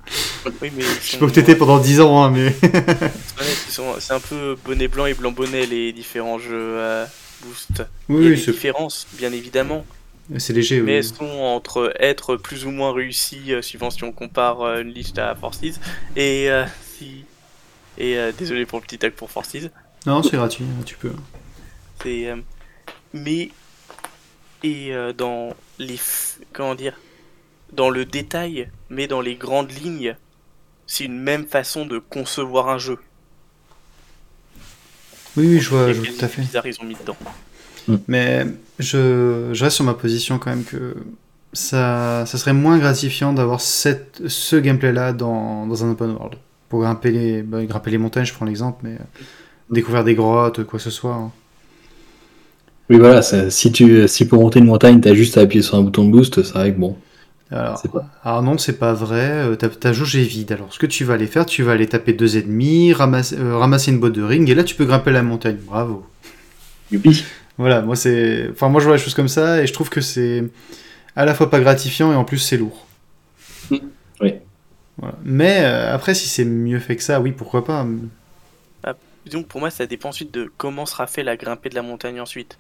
oui 0.61 0.71
mais. 0.77 0.83
Je 1.03 1.11
sais 1.13 1.17
pas 1.19 1.25
où 1.25 1.31
t'étais 1.31 1.57
pendant 1.57 1.79
10 1.79 2.01
ans, 2.03 2.23
hein, 2.25 2.31
mais. 2.31 2.53
C'est 3.69 4.13
un 4.13 4.21
peu 4.21 4.57
bonnet 4.65 4.89
blanc 4.89 5.07
et 5.07 5.15
blanc 5.15 5.33
bonnet, 5.33 5.65
les 5.67 5.93
différents 5.93 6.39
jeux 6.39 6.51
euh, 6.79 7.07
boost. 7.43 7.83
oui, 8.09 8.29
oui, 8.31 8.39
c'est- 8.39 8.53
différences, 8.53 9.07
bien 9.15 9.33
évidemment, 9.33 9.85
c'est 10.37 10.53
léger, 10.53 10.81
oui. 10.81 10.87
mais 10.87 10.93
elles 10.97 11.05
sont 11.05 11.25
entre 11.25 11.93
être 11.99 12.37
plus 12.37 12.67
ou 12.67 12.71
moins 12.71 12.93
réussi, 12.93 13.53
euh, 13.55 13.63
suivant 13.63 13.91
si 13.91 14.05
on 14.05 14.13
compare 14.13 14.61
euh, 14.61 14.83
une 14.83 14.93
liste 14.93 15.19
à 15.19 15.35
Forces, 15.35 15.61
et 16.17 16.51
euh, 16.51 16.65
si. 16.99 17.25
Et 17.99 18.17
euh, 18.19 18.33
désolé 18.37 18.67
pour 18.67 18.79
le 18.79 18.85
petit 18.85 18.99
tag 18.99 19.13
pour 19.13 19.31
Forces. 19.31 19.57
Non, 20.07 20.23
c'est 20.23 20.37
gratuit, 20.37 20.65
hein, 20.65 20.83
tu 20.85 20.97
peux. 20.97 21.13
C'est 22.03 22.29
euh, 22.29 22.37
mais 23.15 23.51
et 24.63 24.95
euh, 24.95 25.13
dans 25.13 25.55
les 25.79 25.97
f- 25.97 26.37
comment 26.53 26.75
dire 26.75 26.99
dans 27.73 27.91
le 27.91 28.05
détail, 28.05 28.69
mais 28.91 29.07
dans 29.07 29.21
les 29.21 29.35
grandes 29.35 29.73
lignes, 29.73 30.17
c'est 30.87 31.05
une 31.05 31.19
même 31.19 31.47
façon 31.47 31.87
de 31.87 31.99
concevoir 31.99 32.69
un 32.69 32.79
jeu. 32.79 32.99
Oui, 35.37 35.47
oui, 35.49 35.61
je 35.61 35.71
vois, 35.71 35.93
je 35.93 36.03
tout 36.03 36.25
à 36.25 36.29
fait. 36.29 36.43
ils 36.67 36.81
ont 36.81 36.85
mis 36.85 36.95
dedans. 36.95 37.17
Mais 38.07 38.47
je, 38.79 39.51
je 39.53 39.65
reste 39.65 39.77
sur 39.77 39.85
ma 39.85 39.95
position 39.95 40.39
quand 40.39 40.51
même 40.51 40.65
que 40.65 40.95
ça, 41.53 42.25
ça 42.27 42.39
serait 42.39 42.53
moins 42.53 42.79
gratifiant 42.79 43.33
d'avoir 43.33 43.61
cette, 43.61 44.29
ce 44.29 44.57
gameplay-là 44.57 45.13
dans, 45.13 45.67
dans 45.67 45.85
un 45.85 45.91
open 45.93 46.11
world. 46.11 46.39
Pour 46.69 46.81
grimper 46.81 47.11
les, 47.11 47.43
bah, 47.43 47.65
grimper 47.65 47.91
les 47.91 47.99
montagnes, 47.99 48.25
je 48.27 48.35
prends 48.35 48.45
l'exemple, 48.47 48.81
mais 48.83 48.95
euh, 48.95 49.05
découvrir 49.71 50.05
des 50.05 50.15
grottes, 50.15 50.65
quoi 50.65 50.79
que 50.79 50.83
ce 50.83 50.91
soit. 50.91 51.15
hein. 51.15 51.33
Oui, 52.91 52.99
voilà. 52.99 53.23
Si 53.23 53.73
tu 53.73 54.07
si 54.09 54.27
pour 54.27 54.41
monter 54.43 54.59
une 54.59 54.67
montagne, 54.67 55.01
t'as 55.01 55.15
juste 55.15 55.39
à 55.39 55.43
appuyer 55.43 55.63
sur 55.63 55.77
un 55.77 55.83
bouton 55.83 56.05
de 56.05 56.11
boost, 56.11 56.43
c'est 56.43 56.53
vrai 56.53 56.73
que 56.73 56.79
bon. 56.79 56.97
Alors, 57.51 57.83
pas- 57.93 58.07
alors 58.25 58.43
non, 58.43 58.57
c'est 58.59 58.79
pas 58.79 58.93
vrai. 58.95 59.57
Ta, 59.59 59.69
ta 59.69 59.93
jauge 59.93 60.17
est 60.17 60.23
vide. 60.23 60.53
Alors, 60.53 60.73
ce 60.73 60.79
que 60.79 60.87
tu 60.87 61.05
vas 61.05 61.15
aller 61.15 61.27
faire, 61.27 61.45
tu 61.47 61.63
vas 61.63 61.73
aller 61.73 61.87
taper 61.87 62.13
deux 62.15 62.37
ennemis, 62.39 62.93
ramasser, 62.93 63.37
euh, 63.39 63.57
ramasser 63.59 63.91
une 63.93 64.01
botte 64.01 64.15
de 64.15 64.23
ring, 64.23 64.49
et 64.49 64.55
là, 64.55 64.65
tu 64.65 64.75
peux 64.75 64.85
grimper 64.87 65.11
la 65.13 65.23
montagne. 65.23 65.59
Bravo. 65.67 66.07
Youpi. 66.91 67.25
Voilà, 67.59 67.83
moi, 67.83 67.97
c'est. 67.97 68.49
Enfin, 68.53 68.69
moi, 68.69 68.81
je 68.81 68.87
vois 68.87 68.97
les 68.97 69.03
choses 69.03 69.15
comme 69.15 69.29
ça, 69.29 69.63
et 69.63 69.67
je 69.67 69.73
trouve 69.73 69.91
que 69.91 70.01
c'est 70.01 70.45
à 71.17 71.25
la 71.27 71.35
fois 71.35 71.51
pas 71.51 71.61
gratifiant, 71.61 72.13
et 72.13 72.17
en 72.17 72.25
plus, 72.25 72.39
c'est 72.39 72.57
lourd. 72.57 72.87
Mm. 73.71 73.77
Oui. 74.21 74.35
Voilà. 74.99 75.17
Mais 75.25 75.61
euh, 75.65 75.95
après, 75.95 76.15
si 76.15 76.29
c'est 76.29 76.45
mieux 76.45 76.79
fait 76.81 76.97
que 76.97 77.03
ça, 77.03 77.21
oui, 77.21 77.33
pourquoi 77.33 77.65
pas. 77.65 77.87
Donc 79.31 79.47
pour 79.47 79.61
moi, 79.61 79.71
ça 79.71 79.87
dépend 79.87 80.09
ensuite 80.09 80.33
de 80.35 80.51
comment 80.57 80.85
sera 80.85 81.07
fait 81.07 81.23
la 81.23 81.37
grimpée 81.37 81.69
de 81.69 81.75
la 81.77 81.83
montagne 81.83 82.21
ensuite. 82.21 82.59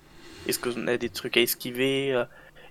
Est-ce 0.49 0.59
qu'on 0.59 0.87
a 0.87 0.97
des 0.97 1.09
trucs 1.09 1.37
à 1.37 1.41
esquiver 1.41 2.13
euh, 2.13 2.25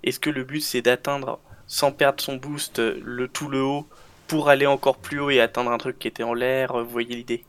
Est-ce 0.03 0.19
que 0.19 0.29
le 0.29 0.43
but 0.43 0.61
c'est 0.61 0.81
d'atteindre 0.81 1.39
sans 1.67 1.91
perdre 1.91 2.21
son 2.21 2.35
boost 2.35 2.79
euh, 2.79 2.99
le 3.03 3.27
tout 3.27 3.47
le 3.47 3.63
haut 3.63 3.87
pour 4.27 4.49
aller 4.49 4.65
encore 4.65 4.97
plus 4.97 5.19
haut 5.19 5.29
et 5.29 5.39
atteindre 5.39 5.71
un 5.71 5.77
truc 5.77 5.99
qui 5.99 6.07
était 6.07 6.23
en 6.23 6.33
l'air 6.33 6.75
euh, 6.75 6.83
Vous 6.83 6.89
voyez 6.91 7.15
l'idée? 7.15 7.43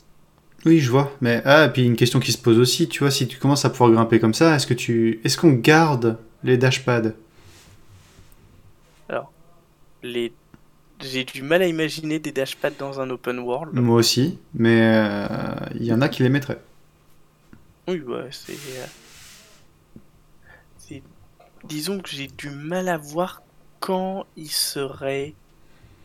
Oui, 0.64 0.78
je 0.78 0.90
vois. 0.90 1.12
Mais 1.20 1.42
ah, 1.44 1.64
et 1.66 1.70
puis 1.70 1.84
une 1.84 1.96
question 1.96 2.20
qui 2.20 2.30
se 2.32 2.38
pose 2.38 2.58
aussi, 2.58 2.88
tu 2.88 3.00
vois, 3.00 3.10
si 3.10 3.26
tu 3.26 3.38
commences 3.38 3.64
à 3.64 3.70
pouvoir 3.70 3.90
grimper 3.90 4.20
comme 4.20 4.34
ça, 4.34 4.54
est-ce 4.54 4.66
que 4.66 4.74
tu, 4.74 5.20
est-ce 5.24 5.36
qu'on 5.36 5.52
garde 5.52 6.18
les 6.44 6.56
dashpads 6.56 7.12
Les... 10.04 10.32
J'ai 11.00 11.24
du 11.24 11.42
mal 11.42 11.62
à 11.62 11.66
imaginer 11.66 12.18
des 12.18 12.32
dashpads 12.32 12.70
dans 12.78 13.00
un 13.00 13.10
open 13.10 13.38
world. 13.40 13.72
Moi 13.74 13.96
aussi, 13.96 14.38
mais 14.54 14.80
euh, 14.80 15.26
il 15.74 15.84
y 15.84 15.92
en 15.92 16.00
a 16.00 16.08
qui 16.08 16.22
les 16.22 16.28
mettraient. 16.28 16.60
Oui, 17.88 18.00
ouais, 18.00 18.28
c'est- 18.30 18.52
Disons 21.64 22.00
que 22.00 22.08
j'ai 22.10 22.28
du 22.28 22.50
mal 22.50 22.88
à 22.88 22.96
voir 22.96 23.42
quand 23.80 24.26
il 24.36 24.50
serait 24.50 25.34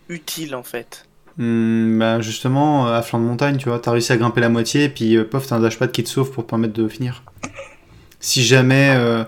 utile 0.09 0.55
en 0.55 0.63
fait. 0.63 1.05
Hmm, 1.37 1.99
bah 1.99 2.19
justement, 2.19 2.87
à 2.87 3.01
flanc 3.03 3.19
de 3.19 3.25
montagne, 3.25 3.57
tu 3.57 3.69
vois, 3.69 3.79
t'as 3.79 3.91
réussi 3.91 4.11
à 4.11 4.17
grimper 4.17 4.41
la 4.41 4.49
moitié, 4.49 4.85
et 4.85 4.89
puis 4.89 5.15
euh, 5.15 5.23
pof, 5.23 5.45
t'as 5.47 5.55
un 5.55 5.59
dashpad 5.59 5.91
qui 5.91 6.03
te 6.03 6.09
sauve 6.09 6.31
pour 6.31 6.43
te 6.43 6.49
permettre 6.49 6.73
de 6.73 6.87
finir. 6.87 7.23
Si 8.19 8.43
jamais, 8.43 8.93
euh, 8.95 9.23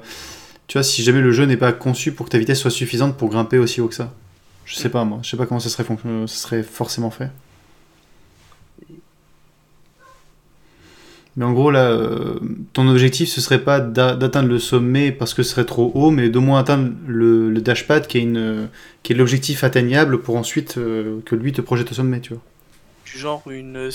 tu 0.66 0.78
vois, 0.78 0.84
si 0.84 1.04
jamais 1.04 1.22
le 1.22 1.32
jeu 1.32 1.46
n'est 1.46 1.58
pas 1.58 1.72
conçu 1.72 2.12
pour 2.12 2.26
que 2.26 2.32
ta 2.32 2.40
vitesse 2.40 2.60
soit 2.60 2.72
suffisante 2.72 3.16
pour 3.16 3.30
grimper 3.30 3.60
aussi 3.60 3.82
haut 3.82 3.88
que 3.88 3.94
ça. 3.94 4.12
Je 4.66 4.76
sais 4.76 4.90
pas, 4.90 5.04
moi, 5.06 5.20
je 5.22 5.30
sais 5.30 5.38
pas 5.38 5.46
comment 5.46 5.60
ça 5.60 5.70
serait, 5.70 5.86
euh, 6.06 6.26
ça 6.28 6.36
serait 6.36 6.64
forcément 6.64 7.12
fait. 7.12 7.30
Mais 11.38 11.46
en 11.46 11.54
gros, 11.54 11.72
là, 11.72 11.90
euh, 11.92 12.40
ton 12.74 12.88
objectif, 12.88 13.30
ce 13.30 13.40
serait 13.42 13.64
pas 13.64 13.80
d'a- 13.80 14.16
d'atteindre 14.16 14.50
le 14.50 14.60
sommet 14.60 15.12
parce 15.12 15.34
que 15.34 15.44
ce 15.44 15.52
serait 15.52 15.66
trop 15.66 15.92
haut, 15.96 16.12
mais 16.12 16.30
d'au 16.30 16.42
moins 16.42 16.60
atteindre 16.60 16.92
le, 17.08 17.50
le 17.50 17.62
dashpad 17.62 18.08
qui 18.08 18.18
est, 18.18 18.22
une, 18.22 18.70
qui 19.04 19.14
est 19.14 19.16
l'objectif 19.16 19.64
atteignable 19.64 20.22
pour 20.22 20.36
ensuite 20.36 20.78
euh, 20.78 21.22
que 21.26 21.36
lui 21.36 21.54
te 21.54 21.62
projette 21.62 21.92
au 21.92 21.96
sommet, 21.96 22.20
tu 22.20 22.34
vois. 22.34 22.42
Du 23.04 23.18
genre 23.18 23.44
une. 23.52 23.90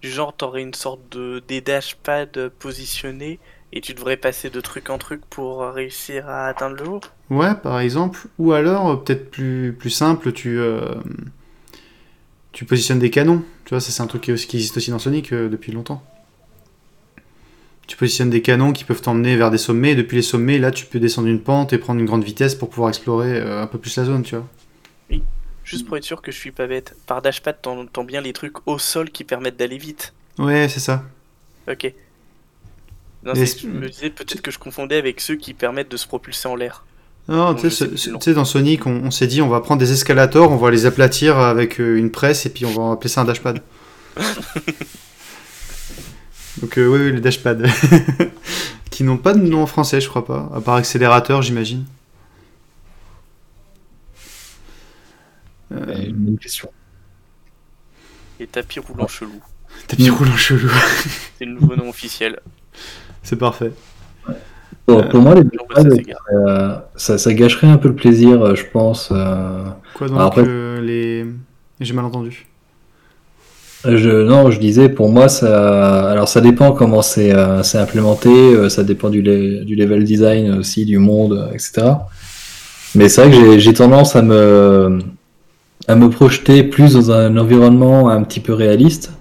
Du 0.00 0.10
genre 0.10 0.36
t'aurais 0.36 0.62
une 0.62 0.74
sorte 0.74 1.08
de 1.10 1.40
des 1.48 1.60
dashpads 1.60 2.50
positionnés 2.58 3.40
et 3.72 3.80
tu 3.80 3.94
devrais 3.94 4.16
passer 4.16 4.50
de 4.50 4.60
truc 4.60 4.90
en 4.90 4.98
truc 4.98 5.26
pour 5.26 5.62
réussir 5.62 6.28
à 6.28 6.46
atteindre 6.48 6.76
le 6.76 6.88
haut. 6.88 7.00
Ouais, 7.30 7.54
par 7.54 7.80
exemple. 7.80 8.28
Ou 8.38 8.52
alors, 8.52 8.88
euh, 8.90 8.96
peut-être 8.96 9.30
plus, 9.30 9.74
plus 9.78 9.90
simple, 9.90 10.32
tu, 10.32 10.58
euh, 10.58 10.94
tu 12.52 12.64
positionnes 12.64 12.98
des 12.98 13.10
canons. 13.10 13.42
Tu 13.64 13.70
vois, 13.70 13.80
ça 13.80 13.90
c'est 13.90 14.02
un 14.02 14.06
truc 14.06 14.22
qui, 14.22 14.34
qui 14.34 14.56
existe 14.56 14.76
aussi 14.76 14.90
dans 14.90 14.98
Sonic 14.98 15.32
euh, 15.32 15.48
depuis 15.48 15.72
longtemps. 15.72 16.02
Tu 17.92 17.98
positionnes 17.98 18.30
des 18.30 18.40
canons 18.40 18.72
qui 18.72 18.84
peuvent 18.84 19.02
t'emmener 19.02 19.36
vers 19.36 19.50
des 19.50 19.58
sommets, 19.58 19.90
et 19.90 19.94
depuis 19.94 20.16
les 20.16 20.22
sommets, 20.22 20.56
là, 20.56 20.70
tu 20.70 20.86
peux 20.86 20.98
descendre 20.98 21.28
une 21.28 21.42
pente 21.42 21.74
et 21.74 21.78
prendre 21.78 22.00
une 22.00 22.06
grande 22.06 22.24
vitesse 22.24 22.54
pour 22.54 22.70
pouvoir 22.70 22.88
explorer 22.88 23.36
euh, 23.36 23.60
un 23.60 23.66
peu 23.66 23.76
plus 23.76 23.94
la 23.98 24.06
zone, 24.06 24.22
tu 24.22 24.34
vois. 24.34 24.48
Juste 25.62 25.86
pour 25.86 25.98
être 25.98 26.02
sûr 26.02 26.22
que 26.22 26.32
je 26.32 26.38
suis 26.38 26.52
pas 26.52 26.66
bête. 26.66 26.96
Par 27.06 27.20
dashpad 27.20 27.60
t'entends 27.60 28.04
bien 28.04 28.22
les 28.22 28.32
trucs 28.32 28.66
au 28.66 28.78
sol 28.78 29.10
qui 29.10 29.24
permettent 29.24 29.58
d'aller 29.58 29.76
vite. 29.76 30.14
Ouais, 30.38 30.68
c'est 30.70 30.80
ça. 30.80 31.04
Ok. 31.70 31.92
Non, 33.24 33.34
je 33.34 33.66
me 33.66 33.90
disais 33.90 34.08
peut-être 34.08 34.40
que 34.40 34.50
je 34.50 34.58
confondais 34.58 34.96
avec 34.96 35.20
ceux 35.20 35.36
qui 35.36 35.52
permettent 35.52 35.90
de 35.90 35.98
se 35.98 36.06
propulser 36.06 36.48
en 36.48 36.56
l'air. 36.56 36.86
Non, 37.28 37.54
sais, 37.58 37.90
tu 37.90 37.98
sais, 37.98 38.32
dans 38.32 38.46
Sonic, 38.46 38.86
on, 38.86 39.02
on 39.04 39.10
s'est 39.10 39.26
dit, 39.26 39.42
on 39.42 39.50
va 39.50 39.60
prendre 39.60 39.80
des 39.80 39.92
escalators, 39.92 40.50
on 40.50 40.56
va 40.56 40.70
les 40.70 40.86
aplatir 40.86 41.36
avec 41.38 41.78
euh, 41.78 41.98
une 41.98 42.10
presse, 42.10 42.46
et 42.46 42.50
puis 42.50 42.64
on 42.64 42.70
va 42.70 42.92
appeler 42.92 43.10
ça 43.10 43.20
un 43.20 43.24
dashpad. 43.26 43.60
Donc, 46.62 46.78
euh, 46.78 46.86
oui, 46.86 47.00
oui, 47.06 47.12
les 47.12 47.20
dashpads. 47.20 47.56
qui 48.90 49.04
n'ont 49.04 49.16
pas 49.18 49.34
de 49.34 49.40
nom 49.40 49.62
en 49.62 49.66
français, 49.66 50.00
je 50.00 50.08
crois 50.08 50.24
pas. 50.24 50.50
À 50.54 50.60
part 50.60 50.76
accélérateur, 50.76 51.42
j'imagine. 51.42 51.84
Euh, 55.72 55.94
Une 56.06 56.12
bonne 56.16 56.38
question. 56.38 56.70
Et 58.38 58.46
tapis 58.46 58.80
roulant 58.80 59.08
chelou. 59.08 59.42
tapis 59.88 60.10
roulant 60.10 60.36
chelou. 60.36 60.68
C'est 61.38 61.44
le 61.44 61.52
nouveau 61.52 61.76
nom 61.76 61.88
officiel. 61.88 62.40
C'est 63.22 63.36
parfait. 63.36 63.72
Pour, 64.86 64.98
Euh, 64.98 65.08
pour 65.08 65.20
moi, 65.20 65.34
les 65.34 65.42
J'envoie 65.42 65.90
ça, 65.94 66.34
euh, 66.34 66.78
ça, 66.96 67.18
ça 67.18 67.34
gâcherait 67.34 67.68
un 67.68 67.78
peu 67.78 67.88
le 67.88 67.94
plaisir, 67.94 68.54
je 68.56 68.64
pense. 68.64 69.10
euh. 69.12 69.64
Quoi 69.94 70.08
donc, 70.08 70.20
après- 70.20 70.44
euh, 70.46 70.80
les. 70.80 71.26
J'ai 71.80 71.94
mal 71.94 72.04
entendu. 72.04 72.46
Je, 73.84 74.10
non, 74.22 74.50
je 74.50 74.60
disais, 74.60 74.88
pour 74.88 75.10
moi, 75.10 75.28
ça, 75.28 76.08
alors 76.10 76.28
ça 76.28 76.40
dépend 76.40 76.70
comment 76.72 77.02
c'est 77.02 77.32
euh, 77.34 77.62
implémenté, 77.74 78.28
euh, 78.30 78.68
ça 78.68 78.84
dépend 78.84 79.10
du, 79.10 79.22
le- 79.22 79.64
du 79.64 79.74
level 79.74 80.04
design 80.04 80.54
aussi, 80.58 80.84
du 80.84 80.98
monde, 80.98 81.32
euh, 81.32 81.52
etc. 81.52 82.06
Mais 82.94 83.08
c'est 83.08 83.22
vrai 83.26 83.30
que 83.36 83.58
j'ai- 83.58 83.72
tendance 83.74 84.14
à 84.16 84.22
me, 84.22 85.00
à 85.88 85.96
me 85.96 86.10
projeter 86.10 86.62
plus 86.64 86.94
dans 86.94 87.10
un 87.12 87.36
environnement 87.36 88.08
un 88.10 88.22
petit 88.24 88.40
peu 88.40 88.52
réaliste. 88.54 89.12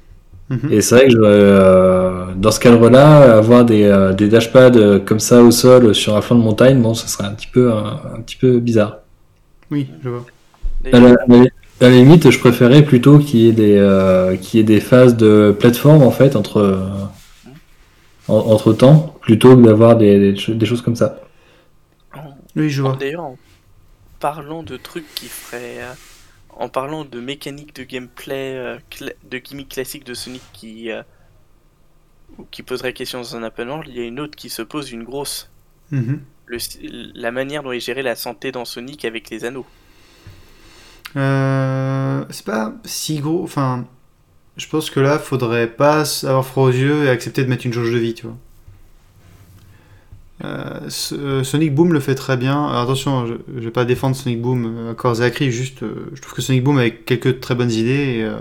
Mhm. 0.49 0.69
Et 0.71 0.81
c'est 0.81 0.95
vrai 0.95 1.05
que 1.05 1.11
je, 1.11 1.17
euh, 1.23 2.25
dans 2.35 2.51
ce 2.51 2.59
cadre-là, 2.59 3.37
avoir 3.37 3.65
des, 3.65 3.83
euh, 3.85 4.13
des 4.13 4.27
dashpads 4.29 4.99
comme 5.05 5.19
ça 5.19 5.41
au 5.43 5.51
sol 5.51 5.95
sur 5.95 6.15
un 6.17 6.21
flanc 6.21 6.37
de 6.37 6.43
montagne, 6.43 6.81
bon, 6.81 6.93
ça 6.93 7.07
serait 7.07 7.25
un 7.25 7.33
petit 7.33 7.47
peu, 7.51 7.71
un, 7.71 8.01
un 8.17 8.21
petit 8.21 8.35
peu 8.35 8.59
bizarre. 8.59 8.99
Oui, 9.71 9.87
je 10.03 10.09
vois. 10.09 10.25
À 11.81 11.89
la 11.89 11.95
limite, 11.95 12.29
je 12.29 12.39
préférais 12.39 12.83
plutôt 12.83 13.19
qu'il 13.19 13.39
y 13.41 13.47
ait 13.49 13.53
des, 13.53 13.77
euh, 13.77 14.37
qu'il 14.37 14.59
y 14.59 14.61
ait 14.61 14.65
des 14.65 14.79
phases 14.79 15.17
de 15.17 15.55
plateforme 15.57 16.03
en 16.03 16.11
fait 16.11 16.35
entre, 16.35 16.57
euh, 16.57 16.77
en- 18.27 18.35
entre 18.51 18.73
temps, 18.73 19.15
plutôt 19.21 19.55
que 19.55 19.61
d'avoir 19.61 19.95
des, 19.97 20.19
des, 20.19 20.35
cho- 20.37 20.53
des 20.53 20.65
choses 20.65 20.81
comme 20.81 20.95
ça. 20.95 21.19
Oui, 22.55 22.69
je 22.69 22.81
vois. 22.81 22.97
D'ailleurs, 22.99 23.23
en 23.23 23.37
parlant 24.19 24.63
de 24.63 24.77
trucs 24.77 25.13
qui 25.15 25.27
feraient. 25.27 25.81
euh, 25.83 25.93
En 26.49 26.69
parlant 26.69 27.05
de 27.05 27.19
mécanique 27.21 27.75
de 27.75 27.83
gameplay, 27.83 28.55
euh, 28.57 28.77
cla- 28.91 29.15
de 29.23 29.37
gimmick 29.39 29.69
classique 29.69 30.05
de 30.05 30.13
Sonic 30.13 30.43
qui. 30.53 30.91
euh, 30.91 31.03
qui 32.51 32.63
poserait 32.63 32.93
question 32.93 33.19
dans 33.19 33.35
un 33.35 33.43
open 33.43 33.67
world, 33.69 33.87
il 33.89 33.97
y 33.97 34.01
a 34.01 34.05
une 34.05 34.19
autre 34.19 34.35
qui 34.35 34.49
se 34.49 34.61
pose 34.61 34.91
une 34.91 35.03
grosse. 35.03 35.49
Mhm. 35.91 36.21
Le, 36.45 36.57
la 37.15 37.31
manière 37.31 37.63
dont 37.63 37.71
est 37.71 37.79
gérée 37.79 38.03
la 38.03 38.15
santé 38.15 38.51
dans 38.51 38.65
Sonic 38.65 39.05
avec 39.05 39.29
les 39.29 39.45
anneaux. 39.45 39.65
Euh, 41.17 42.23
c'est 42.29 42.45
pas 42.45 42.73
si 42.85 43.19
gros. 43.19 43.43
Enfin, 43.43 43.85
je 44.57 44.67
pense 44.67 44.89
que 44.89 44.99
là, 44.99 45.19
faudrait 45.19 45.67
pas 45.67 46.03
avoir 46.23 46.45
froid 46.45 46.65
aux 46.65 46.71
yeux 46.71 47.05
et 47.05 47.09
accepter 47.09 47.43
de 47.43 47.49
mettre 47.49 47.65
une 47.65 47.73
jauge 47.73 47.91
de 47.91 47.97
vie, 47.97 48.13
tu 48.13 48.27
vois. 48.27 48.37
Euh, 50.43 50.89
euh, 51.13 51.43
Sonic 51.43 51.75
Boom 51.75 51.93
le 51.93 51.99
fait 51.99 52.15
très 52.15 52.37
bien. 52.37 52.67
Attention, 52.67 53.27
je, 53.27 53.33
je 53.55 53.59
vais 53.61 53.71
pas 53.71 53.85
défendre 53.85 54.15
Sonic 54.15 54.41
Boom 54.41 54.89
à 54.89 54.93
corps 54.95 55.21
et 55.21 55.51
juste 55.51 55.81
je 55.81 56.21
trouve 56.21 56.33
que 56.33 56.41
Sonic 56.41 56.63
Boom 56.63 56.79
a 56.79 56.89
quelques 56.89 57.39
très 57.39 57.53
bonnes 57.53 57.71
idées 57.71 57.91
et, 58.25 58.31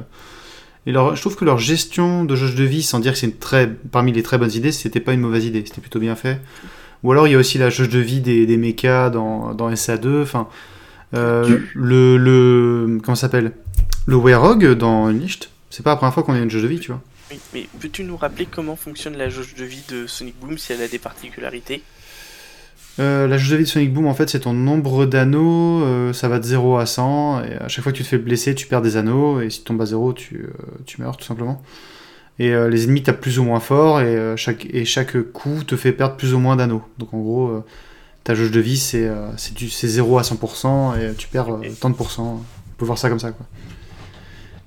et 0.86 0.92
leur, 0.92 1.14
je 1.14 1.20
trouve 1.20 1.36
que 1.36 1.44
leur 1.44 1.58
gestion 1.58 2.24
de 2.24 2.34
jauge 2.34 2.54
de 2.54 2.64
vie, 2.64 2.82
sans 2.82 3.00
dire 3.00 3.12
que 3.12 3.18
c'est 3.18 3.26
une 3.26 3.36
très, 3.36 3.68
parmi 3.68 4.12
les 4.12 4.22
très 4.22 4.38
bonnes 4.38 4.52
idées, 4.52 4.72
c'était 4.72 5.00
pas 5.00 5.12
une 5.12 5.20
mauvaise 5.20 5.44
idée, 5.44 5.62
c'était 5.66 5.82
plutôt 5.82 6.00
bien 6.00 6.16
fait. 6.16 6.40
Ou 7.02 7.12
alors 7.12 7.28
il 7.28 7.32
y 7.32 7.34
a 7.34 7.38
aussi 7.38 7.58
la 7.58 7.68
jauge 7.68 7.90
de 7.90 7.98
vie 7.98 8.20
des, 8.20 8.46
des 8.46 8.56
mechas 8.56 9.10
dans, 9.10 9.54
dans 9.54 9.70
SA2, 9.70 10.22
enfin 10.22 10.48
euh, 11.14 11.58
le, 11.74 12.16
le 12.16 12.98
comment 13.02 13.14
ça 13.14 13.22
s'appelle? 13.22 13.52
Le 14.06 14.16
Werog 14.16 14.66
dans 14.74 15.06
Unleashed, 15.06 15.46
c'est 15.70 15.82
pas 15.82 15.90
la 15.90 15.96
première 15.96 16.14
fois 16.14 16.22
qu'on 16.22 16.32
a 16.34 16.38
une 16.38 16.50
jauge 16.50 16.62
de 16.62 16.68
vie, 16.68 16.80
tu 16.80 16.92
vois. 16.92 17.02
Oui, 17.30 17.38
mais 17.54 17.68
peux-tu 17.80 18.02
nous 18.04 18.16
rappeler 18.16 18.46
comment 18.50 18.76
fonctionne 18.76 19.16
la 19.16 19.28
jauge 19.28 19.54
de 19.54 19.64
vie 19.64 19.84
de 19.88 20.06
Sonic 20.06 20.34
Boom 20.40 20.58
si 20.58 20.72
elle 20.72 20.82
a 20.82 20.88
des 20.88 20.98
particularités? 20.98 21.82
Euh, 22.98 23.28
la 23.28 23.38
jauge 23.38 23.50
de 23.50 23.56
vie 23.56 23.64
de 23.64 23.68
Sonic 23.68 23.92
Boom, 23.92 24.06
en 24.06 24.14
fait, 24.14 24.28
c'est 24.28 24.40
ton 24.40 24.52
nombre 24.52 25.06
d'anneaux, 25.06 25.82
euh, 25.84 26.12
ça 26.12 26.28
va 26.28 26.38
de 26.38 26.44
0 26.44 26.78
à 26.78 26.86
100, 26.86 27.44
et 27.44 27.54
à 27.54 27.68
chaque 27.68 27.84
fois 27.84 27.92
que 27.92 27.96
tu 27.98 28.02
te 28.02 28.08
fais 28.08 28.18
blesser, 28.18 28.54
tu 28.54 28.66
perds 28.66 28.82
des 28.82 28.96
anneaux, 28.96 29.40
et 29.40 29.48
si 29.48 29.60
tu 29.60 29.64
tombes 29.64 29.80
à 29.80 29.86
0, 29.86 30.12
tu, 30.12 30.44
euh, 30.44 30.48
tu 30.86 31.00
meurs, 31.00 31.16
tout 31.16 31.24
simplement. 31.24 31.62
Et 32.40 32.52
euh, 32.52 32.68
les 32.68 32.84
ennemis 32.84 33.02
tapent 33.02 33.20
plus 33.20 33.38
ou 33.38 33.44
moins 33.44 33.60
fort, 33.60 34.00
et, 34.00 34.04
euh, 34.06 34.36
chaque, 34.36 34.66
et 34.72 34.84
chaque 34.84 35.20
coup 35.32 35.62
te 35.62 35.76
fait 35.76 35.92
perdre 35.92 36.16
plus 36.16 36.34
ou 36.34 36.38
moins 36.38 36.56
d'anneaux. 36.56 36.82
Donc 36.98 37.14
en 37.14 37.20
gros, 37.20 37.48
euh, 37.48 37.64
ta 38.24 38.34
jauge 38.34 38.50
de 38.50 38.60
vie, 38.60 38.78
c'est 38.78 39.06
euh, 39.06 39.30
c'est 39.36 39.54
du- 39.54 39.70
c'est 39.70 39.88
0 39.88 40.18
à 40.18 40.22
100%, 40.22 40.94
et 40.96 41.14
tu 41.16 41.28
perds 41.28 41.50
euh, 41.54 41.62
tant 41.80 41.90
de 41.90 41.94
pourcents. 41.94 42.42
On 42.42 42.76
peut 42.78 42.84
voir 42.84 42.98
ça 42.98 43.08
comme 43.08 43.18
ça, 43.20 43.32
quoi. 43.32 43.46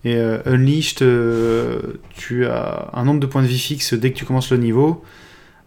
Et 0.05 0.15
euh, 0.15 0.39
Unleashed, 0.45 1.01
euh, 1.01 2.01
tu 2.15 2.45
as 2.45 2.89
un 2.93 3.05
nombre 3.05 3.19
de 3.21 3.25
points 3.25 3.41
de 3.41 3.47
vie 3.47 3.57
fixe 3.59 3.93
dès 3.93 4.11
que 4.11 4.17
tu 4.17 4.25
commences 4.25 4.51
le 4.51 4.57
niveau. 4.57 5.03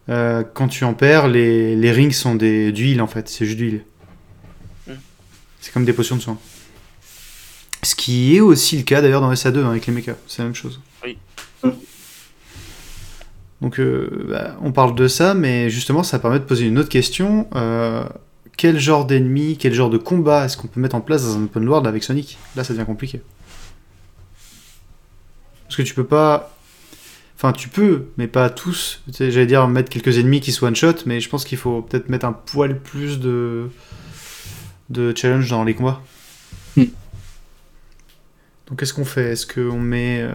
Euh, 0.09 0.45
quand 0.55 0.69
tu 0.69 0.85
en 0.85 0.93
perds, 0.95 1.27
les, 1.29 1.75
les 1.75 1.91
rings 1.91 2.13
sont 2.13 2.35
des 2.35 2.71
d'huile 2.71 3.01
en 3.03 3.07
fait, 3.07 3.29
c'est 3.29 3.47
juste 3.47 3.57
d'huile. 3.59 3.83
Hmm. 4.87 4.93
C'est 5.61 5.73
comme 5.73 5.85
des 5.85 5.93
potions 5.95 6.17
de 6.17 6.21
soin. 6.21 6.39
Ce 7.83 7.95
qui 7.95 8.37
est 8.37 8.41
aussi 8.41 8.77
le 8.77 8.83
cas 8.83 9.01
d'ailleurs 9.01 9.21
dans 9.21 9.33
SA2 9.33 9.59
hein, 9.65 9.71
avec 9.71 9.87
les 9.87 9.93
mechas, 9.93 10.15
c'est 10.29 10.41
la 10.43 10.45
même 10.47 10.55
chose. 10.55 10.81
Oui. 11.05 11.17
Donc 13.63 13.81
euh, 13.81 14.27
bah, 14.29 14.57
on 14.61 14.71
parle 14.71 14.95
de 14.95 15.09
ça, 15.09 15.33
mais 15.33 15.71
justement 15.71 16.03
ça 16.03 16.19
permet 16.19 16.39
de 16.39 16.45
poser 16.45 16.67
une 16.67 16.79
autre 16.79 16.91
question. 16.91 17.49
Euh, 17.55 18.05
quel 18.57 18.79
genre 18.79 19.07
d'ennemi, 19.07 19.57
quel 19.59 19.73
genre 19.73 19.89
de 19.89 19.97
combat 19.99 20.45
est-ce 20.45 20.57
qu'on 20.57 20.67
peut 20.67 20.81
mettre 20.81 20.95
en 20.95 21.01
place 21.01 21.25
dans 21.25 21.39
un 21.39 21.45
open 21.45 21.67
world 21.67 21.87
avec 21.87 22.05
Sonic? 22.05 22.39
Là 22.55 22.65
ça 22.65 22.75
devient 22.75 22.85
compliqué. 22.85 23.23
Parce 25.65 25.77
que 25.77 25.83
tu 25.83 25.95
peux 25.95 26.05
pas... 26.05 26.55
Enfin 27.35 27.53
tu 27.53 27.69
peux, 27.69 28.07
mais 28.19 28.29
pas 28.29 28.51
tous. 28.51 29.03
J'allais 29.09 29.47
dire 29.47 29.67
mettre 29.69 29.91
quelques 29.91 30.19
ennemis 30.19 30.41
qui 30.41 30.53
soient 30.53 30.69
one-shot, 30.69 31.05
mais 31.07 31.21
je 31.21 31.29
pense 31.29 31.45
qu'il 31.45 31.59
faut 31.59 31.83
peut-être 31.83 32.09
mettre 32.11 32.27
un 32.27 32.33
poil 32.33 32.79
plus 32.79 33.21
de... 33.21 33.71
de 34.91 35.15
challenge 35.17 35.49
dans 35.49 35.65
les 35.65 35.75
combats. 35.75 36.03
Hmm. 36.77 36.85
Donc 38.69 38.79
qu'est-ce 38.79 38.93
qu'on 38.93 39.07
fait? 39.07 39.33
Est-ce 39.33 39.47
qu'on 39.47 39.81
met... 39.81 40.21
euh, 40.21 40.35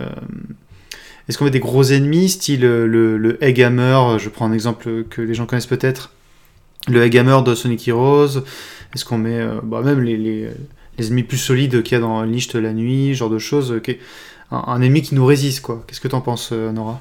Est-ce 1.31 1.37
qu'on 1.37 1.45
met 1.45 1.49
des 1.51 1.61
gros 1.61 1.85
ennemis, 1.93 2.27
style 2.27 2.65
euh, 2.65 2.85
le, 2.85 3.17
le 3.17 3.41
Egg 3.41 3.61
Hammer 3.61 4.17
Je 4.19 4.27
prends 4.27 4.47
un 4.47 4.51
exemple 4.51 5.05
que 5.09 5.21
les 5.21 5.33
gens 5.33 5.45
connaissent 5.45 5.65
peut-être. 5.65 6.11
Le 6.89 7.01
Egg 7.01 7.17
Hammer 7.17 7.37
de 7.45 7.55
Sonic 7.55 7.87
Heroes. 7.87 8.43
Est-ce 8.93 9.05
qu'on 9.05 9.17
met 9.17 9.39
euh, 9.39 9.61
bah, 9.63 9.81
même 9.81 10.01
les, 10.01 10.17
les, 10.17 10.49
les 10.97 11.07
ennemis 11.07 11.23
plus 11.23 11.37
solides 11.37 11.83
qu'il 11.83 11.93
y 11.93 11.95
a 11.95 12.01
dans 12.01 12.25
de 12.25 12.59
la 12.59 12.73
nuit, 12.73 13.15
genre 13.15 13.29
de 13.29 13.39
choses 13.39 13.71
euh, 13.71 13.79
un, 14.51 14.61
un 14.67 14.81
ennemi 14.81 15.03
qui 15.03 15.15
nous 15.15 15.25
résiste, 15.25 15.61
quoi. 15.61 15.81
Qu'est-ce 15.87 16.01
que 16.01 16.09
t'en 16.09 16.19
penses, 16.19 16.49
euh, 16.51 16.73
Nora? 16.73 16.99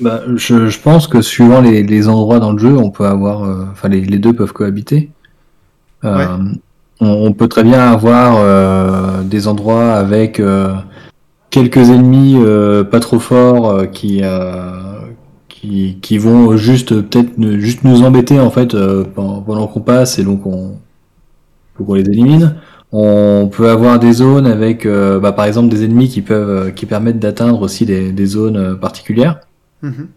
Bah, 0.00 0.22
je, 0.34 0.68
je 0.68 0.80
pense 0.80 1.06
que 1.06 1.20
suivant 1.20 1.60
les, 1.60 1.82
les 1.82 2.08
endroits 2.08 2.40
dans 2.40 2.52
le 2.52 2.58
jeu, 2.58 2.74
on 2.74 2.90
peut 2.90 3.04
avoir, 3.04 3.44
euh, 3.44 3.66
enfin 3.70 3.90
les, 3.90 4.00
les 4.00 4.18
deux 4.18 4.32
peuvent 4.32 4.54
cohabiter. 4.54 5.10
Euh, 6.04 6.16
Ouais. 6.16 6.26
on, 7.00 7.06
on 7.06 7.32
peut 7.34 7.48
très 7.48 7.64
bien 7.64 7.92
avoir 7.92 8.36
euh, 8.38 9.22
des 9.24 9.46
endroits 9.46 9.92
avec 9.92 10.40
euh, 10.40 10.72
quelques 11.54 11.90
ennemis 11.90 12.34
euh, 12.36 12.82
pas 12.82 12.98
trop 12.98 13.20
forts 13.20 13.70
euh, 13.70 13.86
qui, 13.86 14.22
euh, 14.24 14.98
qui 15.48 15.98
qui 16.02 16.18
vont 16.18 16.56
juste 16.56 17.00
peut-être 17.00 17.30
juste 17.58 17.84
nous 17.84 18.02
embêter 18.02 18.40
en 18.40 18.50
fait 18.50 18.74
euh, 18.74 19.04
pendant, 19.04 19.68
qu'on 19.68 19.80
passe 19.80 20.18
et 20.18 20.24
donc 20.24 20.46
on 20.46 20.78
faut 21.76 21.84
qu'on 21.84 21.94
les 21.94 22.02
élimine. 22.02 22.56
On 22.90 23.48
peut 23.50 23.68
avoir 23.70 23.98
des 24.00 24.12
zones 24.12 24.46
avec, 24.46 24.86
euh, 24.86 25.18
bah, 25.18 25.32
par 25.32 25.46
exemple, 25.46 25.68
des 25.68 25.84
ennemis 25.84 26.08
qui 26.08 26.22
peuvent, 26.22 26.72
qui 26.74 26.86
permettent 26.86 27.18
d'atteindre 27.18 27.62
aussi 27.62 27.84
des, 27.84 28.12
des 28.12 28.26
zones 28.26 28.78
particulières. 28.78 29.40
Mhm. 29.82 30.08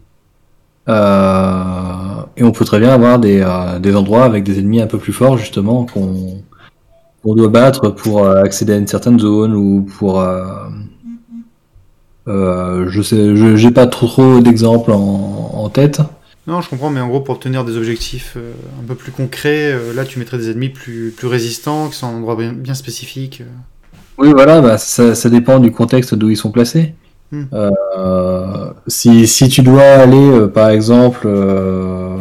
Euh, 0.88 2.22
et 2.36 2.44
on 2.44 2.52
peut 2.52 2.64
très 2.64 2.78
bien 2.78 2.90
avoir 2.90 3.18
des, 3.18 3.44
des 3.80 3.96
endroits 3.96 4.24
avec 4.24 4.44
des 4.44 4.58
ennemis 4.60 4.80
un 4.80 4.86
peu 4.86 4.98
plus 4.98 5.12
forts 5.12 5.38
justement 5.38 5.86
qu'on 5.86 7.34
doit 7.34 7.48
battre 7.48 7.90
pour 7.90 8.28
accéder 8.28 8.74
à 8.74 8.76
une 8.76 8.86
certaine 8.86 9.18
zone 9.18 9.54
ou 9.54 9.82
pour 9.98 10.22
je 12.28 13.02
sais 13.02 13.36
je- 13.36 13.56
j'ai 13.56 13.70
pas 13.70 13.86
trop 13.86 14.06
trop 14.06 14.40
d'exemples 14.40 14.92
en, 14.92 15.50
en 15.54 15.68
tête 15.70 16.00
Non, 16.46 16.60
je 16.60 16.68
comprends, 16.70 16.90
mais 16.90 17.00
en 17.00 17.08
gros, 17.08 17.20
pour 17.20 17.34
obtenir 17.36 17.64
des 17.64 17.76
objectifs 17.76 18.34
euh, 18.36 18.52
un 18.82 18.86
peu 18.86 18.94
plus 18.94 19.12
concrets, 19.12 19.72
euh, 19.72 19.92
là, 19.94 20.04
tu 20.04 20.18
mettrais 20.18 20.38
des 20.38 20.50
ennemis 20.50 20.70
plus, 20.70 21.12
plus 21.16 21.26
résistants, 21.28 21.88
qui 21.88 21.96
sont 21.96 22.06
un 22.06 22.16
endroit 22.16 22.36
bien, 22.36 22.52
bien 22.52 22.74
spécifique. 22.74 23.42
euh. 23.42 23.44
oui 24.18 24.30
voilà 24.32 24.60
bah, 24.60 24.78
ça, 24.78 25.14
ça 25.14 25.28
dépend 25.30 25.58
du 25.60 25.72
contexte 25.72 26.14
d'où 26.14 26.30
ils 26.30 26.36
sont 26.36 26.50
placés 26.50 26.94
Hmm. 27.30 27.44
Euh, 27.52 28.70
si, 28.86 29.26
si 29.26 29.50
tu 29.50 29.60
dois 29.60 29.82
aller 29.82 30.16
euh, 30.30 30.46
par 30.48 30.70
exemple 30.70 31.26
euh, 31.26 32.16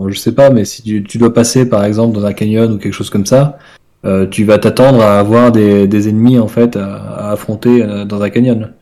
bon, 0.00 0.08
je 0.10 0.18
sais 0.18 0.32
pas 0.32 0.50
mais 0.50 0.64
si 0.64 0.82
tu, 0.82 1.04
tu 1.04 1.16
dois 1.16 1.32
passer 1.32 1.68
par 1.68 1.84
exemple 1.84 2.12
dans 2.16 2.24
un 2.26 2.32
canyon 2.32 2.72
ou 2.72 2.78
quelque 2.78 2.92
chose 2.92 3.08
comme 3.08 3.24
ça 3.24 3.58
euh, 4.04 4.26
tu 4.26 4.42
vas 4.44 4.58
t'attendre 4.58 5.00
à 5.00 5.20
avoir 5.20 5.52
des, 5.52 5.86
des 5.86 6.08
ennemis 6.08 6.40
en 6.40 6.48
fait 6.48 6.76
à, 6.76 6.96
à 6.96 7.30
affronter 7.30 7.84
euh, 7.84 8.04
dans 8.04 8.20
un 8.20 8.30
canyon. 8.30 8.72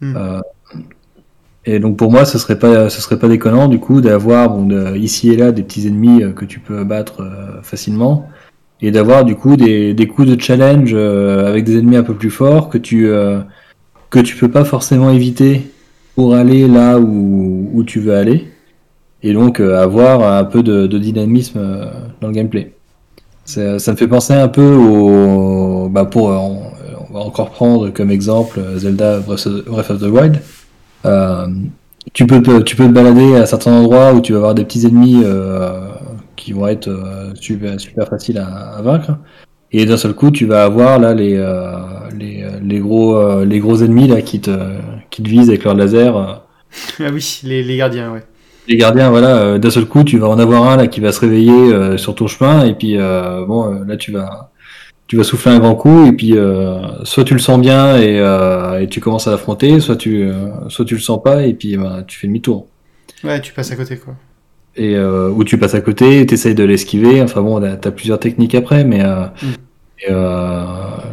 Hmm. 0.00 0.16
Euh, 0.16 0.40
et 1.64 1.78
donc 1.78 1.96
pour 1.96 2.10
moi, 2.10 2.24
ce 2.24 2.38
serait 2.38 2.58
pas, 2.58 2.88
ce 2.90 3.00
serait 3.00 3.18
pas 3.18 3.28
déconnant 3.28 3.68
du 3.68 3.80
coup 3.80 4.00
d'avoir 4.00 4.50
bon, 4.50 4.94
ici 4.94 5.30
et 5.30 5.36
là 5.36 5.52
des 5.52 5.62
petits 5.62 5.86
ennemis 5.86 6.22
euh, 6.22 6.32
que 6.32 6.44
tu 6.44 6.60
peux 6.60 6.84
battre 6.84 7.22
euh, 7.22 7.62
facilement 7.62 8.28
et 8.80 8.90
d'avoir 8.90 9.24
du 9.24 9.34
coup 9.34 9.56
des, 9.56 9.96
coups 10.14 10.28
de 10.28 10.40
challenge 10.40 10.94
avec 10.94 11.64
des 11.64 11.78
ennemis 11.78 11.96
un 11.96 12.02
peu 12.02 12.14
plus 12.14 12.30
forts 12.30 12.68
que 12.68 12.76
tu 12.76 13.08
que 14.10 14.18
tu 14.18 14.36
peux 14.36 14.50
pas 14.50 14.66
forcément 14.66 15.10
éviter 15.10 15.62
pour 16.14 16.34
aller 16.34 16.68
là 16.68 16.98
où, 16.98 17.82
tu 17.86 18.00
veux 18.00 18.14
aller 18.14 18.48
et 19.22 19.32
donc 19.32 19.60
avoir 19.60 20.30
un 20.30 20.44
peu 20.44 20.62
de, 20.62 20.86
dynamisme 20.98 21.58
dans 22.20 22.28
le 22.28 22.34
gameplay. 22.34 22.74
Ça, 23.46 23.78
me 23.92 23.96
fait 23.96 24.08
penser 24.08 24.34
un 24.34 24.48
peu 24.48 24.74
au. 24.74 25.88
Bah 25.88 26.04
pour, 26.04 26.30
va 27.16 27.20
encore 27.24 27.50
prendre 27.50 27.90
comme 27.90 28.10
exemple 28.10 28.58
euh, 28.60 28.78
Zelda 28.78 29.18
Breath 29.20 29.46
of, 29.46 30.00
the 30.00 30.04
Wild. 30.10 30.40
Euh, 31.04 31.46
tu, 32.12 32.26
peux, 32.26 32.42
te- 32.42 32.62
tu 32.62 32.76
peux 32.76 32.86
te 32.86 32.92
balader 32.92 33.36
à 33.36 33.46
certains 33.46 33.72
endroits 33.72 34.12
où 34.14 34.20
tu 34.20 34.32
vas 34.32 34.38
avoir 34.38 34.54
des 34.54 34.64
petits 34.64 34.86
ennemis 34.86 35.22
euh, 35.24 35.88
qui 36.36 36.52
vont 36.52 36.66
être 36.68 36.88
euh, 36.88 37.32
super, 37.34 37.80
super 37.80 38.08
faciles 38.08 38.38
à, 38.38 38.76
à 38.78 38.82
vaincre. 38.82 39.12
Et 39.72 39.84
d'un 39.86 39.96
seul 39.96 40.14
coup, 40.14 40.30
tu 40.30 40.46
vas 40.46 40.64
avoir 40.64 40.98
là 40.98 41.12
les, 41.14 41.36
les, 42.18 42.44
les, 42.62 42.78
gros, 42.78 43.44
les 43.44 43.58
gros 43.58 43.82
ennemis 43.82 44.06
là, 44.08 44.22
qui, 44.22 44.40
te, 44.40 44.50
qui 45.10 45.22
te 45.22 45.28
visent 45.28 45.48
avec 45.50 45.64
leur 45.64 45.74
laser. 45.74 46.42
Ah 47.00 47.10
oui, 47.12 47.40
les, 47.44 47.62
les 47.62 47.76
gardiens, 47.76 48.12
ouais. 48.12 48.22
les 48.68 48.76
gardiens, 48.76 49.10
voilà, 49.10 49.36
euh, 49.38 49.58
d'un 49.58 49.70
seul 49.70 49.86
coup, 49.86 50.04
tu 50.04 50.18
vas 50.18 50.28
en 50.28 50.38
avoir 50.38 50.64
un 50.64 50.76
là 50.76 50.86
qui 50.88 51.00
va 51.00 51.12
se 51.12 51.20
réveiller 51.20 51.52
euh, 51.72 51.96
sur 51.96 52.14
ton 52.14 52.26
chemin, 52.26 52.64
et 52.66 52.74
puis 52.74 52.96
euh, 52.98 53.44
bon, 53.46 53.84
là 53.84 53.96
tu 53.96 54.12
vas, 54.12 54.50
tu 55.06 55.16
vas 55.16 55.24
souffler 55.24 55.52
un 55.52 55.58
grand 55.58 55.74
coup, 55.76 56.06
et 56.06 56.12
puis 56.12 56.36
euh, 56.36 57.04
soit 57.04 57.24
tu 57.24 57.34
le 57.34 57.40
sens 57.40 57.60
bien 57.60 57.96
et, 57.96 58.18
euh, 58.20 58.80
et 58.80 58.88
tu 58.88 59.00
commences 59.00 59.26
à 59.28 59.30
l'affronter, 59.30 59.80
soit 59.80 59.96
tu, 59.96 60.22
euh, 60.24 60.68
soit 60.68 60.84
tu 60.84 60.94
le 60.94 61.00
sens 61.00 61.22
pas, 61.22 61.44
et 61.46 61.54
puis 61.54 61.76
ben, 61.76 62.04
tu 62.06 62.18
fais 62.18 62.26
demi-tour. 62.26 62.66
Ouais, 63.24 63.40
tu 63.40 63.52
passes 63.52 63.70
à 63.72 63.76
côté, 63.76 63.96
quoi. 63.98 64.14
Et 64.76 64.94
euh, 64.94 65.30
ou 65.30 65.42
tu 65.44 65.56
passes 65.58 65.74
à 65.74 65.80
côté, 65.80 66.26
t'essayes 66.26 66.54
de 66.54 66.64
l'esquiver. 66.64 67.22
Enfin 67.22 67.40
bon, 67.40 67.60
t'as 67.60 67.90
plusieurs 67.90 68.20
techniques 68.20 68.54
après, 68.54 68.84
mais 68.84 69.02
euh, 69.04 69.24
Mm. 69.42 69.46
et, 70.00 70.10
euh, 70.10 70.64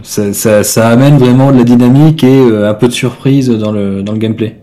ça, 0.03 0.33
ça, 0.33 0.63
ça 0.63 0.89
amène 0.89 1.17
vraiment 1.17 1.51
de 1.51 1.57
la 1.59 1.63
dynamique 1.63 2.23
et 2.23 2.39
euh, 2.39 2.69
un 2.69 2.73
peu 2.73 2.87
de 2.87 2.93
surprise 2.93 3.49
dans 3.49 3.71
le 3.71 4.03
dans 4.03 4.11
le 4.13 4.19
gameplay. 4.19 4.59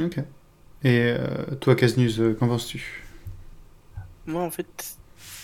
Ok. 0.00 0.18
Et 0.18 0.24
euh, 1.12 1.18
toi, 1.60 1.76
Casnus, 1.76 2.18
euh, 2.18 2.34
qu'en 2.38 2.48
penses-tu? 2.48 3.04
Moi, 4.26 4.42
en 4.42 4.50
fait, 4.50 4.66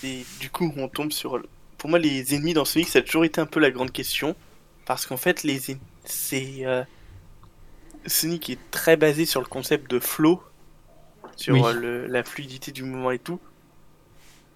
du 0.03 0.49
coup, 0.49 0.71
on 0.77 0.87
tombe 0.87 1.11
sur. 1.11 1.39
Pour 1.81 1.89
moi, 1.89 1.97
les 1.97 2.35
ennemis 2.35 2.53
dans 2.53 2.63
Sonic, 2.63 2.89
ça 2.89 2.99
a 2.99 3.01
toujours 3.01 3.25
été 3.25 3.41
un 3.41 3.47
peu 3.47 3.59
la 3.59 3.71
grande 3.71 3.91
question. 3.91 4.35
Parce 4.85 5.07
qu'en 5.07 5.17
fait, 5.17 5.41
les 5.41 5.59
c'est. 6.05 6.57
euh, 6.63 6.83
Sonic 8.05 8.51
est 8.51 8.59
très 8.69 8.97
basé 8.97 9.25
sur 9.25 9.41
le 9.41 9.47
concept 9.47 9.89
de 9.89 9.99
flow, 9.99 10.43
sur 11.35 11.55
Oui. 11.55 11.61
euh, 11.65 11.73
le- 11.73 12.05
la 12.07 12.23
fluidité 12.23 12.71
du 12.71 12.83
mouvement 12.83 13.09
et 13.09 13.17
tout. 13.17 13.39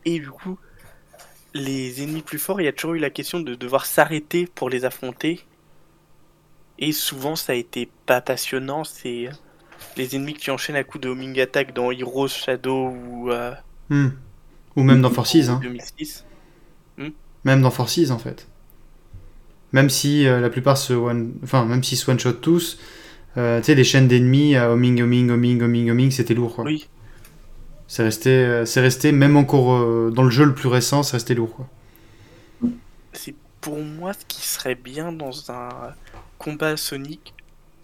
Et 0.06 0.20
du 0.20 0.30
coup, 0.30 0.60
les 1.56 2.04
ennemis 2.04 2.22
plus 2.22 2.38
forts, 2.38 2.62
il 2.62 2.66
y 2.66 2.68
a 2.68 2.74
toujours 2.74 2.94
eu 2.94 3.00
la 3.00 3.10
question 3.10 3.40
de 3.40 3.56
devoir 3.56 3.88
s'arrêter 3.88 4.46
pour 4.46 4.70
les 4.70 4.86
affronter. 4.86 5.44
Et 6.78 6.92
souvent, 6.92 7.36
ça 7.36 7.54
a 7.54 7.56
été 7.56 7.90
pas 8.06 8.22
passionnant. 8.22 8.84
C'est 8.84 9.30
euh, 9.30 9.32
les 9.98 10.16
ennemis 10.16 10.36
qui 10.36 10.52
enchaînent 10.52 10.76
à 10.76 10.84
coups 10.84 11.02
de 11.04 11.10
homing 11.10 11.40
attack 11.40 11.74
dans 11.74 11.90
Heroes, 11.90 12.28
Shadow 12.28 12.90
ou. 12.90 13.32
euh, 13.32 13.52
Hmm. 13.90 14.10
Ou 14.76 14.84
même 14.84 15.02
dans 15.02 15.10
Forces, 15.10 15.36
hein. 15.50 15.60
2006. 15.64 16.24
Même 17.44 17.62
dans 17.62 17.72
Forces, 17.72 18.10
en 18.10 18.18
fait. 18.18 18.48
Même 19.72 19.90
si 19.90 20.28
euh, 20.28 20.40
la 20.40 20.50
plupart 20.50 20.78
se 20.78 20.94
one... 20.94 21.34
Enfin, 21.44 21.66
même 21.66 21.84
s'ils 21.84 21.98
se 21.98 22.10
one-shot 22.10 22.34
tous, 22.34 22.80
euh, 23.38 23.60
tu 23.60 23.66
sais, 23.66 23.76
les 23.76 23.84
chaînes 23.84 24.08
d'ennemis 24.08 24.56
à 24.56 24.72
homing, 24.72 25.02
homing, 25.02 25.30
homing, 25.30 25.62
homing, 25.62 25.92
homing, 25.92 26.12
c'était 26.12 26.34
lourd, 26.34 26.56
quoi. 26.56 26.64
Oui, 26.64 26.88
C'est 27.88 28.04
resté, 28.04 28.30
euh, 28.30 28.66
c'est 28.66 28.82
resté, 28.82 29.12
même 29.12 29.36
encore 29.36 29.76
euh, 29.76 30.12
dans 30.14 30.24
le 30.24 30.30
jeu 30.30 30.46
le 30.46 30.54
plus 30.54 30.70
récent, 30.70 31.04
c'est 31.04 31.18
resté 31.18 31.36
lourd, 31.36 31.54
quoi. 31.56 31.68
c'est 33.14 33.36
pour 33.60 33.78
moi 33.80 34.14
ce 34.14 34.26
qui 34.26 34.42
serait 34.42 34.76
bien 34.76 35.12
dans 35.12 35.52
un 35.52 35.94
combat 36.38 36.78
Sonic, 36.78 37.34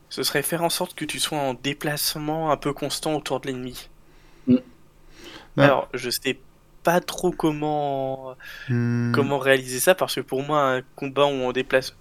ce 0.10 0.24
serait 0.24 0.44
faire 0.44 0.64
en 0.64 0.70
sorte 0.70 0.96
que 0.96 1.06
tu 1.06 1.20
sois 1.20 1.40
en 1.40 1.54
déplacement 1.54 2.52
un 2.52 2.58
peu 2.58 2.72
constant 2.72 3.16
autour 3.16 3.42
de 3.42 3.48
l'ennemi. 3.48 3.90
Mm. 4.48 4.58
Bah. 5.58 5.64
Alors, 5.66 5.90
je 5.94 6.10
sais 6.10 6.38
pas 6.84 7.00
trop 7.02 7.32
comment 7.32 8.36
Hmm. 8.70 9.12
comment 9.14 9.38
réaliser 9.40 9.80
ça 9.80 9.96
parce 9.96 10.16
que 10.16 10.22
pour 10.22 10.44
moi 10.44 10.62
un 10.78 10.82
combat 10.96 11.26
où 11.26 11.44
en 11.46 11.52
déplacement 11.52 11.98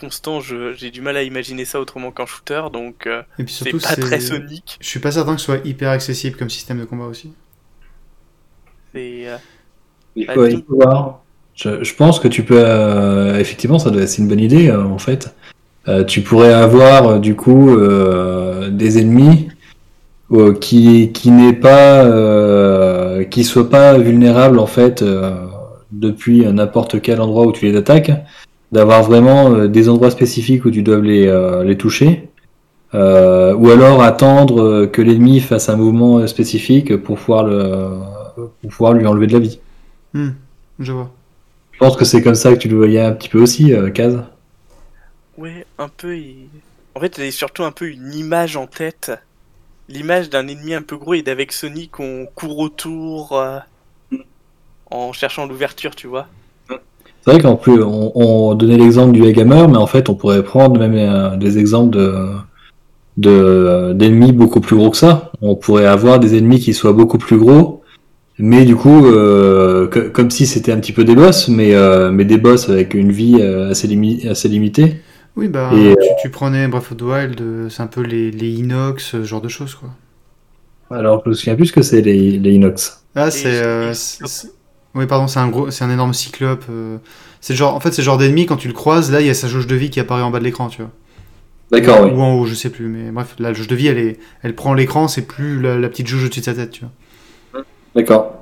constant, 0.00 0.40
je- 0.40 0.72
j'ai 0.74 0.90
du 0.90 1.00
mal 1.00 1.16
à 1.16 1.22
imaginer 1.22 1.64
ça 1.64 1.80
autrement 1.80 2.10
qu'un 2.12 2.26
shooter, 2.26 2.62
donc 2.72 3.06
euh, 3.06 3.22
c'est 3.48 3.72
pas 3.72 3.96
très 3.96 4.20
Sonic. 4.20 4.78
Je 4.80 4.86
suis 4.88 5.00
pas 5.00 5.12
certain 5.12 5.34
que 5.34 5.40
ce 5.40 5.46
soit 5.46 5.66
hyper 5.66 5.90
accessible 5.90 6.36
comme 6.36 6.50
système 6.50 6.78
de 6.80 6.84
combat 6.84 7.04
aussi. 7.06 7.32
C'est 8.94 9.28
euh, 9.28 9.36
Il 10.16 10.26
faut, 10.30 10.46
dis- 10.46 10.54
il 10.54 10.64
faut 10.64 10.76
voir. 10.76 11.22
Je, 11.54 11.82
je 11.84 11.94
pense 11.94 12.18
que 12.20 12.28
tu 12.28 12.44
peux, 12.44 12.62
euh, 12.64 13.38
effectivement, 13.38 13.78
ça 13.78 13.90
doit, 13.90 14.06
c'est 14.06 14.22
une 14.22 14.28
bonne 14.28 14.40
idée 14.40 14.68
euh, 14.68 14.84
en 14.84 14.98
fait. 14.98 15.34
Euh, 15.88 16.04
tu 16.04 16.22
pourrais 16.22 16.52
avoir 16.52 17.18
du 17.20 17.34
coup 17.34 17.70
euh, 17.76 18.70
des 18.70 18.98
ennemis 19.00 19.48
euh, 20.32 20.54
qui 20.54 21.12
qui 21.12 21.30
n'est 21.30 21.52
pas, 21.54 22.04
euh, 23.22 23.24
qui 23.24 23.44
soient 23.44 23.70
pas 23.70 23.98
vulnérables 23.98 24.58
en 24.58 24.66
fait 24.66 25.02
euh, 25.02 25.34
depuis 25.90 26.46
n'importe 26.46 27.00
quel 27.00 27.20
endroit 27.20 27.46
où 27.46 27.52
tu 27.52 27.66
les 27.66 27.76
attaques, 27.76 28.12
d'avoir 28.70 29.02
vraiment 29.02 29.66
des 29.66 29.88
endroits 29.88 30.10
spécifiques 30.10 30.64
où 30.64 30.70
tu 30.70 30.82
dois 30.82 31.00
les, 31.00 31.26
les 31.64 31.76
toucher. 31.76 32.28
ou 32.94 32.98
alors 32.98 34.02
attendre 34.02 34.86
que 34.86 35.02
l'ennemi 35.02 35.40
fasse 35.40 35.68
un 35.68 35.76
mouvement 35.76 36.26
spécifique 36.26 36.96
pour 36.96 37.18
pouvoir, 37.18 37.44
le, 37.44 37.90
pour 38.36 38.70
pouvoir 38.70 38.94
lui 38.94 39.06
enlever 39.06 39.26
de 39.26 39.34
la 39.34 39.38
vie. 39.40 39.58
Hmm, 40.14 40.30
je 40.78 40.92
vois. 40.92 41.10
Je 41.72 41.78
pense 41.78 41.96
que 41.96 42.06
c'est 42.06 42.22
comme 42.22 42.34
ça 42.34 42.54
que 42.54 42.58
tu 42.58 42.68
le 42.68 42.76
voyais 42.76 43.02
un 43.02 43.12
petit 43.12 43.28
peu 43.28 43.42
aussi, 43.42 43.74
Kaz. 43.92 44.22
Ouais, 45.36 45.66
un 45.78 45.88
peu. 45.88 46.16
En 46.94 47.00
fait, 47.00 47.16
j'ai 47.16 47.30
surtout 47.32 47.64
un 47.64 47.72
peu 47.72 47.90
une 47.90 48.14
image 48.14 48.56
en 48.56 48.66
tête. 48.66 49.12
L'image 49.92 50.30
d'un 50.30 50.48
ennemi 50.48 50.72
un 50.72 50.80
peu 50.80 50.96
gros 50.96 51.12
et 51.12 51.20
d'avec 51.20 51.52
Sonic, 51.52 52.00
on 52.00 52.26
court 52.34 52.58
autour 52.60 53.36
euh, 53.36 53.58
en 54.90 55.12
cherchant 55.12 55.46
l'ouverture, 55.46 55.94
tu 55.94 56.06
vois. 56.06 56.28
C'est 56.70 57.32
vrai 57.32 57.40
qu'en 57.40 57.56
plus, 57.56 57.82
on, 57.82 58.54
donnait 58.54 58.78
l'exemple 58.78 59.12
du 59.12 59.22
Hammer, 59.22 59.66
mais 59.68 59.76
en 59.76 59.86
fait, 59.86 60.08
on 60.08 60.14
pourrait 60.14 60.42
prendre 60.42 60.80
même 60.80 60.94
euh, 60.94 61.36
des 61.36 61.58
exemples 61.58 61.98
de 63.18 63.92
d'ennemis 63.92 64.32
beaucoup 64.32 64.62
plus 64.62 64.76
gros 64.76 64.88
que 64.88 64.96
ça. 64.96 65.30
On 65.42 65.56
pourrait 65.56 65.84
avoir 65.84 66.18
des 66.18 66.38
ennemis 66.38 66.60
qui 66.60 66.72
soient 66.72 66.94
beaucoup 66.94 67.18
plus 67.18 67.36
gros, 67.36 67.82
mais 68.38 68.64
du 68.64 68.76
coup, 68.76 69.04
euh, 69.06 69.88
comme 69.88 70.30
si 70.30 70.46
c'était 70.46 70.72
un 70.72 70.78
petit 70.78 70.92
peu 70.92 71.04
des 71.04 71.14
boss, 71.14 71.48
mais, 71.48 71.74
mais 72.10 72.24
des 72.24 72.38
boss 72.38 72.70
avec 72.70 72.94
une 72.94 73.12
vie 73.12 73.42
assez, 73.42 74.26
assez 74.26 74.48
limitée. 74.48 75.02
Oui, 75.36 75.48
bah, 75.48 75.70
tu, 75.72 75.96
tu, 76.22 76.30
prenais 76.30 76.68
Breath 76.68 76.92
of 76.92 76.96
the 76.96 77.02
Wild, 77.02 77.40
euh, 77.40 77.68
c'est 77.70 77.82
un 77.82 77.86
peu 77.86 78.02
les, 78.02 78.30
les, 78.30 78.50
inox, 78.50 79.02
ce 79.02 79.24
genre 79.24 79.40
de 79.40 79.48
choses, 79.48 79.74
quoi. 79.74 79.88
Alors, 80.90 81.22
je 81.24 81.30
me 81.30 81.34
souviens 81.34 81.54
plus 81.54 81.66
ce 81.66 81.72
que 81.72 81.80
c'est 81.80 82.02
les, 82.02 82.32
les, 82.32 82.52
inox. 82.52 83.02
Ah, 83.14 83.30
c'est. 83.30 83.62
Euh, 83.62 83.94
oui, 84.94 85.06
pardon, 85.06 85.26
c'est 85.26 85.38
un, 85.38 85.48
gros, 85.48 85.70
c'est 85.70 85.84
un 85.84 85.90
énorme 85.90 86.12
cyclope. 86.12 86.64
Euh, 86.68 86.98
c'est 87.40 87.54
genre, 87.54 87.74
en 87.74 87.80
fait, 87.80 87.92
c'est 87.92 88.02
le 88.02 88.06
genre 88.06 88.18
d'ennemi, 88.18 88.44
quand 88.44 88.58
tu 88.58 88.68
le 88.68 88.74
croises, 88.74 89.10
là, 89.10 89.22
il 89.22 89.26
y 89.26 89.30
a 89.30 89.34
sa 89.34 89.48
jauge 89.48 89.66
de 89.66 89.74
vie 89.74 89.88
qui 89.88 90.00
apparaît 90.00 90.22
en 90.22 90.30
bas 90.30 90.38
de 90.38 90.44
l'écran, 90.44 90.68
tu 90.68 90.82
vois. 90.82 90.90
D'accord, 91.70 92.02
oui. 92.02 92.10
Ou 92.10 92.20
en 92.20 92.34
haut, 92.34 92.44
je 92.44 92.54
sais 92.54 92.68
plus, 92.68 92.88
mais 92.88 93.10
bref, 93.10 93.34
la 93.38 93.54
jauge 93.54 93.68
de 93.68 93.74
vie, 93.74 93.86
elle, 93.86 93.98
est, 93.98 94.18
elle 94.42 94.54
prend 94.54 94.74
l'écran, 94.74 95.08
c'est 95.08 95.26
plus 95.26 95.62
la, 95.62 95.88
petite 95.88 96.08
jauge 96.08 96.24
au-dessus 96.26 96.40
de 96.40 96.44
sa 96.44 96.52
tête, 96.52 96.72
tu 96.72 96.82
vois. 96.82 97.64
D'accord. 97.94 98.34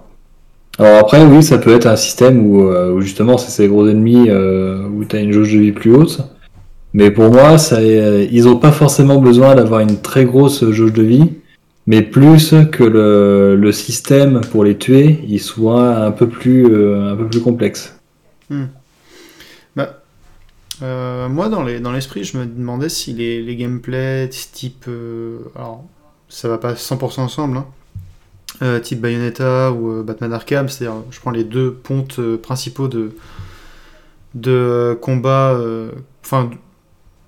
Alors 0.80 0.98
après, 0.98 1.24
oui, 1.24 1.44
ça 1.44 1.58
peut 1.58 1.72
être 1.72 1.86
un 1.86 1.96
système 1.96 2.44
où, 2.44 2.64
où 2.64 3.00
justement, 3.00 3.38
c'est 3.38 3.50
ces 3.50 3.68
gros 3.68 3.86
ennemis 3.86 4.28
où 4.32 5.04
tu 5.04 5.14
as 5.14 5.20
une 5.20 5.30
jauge 5.30 5.52
de 5.52 5.58
vie 5.58 5.70
plus 5.70 5.94
haute. 5.94 6.20
Mais 6.92 7.10
pour 7.10 7.30
moi, 7.30 7.56
euh, 7.72 8.26
ils 8.30 8.44
n'ont 8.44 8.58
pas 8.58 8.72
forcément 8.72 9.20
besoin 9.20 9.54
d'avoir 9.54 9.80
une 9.80 10.00
très 10.00 10.24
grosse 10.24 10.68
jauge 10.70 10.92
de 10.92 11.02
vie, 11.02 11.32
mais 11.86 12.02
plus 12.02 12.54
que 12.72 12.82
le, 12.82 13.72
système 13.72 14.40
pour 14.40 14.64
les 14.64 14.76
tuer, 14.76 15.20
il 15.28 15.40
soit 15.40 15.96
un 15.96 16.10
peu 16.10 16.28
plus, 16.28 16.66
euh, 16.66 17.12
un 17.12 17.16
peu 17.16 17.26
plus 17.28 17.40
complexe. 17.40 17.96
Hmm. 18.48 18.66
Bah, 19.76 20.00
euh, 20.82 21.28
moi, 21.28 21.48
dans 21.48 21.92
l'esprit, 21.92 22.24
je 22.24 22.38
me 22.38 22.46
demandais 22.46 22.88
si 22.88 23.12
les, 23.12 23.56
gameplays 23.56 24.28
type. 24.28 24.86
alors, 25.54 25.84
ça 26.28 26.48
va 26.48 26.58
pas 26.58 26.74
100% 26.74 27.20
ensemble, 27.20 27.58
hein, 28.60 28.80
type 28.80 29.00
Bayonetta 29.00 29.70
ou 29.70 30.02
Batman 30.02 30.32
Arkham, 30.32 30.68
c'est-à-dire, 30.68 31.02
je 31.12 31.20
prends 31.20 31.30
les 31.30 31.44
deux 31.44 31.72
pontes 31.72 32.20
principaux 32.38 32.88
de, 32.88 33.12
de 34.34 34.98
combat. 35.00 35.56
Enfin 36.24 36.50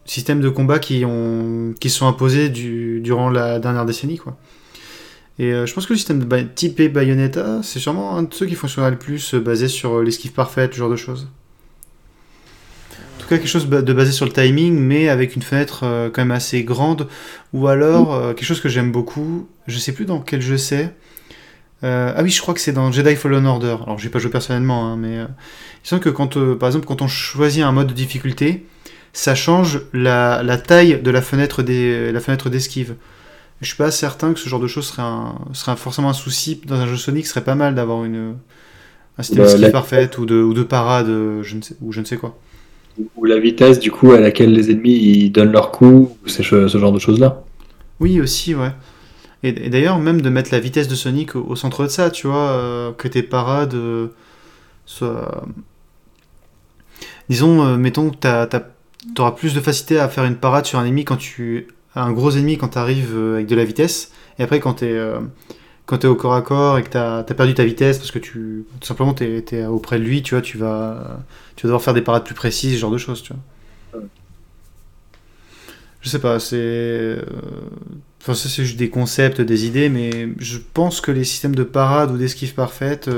systèmes 0.05 0.41
de 0.41 0.49
combat 0.49 0.79
qui, 0.79 1.05
ont, 1.05 1.75
qui 1.81 1.91
sont 1.91 2.07
imposés 2.07 2.49
du, 2.49 3.01
durant 3.01 3.31
la 3.31 3.59
dernière 3.59 3.85
décennie. 3.85 4.19
Quoi. 4.19 4.37
Et 5.39 5.53
euh, 5.53 5.67
je 5.67 5.73
pense 5.73 5.87
que 5.87 5.93
le 5.93 5.97
système 5.97 6.23
de 6.23 6.43
typé 6.43 6.89
Bayonetta, 6.89 7.61
c'est 7.63 7.79
sûrement 7.79 8.17
un 8.17 8.25
de 8.25 8.35
ceux 8.35 8.47
qui 8.47 8.55
fonctionnera 8.55 8.91
le 8.91 8.99
plus 8.99 9.35
euh, 9.35 9.41
basé 9.41 9.69
sur 9.69 9.99
euh, 9.99 10.05
l'esquive 10.05 10.33
parfaite, 10.33 10.73
ce 10.75 10.79
genre 10.79 10.91
de 10.91 10.97
choses. 10.97 11.29
En 13.17 13.23
tout 13.23 13.29
cas, 13.29 13.39
quelque 13.39 13.49
chose 13.49 13.69
de 13.69 13.93
basé 13.93 14.13
sur 14.13 14.27
le 14.27 14.33
timing, 14.33 14.79
mais 14.79 15.09
avec 15.09 15.37
une 15.37 15.43
fenêtre 15.43 16.11
quand 16.13 16.23
même 16.23 16.33
assez 16.33 16.65
grande. 16.65 17.07
Ou 17.53 17.69
alors, 17.69 18.35
quelque 18.35 18.45
chose 18.45 18.61
que 18.61 18.69
j'aime 18.69 18.91
beaucoup, 18.91 19.49
je 19.69 19.79
sais 19.79 19.93
plus 19.93 20.07
dans 20.07 20.19
quel 20.19 20.43
jeu 20.43 20.57
c'est. 20.57 20.93
ah 21.83 22.21
oui, 22.21 22.31
je 22.31 22.41
crois 22.41 22.53
que 22.53 22.59
c'est 22.59 22.73
dans 22.73 22.91
Jedi 22.91 23.15
Fallen 23.15 23.47
Order. 23.47 23.77
Alors, 23.85 23.97
j'ai 23.97 24.09
pas 24.09 24.19
joué 24.19 24.29
personnellement, 24.29 24.89
hein, 24.89 24.97
mais 24.97 25.19
il 25.19 25.89
semble 25.89 26.03
que 26.03 26.09
quand, 26.09 26.37
par 26.59 26.69
exemple, 26.69 26.85
quand 26.85 27.01
on 27.01 27.07
choisit 27.07 27.63
un 27.63 27.71
mode 27.71 27.87
de 27.87 27.93
difficulté, 27.93 28.67
ça 29.13 29.35
change 29.35 29.83
la, 29.93 30.43
taille 30.59 31.01
de 31.03 31.11
la 31.11 31.23
fenêtre 31.23 31.63
des, 31.63 32.13
la 32.13 32.21
fenêtre 32.21 32.51
d'esquive. 32.51 32.95
Je 33.61 33.69
suis 33.69 33.77
pas 33.77 33.91
certain 33.91 34.33
que 34.33 34.41
ce 34.41 34.49
genre 34.49 34.61
de 34.61 34.67
choses 34.67 34.87
serait, 34.87 35.03
un, 35.03 35.37
serait 35.53 35.77
forcément 35.77 36.09
un 36.09 36.15
souci 36.15 36.61
dans 36.67 36.77
un 36.77 36.87
jeu 36.87 36.97
Sonic. 36.97 37.27
Ce 37.27 37.33
serait 37.33 37.45
pas 37.45 37.55
mal 37.55 37.75
d'avoir 37.75 38.05
une 38.05 38.35
un 39.19 39.23
système 39.23 39.45
d'esquive 39.45 39.71
parfaite 39.71 40.19
ou 40.19 40.27
de, 40.27 40.43
ou 40.43 40.55
de 40.55 40.63
parade, 40.63 41.07
je 41.07 41.57
ne 41.57 41.63
sais, 41.63 41.77
ou 41.83 41.93
je 41.93 42.01
ne 42.01 42.05
sais 42.05 42.17
quoi. 42.17 42.39
Ou 43.17 43.25
la 43.25 43.39
vitesse 43.39 43.79
du 43.79 43.91
coup 43.91 44.13
à 44.13 44.21
laquelle 44.21 44.53
les 44.53 44.71
ennemis 44.71 44.95
ils 44.95 45.31
donnent 45.31 45.53
leur 45.53 45.71
coup, 45.71 46.17
ou 46.25 46.29
ce, 46.29 46.43
ce 46.43 46.79
genre 46.79 46.93
de 46.93 46.99
choses 46.99 47.21
là. 47.21 47.43
Oui 48.01 48.21
aussi 48.21 48.55
ouais. 48.55 48.73
Et, 49.43 49.53
d'ailleurs 49.53 49.99
même 49.99 50.21
de 50.21 50.31
mettre 50.31 50.51
la 50.53 50.61
vitesse 50.61 50.89
de 50.89 50.95
Sonic 50.95 51.35
au, 51.35 51.57
centre 51.57 51.85
de 51.85 51.89
ça, 51.89 52.11
tu 52.11 52.27
vois, 52.27 52.51
euh, 52.51 52.93
que 52.93 53.09
tes 53.09 53.23
parades 53.23 53.75
euh, 53.75 54.09
soient... 54.87 55.45
Disons, 57.29 57.65
euh, 57.65 57.77
mettons 57.77 58.11
que 58.11 58.17
tu 58.21 58.27
as 58.27 58.67
tu 59.15 59.21
auras 59.21 59.33
plus 59.33 59.55
de 59.55 59.61
facilité 59.61 59.99
à 59.99 60.09
faire 60.09 60.25
une 60.25 60.37
parade 60.37 60.65
sur 60.65 60.79
un 60.79 60.85
ennemi 60.85 61.05
quand 61.05 61.17
tu 61.17 61.69
un 61.95 62.13
gros 62.13 62.31
ennemi 62.31 62.57
quand 62.57 62.69
tu 62.69 62.79
arrives 62.79 63.15
euh, 63.15 63.35
avec 63.35 63.47
de 63.47 63.57
la 63.57 63.65
vitesse. 63.65 64.13
Et 64.39 64.43
après 64.43 64.61
quand 64.61 64.75
tu 64.75 64.87
es 64.87 64.93
euh, 64.93 65.21
quand 65.87 66.05
es 66.05 66.09
au 66.09 66.15
corps 66.15 66.35
à 66.35 66.43
corps 66.43 66.79
et 66.79 66.83
que 66.83 66.91
tu 66.91 66.97
as, 66.97 67.25
perdu 67.25 67.55
ta 67.55 67.65
vitesse 67.65 67.99
parce 67.99 68.11
que 68.11 68.19
tu 68.19 68.65
tout 68.81 68.87
simplement 68.87 69.15
tu 69.15 69.25
es, 69.25 69.67
auprès 69.67 69.99
de 69.99 70.05
lui 70.05 70.23
tu 70.23 70.35
vois 70.35 70.43
tu 70.43 70.57
vas 70.57 71.21
tu 71.57 71.67
vas 71.67 71.69
devoir 71.69 71.83
faire 71.83 71.95
des 71.95 72.03
parades 72.03 72.25
plus 72.25 72.35
précises 72.35 72.75
ce 72.75 72.79
genre 72.79 72.91
de 72.91 72.99
choses 72.99 73.23
tu 73.23 73.33
vois. 73.33 74.03
Je 76.01 76.09
sais 76.09 76.19
pas 76.19 76.41
c'est 76.41 76.57
euh, 76.57 77.23
enfin 78.21 78.35
ça 78.35 78.49
c'est 78.49 78.65
juste 78.65 78.79
des 78.79 78.91
concepts 78.91 79.41
des 79.41 79.67
idées 79.67 79.89
mais 79.89 80.31
je 80.39 80.59
pense 80.73 81.01
que 81.01 81.11
les 81.11 81.25
systèmes 81.25 81.55
de 81.55 81.65
parade 81.65 82.11
ou 82.13 82.17
d'esquive 82.17 82.55
parfaite 82.55 83.11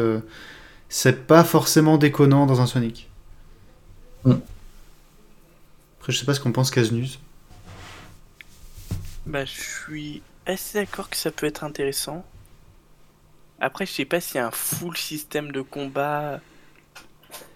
c'est 0.89 1.27
pas 1.27 1.45
forcément 1.45 1.99
déconnant 1.99 2.47
dans 2.47 2.61
un 2.61 2.67
Sonic. 2.67 3.09
Mm. 4.25 4.35
Après, 6.05 6.13
je 6.13 6.19
sais 6.19 6.27
pas 6.27 6.35
ce 6.35 6.41
qu'on 6.41 6.53
pense 6.53 6.71
Casnus. 6.71 7.19
Bah, 9.25 9.47
je 9.47 9.53
suis 9.53 10.23
assez 10.45 10.81
d'accord 10.81 11.09
que 11.09 11.17
ça 11.17 11.31
peut 11.31 11.47
être 11.47 11.65
intéressant. 11.65 12.27
Après, 13.59 13.87
je 13.87 13.93
sais 13.93 14.05
pas 14.05 14.21
s'il 14.21 14.37
y 14.37 14.39
a 14.39 14.47
un 14.47 14.51
full 14.51 14.99
système 14.99 15.51
de 15.51 15.63
combat 15.63 16.41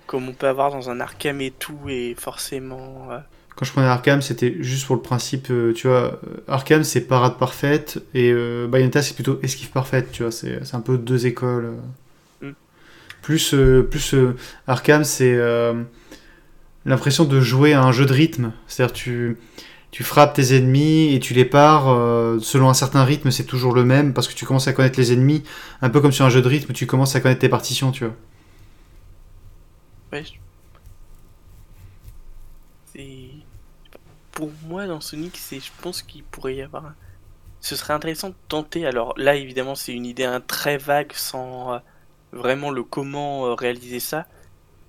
comme 0.07 0.31
on 0.31 0.33
peut 0.33 0.47
avoir 0.47 0.71
dans 0.71 0.89
un 0.89 0.99
Arkham 0.99 1.43
et 1.43 1.51
tout, 1.51 1.79
et 1.89 2.17
forcément. 2.19 3.09
Euh, 3.11 3.19
Quand 3.55 3.67
je 3.67 3.73
prenais 3.73 3.87
Arkham, 3.87 4.23
c'était 4.23 4.57
juste 4.61 4.87
pour 4.87 4.97
le 4.97 5.03
principe, 5.03 5.49
euh, 5.51 5.75
tu 5.75 5.87
vois, 5.87 6.19
euh, 6.27 6.41
Arkham 6.49 6.85
c'est 6.85 7.03
parade 7.03 7.37
parfaite, 7.37 8.03
et 8.15 8.33
Bayonetta 8.67 9.03
c'est 9.03 9.13
plutôt 9.13 9.39
esquive 9.43 9.73
parfaite, 9.73 10.11
tu 10.11 10.23
vois, 10.23 10.33
c'est 10.33 10.75
un 10.75 10.81
peu 10.81 10.97
deux 10.97 11.27
écoles. 11.27 11.75
Mm. 12.41 12.53
Plus, 13.21 13.55
plus 13.91 14.15
Arkham 14.67 15.05
c'est 15.05 15.37
l'impression 16.89 17.25
de 17.25 17.41
jouer 17.41 17.73
à 17.75 17.83
un 17.83 17.93
jeu 17.93 18.07
de 18.07 18.13
rythme. 18.13 18.53
C'est-à-dire 18.67 18.93
tu 18.93 19.39
tu 19.91 20.05
frappes 20.05 20.35
tes 20.35 20.55
ennemis 20.55 21.15
et 21.15 21.21
tu 21.21 21.33
les 21.35 21.45
pars 21.45 21.89
euh, 21.89 22.39
selon 22.41 22.69
un 22.69 22.75
certain 22.75 23.05
rythme, 23.05 23.31
c'est 23.31 23.45
toujours 23.45 23.73
le 23.73 23.85
même 23.85 24.13
parce 24.13 24.29
que 24.29 24.35
tu 24.35 24.45
commences 24.45 24.69
à 24.69 24.73
connaître 24.73 24.99
les 24.99 25.13
ennemis, 25.13 25.43
un 25.81 25.89
peu 25.89 26.01
comme 26.01 26.13
sur 26.13 26.27
un 26.27 26.31
jeu 26.31 26.43
de 26.43 26.49
rythme, 26.49 26.73
tu 26.75 26.87
commences 26.87 27.17
à 27.17 27.21
connaître 27.21 27.41
tes 27.41 27.49
partitions, 27.49 27.91
tu 27.91 28.05
vois. 28.05 28.15
Ouais. 30.13 30.25
Pour 34.33 34.51
moi, 34.67 34.87
dans 34.87 35.01
Sonic, 35.01 35.37
c'est, 35.37 35.61
je 35.61 35.71
pense 35.83 36.03
qu'il 36.03 36.23
pourrait 36.25 36.57
y 36.57 36.63
avoir. 36.63 36.93
Ce 37.61 37.75
serait 37.77 37.93
intéressant 37.93 38.31
de 38.31 38.35
tenter. 38.49 38.87
Alors 38.87 39.15
là, 39.17 39.37
évidemment, 39.37 39.75
c'est 39.75 39.93
une 39.93 40.07
idée 40.07 40.39
très 40.47 40.79
vague 40.79 41.13
sans 41.13 41.73
euh, 41.75 41.79
vraiment 42.33 42.71
le 42.71 42.83
comment 42.83 43.47
euh, 43.47 43.55
réaliser 43.55 44.01
ça 44.01 44.27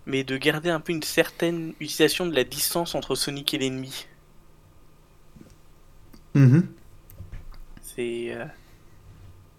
mais 0.06 0.24
de 0.24 0.38
garder 0.38 0.70
un 0.70 0.80
peu 0.80 0.94
une 0.94 1.04
certaine 1.04 1.74
utilisation 1.80 2.26
de 2.26 2.36
la 2.36 2.44
distance 2.44 2.96
entre 2.96 3.16
Sonic 3.16 3.54
et 3.54 3.58
l'ennemi. 3.58 4.08
Mm-hmm. 6.36 6.64
C'est. 7.82 8.28
Euh, 8.32 8.46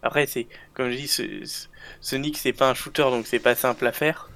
après, 0.02 0.26
c'est. 0.26 0.46
Comme 0.74 0.90
je 0.90 0.96
dis, 0.96 1.46
Sonic, 2.00 2.38
c'est 2.38 2.52
pas 2.52 2.70
un 2.70 2.74
shooter, 2.74 3.02
donc 3.02 3.26
c'est 3.26 3.38
pas 3.38 3.54
simple 3.54 3.86
à 3.86 3.92
faire. 3.92 4.30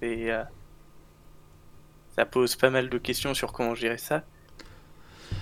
Et. 0.00 0.32
Euh, 0.32 0.42
ça 2.16 2.26
pose 2.26 2.56
pas 2.56 2.70
mal 2.70 2.90
de 2.90 2.98
questions 2.98 3.32
sur 3.32 3.52
comment 3.52 3.74
gérer 3.74 3.98
ça. 3.98 4.22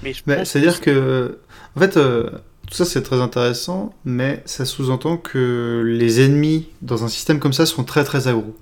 Mais 0.03 0.13
je 0.13 0.23
C'est-à-dire 0.45 0.81
que. 0.81 1.41
En 1.77 1.81
fait. 1.81 1.97
Euh, 1.97 2.31
tout 2.71 2.77
ça 2.77 2.85
c'est 2.85 3.03
très 3.03 3.21
intéressant, 3.21 3.93
mais 4.05 4.45
ça 4.47 4.65
sous-entend 4.65 5.17
que 5.17 5.83
les 5.85 6.21
ennemis 6.21 6.69
dans 6.83 7.03
un 7.03 7.09
système 7.09 7.41
comme 7.41 7.53
ça 7.53 7.67
sont 7.67 7.83
très 7.83 8.05
très 8.05 8.29
aggro. 8.29 8.57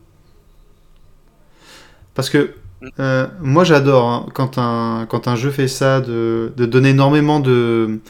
Parce 2.19 2.31
que 2.31 2.51
euh, 2.99 3.29
moi 3.41 3.63
j'adore 3.63 4.09
hein, 4.09 4.27
quand, 4.35 4.59
un, 4.59 5.07
quand 5.09 5.29
un 5.29 5.37
jeu 5.37 5.53
fait 5.53 5.69
ça, 5.69 6.01
de, 6.01 6.53
de, 6.57 6.67
donner 6.67 6.89
énormément 6.89 7.39
de... 7.39 8.01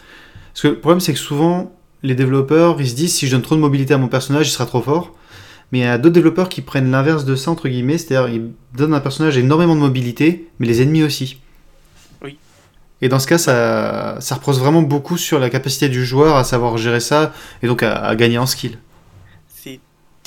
Parce 0.54 0.62
que 0.62 0.68
le 0.68 0.78
problème 0.78 0.98
c'est 0.98 1.12
que 1.12 1.18
souvent 1.18 1.76
les 2.02 2.14
développeurs 2.14 2.80
ils 2.80 2.88
se 2.88 2.94
disent 2.94 3.14
si 3.14 3.26
je 3.26 3.32
donne 3.32 3.42
trop 3.42 3.54
de 3.54 3.60
mobilité 3.60 3.92
à 3.92 3.98
mon 3.98 4.08
personnage 4.08 4.48
il 4.48 4.50
sera 4.50 4.64
trop 4.64 4.80
fort. 4.80 5.14
Mais 5.72 5.80
il 5.80 5.82
y 5.82 5.84
a 5.84 5.98
d'autres 5.98 6.14
développeurs 6.14 6.48
qui 6.48 6.62
prennent 6.62 6.90
l'inverse 6.90 7.26
de 7.26 7.36
ça, 7.36 7.50
entre 7.50 7.68
guillemets, 7.68 7.98
c'est-à-dire 7.98 8.34
ils 8.34 8.50
donnent 8.74 8.94
à 8.94 8.96
un 8.96 9.00
personnage 9.00 9.36
énormément 9.36 9.74
de 9.74 9.80
mobilité, 9.80 10.48
mais 10.58 10.66
les 10.66 10.80
ennemis 10.80 11.02
aussi. 11.02 11.42
Oui. 12.24 12.38
Et 13.02 13.10
dans 13.10 13.18
ce 13.18 13.26
cas, 13.26 13.36
ça, 13.36 14.16
ça 14.20 14.36
repose 14.36 14.58
vraiment 14.58 14.80
beaucoup 14.80 15.18
sur 15.18 15.38
la 15.38 15.50
capacité 15.50 15.90
du 15.90 16.02
joueur 16.02 16.36
à 16.36 16.44
savoir 16.44 16.78
gérer 16.78 17.00
ça, 17.00 17.34
et 17.62 17.66
donc 17.66 17.82
à, 17.82 17.94
à 17.94 18.16
gagner 18.16 18.38
en 18.38 18.46
skill. 18.46 18.78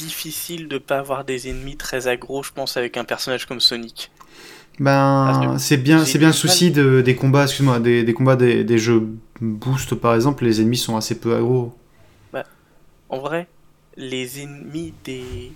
Difficile 0.06 0.68
de 0.68 0.78
pas 0.78 1.00
avoir 1.00 1.24
des 1.24 1.50
ennemis 1.50 1.78
très 1.78 2.08
aggro, 2.08 2.44
je 2.44 2.52
pense, 2.52 2.78
avec 2.78 2.98
un 2.98 3.04
personnage 3.04 3.46
comme 3.46 3.60
Sonic. 3.60 4.12
Ben, 4.80 5.54
que 5.54 5.60
c'est 5.60 5.78
bien, 5.78 6.06
c'est 6.06 6.18
bien 6.18 6.30
le 6.30 6.34
souci 6.34 6.72
de- 6.72 7.02
des 7.02 7.16
combats, 7.16 7.44
excuse-moi, 7.44 7.80
des, 7.80 8.04
des 8.04 8.14
combats 8.14 8.36
des, 8.36 8.64
des 8.64 8.78
jeux 8.78 9.08
boost 9.40 9.96
par 9.96 10.16
exemple, 10.16 10.46
les 10.46 10.62
ennemis 10.62 10.78
sont 10.78 10.96
assez 10.96 11.20
peu 11.20 11.36
aggro. 11.36 11.74
En 13.10 13.20
vrai, 13.20 13.48
les 13.98 14.42
ennemis 14.42 14.94
des. 15.04 15.52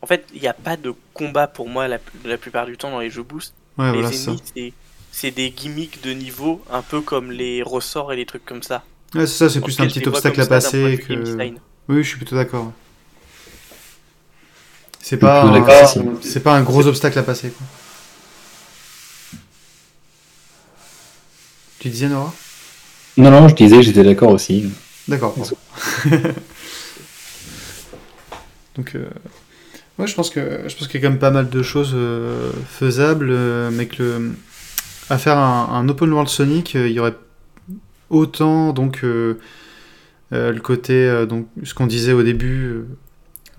En 0.00 0.06
fait, 0.06 0.26
il 0.34 0.40
n'y 0.40 0.48
a 0.48 0.54
pas 0.54 0.76
de 0.78 0.94
combat 1.12 1.46
pour 1.46 1.68
moi 1.68 1.88
la, 1.88 1.98
la 2.24 2.38
plupart 2.38 2.64
du 2.66 2.76
temps 2.78 2.90
dans 2.90 3.00
les 3.00 3.10
jeux 3.10 3.22
boost. 3.22 3.52
Ouais, 3.76 3.92
les 3.92 4.00
voilà, 4.00 4.16
ennemis, 4.16 4.42
c'est. 5.12 5.30
Des 5.30 5.50
gimmicks 5.50 6.02
de 6.02 6.12
niveau, 6.12 6.62
un 6.70 6.82
peu 6.82 7.00
comme 7.02 7.32
les 7.32 7.62
ressorts 7.62 8.12
et 8.12 8.16
les 8.16 8.24
trucs 8.24 8.44
comme 8.46 8.62
ça. 8.62 8.82
Ouais, 9.14 9.26
c'est 9.26 9.36
ça, 9.36 9.50
c'est 9.50 9.60
plus 9.60 9.78
un 9.80 9.86
petit 9.86 10.06
obstacle 10.08 10.40
à 10.40 10.46
passer 10.46 11.04
que. 11.06 11.36
Oui, 11.88 12.02
je 12.02 12.08
suis 12.08 12.16
plutôt 12.16 12.36
d'accord. 12.36 12.72
C'est 15.02 15.16
pas, 15.16 15.42
un- 15.44 15.64
c'est 16.22 16.40
pas 16.42 16.54
un 16.56 16.62
gros 16.62 16.86
obstacle 16.86 17.18
à 17.18 17.22
passer. 17.22 17.50
Quoi. 17.50 17.66
Tu 21.78 21.88
disais 21.88 22.08
Nora? 22.08 22.32
Non, 23.16 23.30
non, 23.30 23.48
je 23.48 23.54
disais, 23.54 23.82
j'étais 23.82 24.04
d'accord 24.04 24.30
aussi. 24.32 24.70
D'accord. 25.08 25.34
Donc, 28.76 28.94
euh, 28.94 29.08
ouais, 29.98 30.06
je 30.06 30.14
pense 30.14 30.30
que 30.30 30.60
je 30.68 30.76
pense 30.76 30.86
qu'il 30.88 31.00
y 31.00 31.04
a 31.04 31.06
quand 31.06 31.10
même 31.12 31.18
pas 31.18 31.30
mal 31.30 31.48
de 31.50 31.62
choses 31.62 31.92
euh, 31.94 32.50
faisables, 32.68 33.28
euh, 33.30 33.70
mais 33.72 33.86
que 33.86 34.02
le- 34.02 34.32
à 35.08 35.18
faire 35.18 35.38
un, 35.38 35.70
un 35.72 35.88
open 35.88 36.12
world 36.12 36.28
Sonic, 36.28 36.74
il 36.74 36.92
y 36.92 37.00
aurait 37.00 37.16
autant 38.10 38.72
donc 38.72 39.00
le 39.02 39.38
côté 40.62 41.26
donc 41.26 41.48
ce 41.64 41.74
qu'on 41.74 41.86
disait 41.88 42.12
au 42.12 42.22
début, 42.22 42.84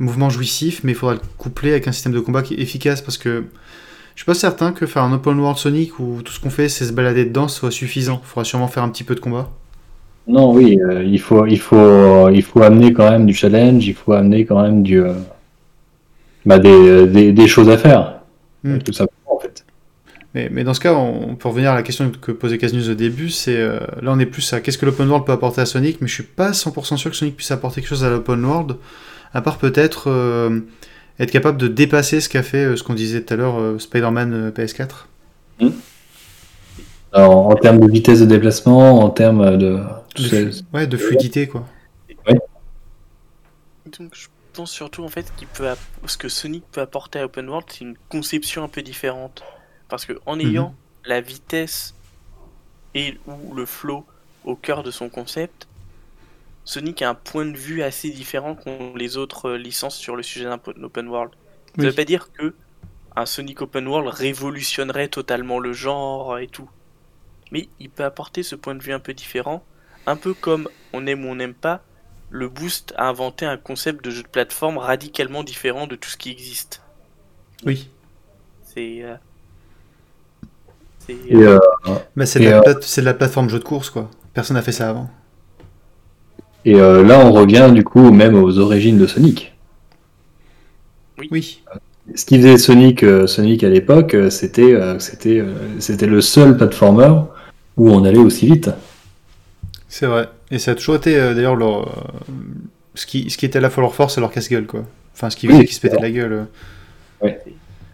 mouvement 0.02 0.30
jouissif, 0.30 0.82
mais 0.84 0.92
il 0.94 0.96
faudra 0.96 1.16
le 1.16 1.22
coupler 1.38 1.72
avec 1.72 1.88
un 1.88 1.92
système 1.92 2.14
de 2.14 2.20
combat 2.20 2.42
qui 2.42 2.56
est 2.56 2.60
efficace 2.60 3.02
parce 3.02 3.18
que 3.18 3.46
je 4.16 4.20
suis 4.22 4.26
pas 4.26 4.34
certain 4.34 4.72
que 4.74 4.86
faire 4.86 5.04
un 5.04 5.14
open 5.14 5.40
world 5.40 5.58
Sonic 5.58 6.00
où 6.00 6.22
tout 6.24 6.34
ce 6.34 6.40
qu'on 6.40 6.50
fait 6.50 6.70
c'est 6.70 6.86
se 6.86 6.94
balader 6.94 7.26
dedans 7.26 7.48
soit 7.48 7.72
suffisant. 7.72 8.22
Il 8.24 8.28
faudra 8.28 8.44
sûrement 8.44 8.68
faire 8.68 8.84
un 8.84 8.90
petit 8.90 9.04
peu 9.04 9.16
de 9.16 9.20
combat. 9.20 9.50
Non, 10.28 10.52
oui, 10.54 10.80
euh, 10.80 11.04
il 11.04 11.20
faut, 11.20 11.46
il 11.48 11.60
faut, 11.60 12.30
il 12.30 12.44
faut 12.44 12.62
amener 12.62 12.94
quand 12.94 13.10
même 13.10 13.26
du 13.26 13.34
challenge, 13.34 13.86
il 13.88 13.96
faut 13.96 14.14
amener 14.14 14.46
quand 14.46 14.62
même 14.62 14.84
du, 14.84 15.02
euh, 15.02 15.14
bah, 16.46 16.60
des, 16.60 17.08
des, 17.08 17.32
des 17.34 17.48
choses 17.48 17.70
à 17.70 17.78
faire, 17.78 18.18
Hmm. 18.64 18.78
tout 18.78 18.94
simplement 18.94 19.36
en 19.36 19.40
fait. 19.40 19.66
Mais, 20.36 20.50
mais 20.52 20.64
dans 20.64 20.76
ce 20.76 20.80
cas, 20.80 20.94
on 20.94 21.36
peut 21.36 21.50
revenir 21.50 21.72
à 21.72 21.76
la 21.76 21.84
question 21.84 22.12
que 22.12 22.32
posait 22.32 22.60
Casnews 22.60 22.90
au 22.90 22.94
début, 22.94 23.30
c'est 23.30 23.58
euh, 23.58 23.80
là 24.02 24.12
on 24.14 24.20
est 24.20 24.28
plus 24.28 24.54
à 24.54 24.62
qu'est-ce 24.62 24.78
que 24.78 24.86
l'open 24.86 25.08
world 25.08 25.26
peut 25.26 25.32
apporter 25.32 25.62
à 25.62 25.66
Sonic, 25.66 26.00
mais 26.02 26.08
je 26.08 26.14
suis 26.14 26.24
pas 26.24 26.52
100% 26.54 26.98
sûr 26.98 27.10
que 27.10 27.18
Sonic 27.18 27.36
puisse 27.36 27.52
apporter 27.52 27.82
quelque 27.82 27.90
chose 27.90 28.04
à 28.04 28.10
l'open 28.12 28.46
world, 28.46 28.78
à 29.34 29.42
part 29.42 29.58
peut-être 29.58 30.10
euh, 30.10 30.60
être 31.20 31.32
capable 31.32 31.58
de 31.58 31.68
dépasser 31.68 32.22
ce 32.22 32.30
qu'a 32.30 32.44
fait 32.44 32.66
euh, 32.66 32.76
ce 32.78 32.84
qu'on 32.84 32.94
disait 32.94 33.22
tout 33.24 33.34
à 33.34 33.38
l'heure 33.38 33.60
euh, 33.60 33.80
Spider-Man 33.80 34.34
euh, 34.34 34.52
PS4. 34.52 35.06
Alors, 37.14 37.48
en 37.48 37.56
termes 37.56 37.80
de 37.80 37.92
vitesse 37.92 38.22
de 38.22 38.26
déplacement, 38.26 39.00
en 39.00 39.10
termes 39.10 39.58
de, 39.58 39.80
ouais, 40.74 40.88
de 40.88 40.98
fluidité 40.98 41.48
quoi. 41.48 41.66
Donc 43.86 44.14
je 44.14 44.28
pense 44.54 44.72
surtout 44.72 45.04
en 45.04 45.10
fait 45.10 45.32
qu'il 45.36 45.48
peut 45.48 45.68
app- 45.70 45.80
ce 46.06 46.18
que 46.18 46.30
Sonic 46.30 46.64
peut 46.72 46.82
apporter 46.82 47.20
à 47.20 47.26
Open 47.26 47.50
World, 47.50 47.68
c'est 47.70 47.82
une 47.82 47.96
conception 48.10 48.64
un 48.64 48.68
peu 48.68 48.82
différente. 48.82 49.44
Parce 49.90 50.06
que 50.06 50.14
en 50.26 50.40
ayant 50.40 50.74
la 51.06 51.20
vitesse 51.20 51.94
et 52.96 53.18
ou 53.28 53.54
le 53.54 53.66
flow 53.66 54.06
au 54.46 54.56
cœur 54.56 54.84
de 54.84 54.92
son 54.92 55.10
concept, 55.10 55.68
Sonic 56.64 57.02
a 57.04 57.10
un 57.10 57.16
point 57.16 57.46
de 57.46 57.58
vue 57.58 57.84
assez 57.84 58.10
différent 58.12 58.56
qu'ont 58.56 58.96
les 58.96 59.18
autres 59.18 59.50
euh, 59.52 59.58
licences 59.58 59.96
sur 59.98 60.16
le 60.16 60.24
sujet 60.24 60.46
d'un 60.46 60.60
open 60.84 61.08
world. 61.08 61.34
Ça 61.78 61.88
Oui. 61.88 61.88
veut 61.90 61.94
pas 61.94 62.06
dire 62.06 62.32
que 62.32 62.56
un 63.16 63.26
Sonic 63.28 63.62
Open 63.62 63.88
World 63.88 64.10
révolutionnerait 64.10 65.10
totalement 65.10 65.60
le 65.60 65.74
genre 65.74 66.40
et 66.40 66.48
tout. 66.50 66.70
Mais 67.52 67.70
il 67.80 67.92
peut 67.92 68.06
apporter 68.06 68.44
ce 68.44 68.56
point 68.56 68.76
de 68.76 68.84
vue 68.84 68.94
un 68.94 69.00
peu 69.02 69.14
différent, 69.14 69.68
un 70.08 70.18
peu 70.18 70.34
comme 70.36 70.70
on 70.94 71.08
aime 71.08 71.26
ou 71.26 71.30
on 71.30 71.36
n'aime 71.36 71.56
pas, 71.56 71.86
le 72.30 72.50
Boost 72.50 72.94
a 72.98 73.08
inventé 73.10 73.46
un 73.46 73.58
concept 73.58 74.04
de 74.06 74.12
jeu 74.12 74.24
de 74.24 74.30
plateforme 74.30 74.78
radicalement 74.80 75.44
différent 75.44 75.88
de 75.88 75.96
tout 75.98 76.10
ce 76.10 76.18
qui 76.18 76.32
existe. 76.32 76.84
Oui. 77.66 77.90
C'est. 78.62 79.04
euh, 79.04 79.18
c'est, 81.00 81.34
euh, 81.34 81.58
euh, 81.88 82.00
Bah, 82.16 82.26
c'est 82.26 82.40
de, 82.40 82.46
la 82.46 82.52
euh, 82.52 82.62
de 82.62 83.02
la 83.02 83.14
plateforme 83.14 83.50
jeu 83.50 83.60
de 83.60 83.64
course 83.64 83.90
quoi. 83.90 84.10
Personne 84.34 84.56
n'a 84.56 84.62
fait 84.62 84.72
ça 84.72 84.90
avant. 84.90 85.10
Et 86.66 86.76
euh, 86.76 87.04
là, 87.04 87.26
on 87.26 87.32
revient 87.32 87.72
du 87.74 87.84
coup 87.84 88.12
même 88.12 88.36
aux 88.36 88.58
origines 88.60 88.98
de 88.98 89.08
Sonic. 89.08 89.54
Oui. 91.32 91.62
Ce 92.16 92.26
qui 92.26 92.38
faisait 92.38 92.58
Sonic, 92.58 93.04
euh, 93.04 93.28
Sonic 93.28 93.64
à 93.64 93.70
l'époque, 93.70 94.16
euh, 94.16 94.30
c'était, 94.30 94.74
euh, 94.74 95.00
c'était, 95.00 95.40
euh, 95.40 95.54
c'était 95.80 96.08
le 96.08 96.20
seul 96.20 96.58
platformer 96.58 97.14
où 97.78 97.90
on 97.90 98.04
allait 98.04 98.18
aussi 98.18 98.48
vite. 98.48 98.70
C'est 99.88 100.08
vrai. 100.08 100.28
Et 100.50 100.60
ça 100.60 100.72
a 100.72 100.76
toujours 100.76 100.96
été 100.96 101.16
euh, 101.16 101.34
d'ailleurs 101.34 101.56
leur. 101.56 101.88
euh, 101.88 102.34
ce, 102.96 103.06
qui, 103.06 103.30
ce 103.30 103.38
qui 103.38 103.46
était 103.46 103.60
à 103.60 103.62
la 103.62 103.70
fois 103.70 103.82
leur 103.82 103.96
force 103.96 104.18
et 104.18 104.22
leur 104.22 104.32
casse-gueule, 104.32 104.66
quoi. 104.66 104.84
Enfin, 105.14 105.30
ce 105.30 105.36
qui 105.38 105.48
Oui, 105.48 105.54
faisait 105.54 105.66
qu'ils 105.66 105.76
se 105.76 105.82
pétaient 105.82 106.02
la 106.02 106.12
gueule. 106.12 106.48
Ouais. 107.22 107.40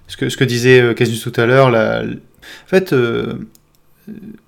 Ce, 0.08 0.16
que, 0.18 0.30
ce 0.30 0.38
que 0.38 0.44
disait 0.46 0.80
euh, 0.82 0.94
Casus 0.94 1.22
tout 1.22 1.34
à 1.40 1.46
l'heure, 1.46 1.70
la... 1.70 2.02
en 2.04 2.68
fait, 2.68 2.94
euh, 2.94 3.34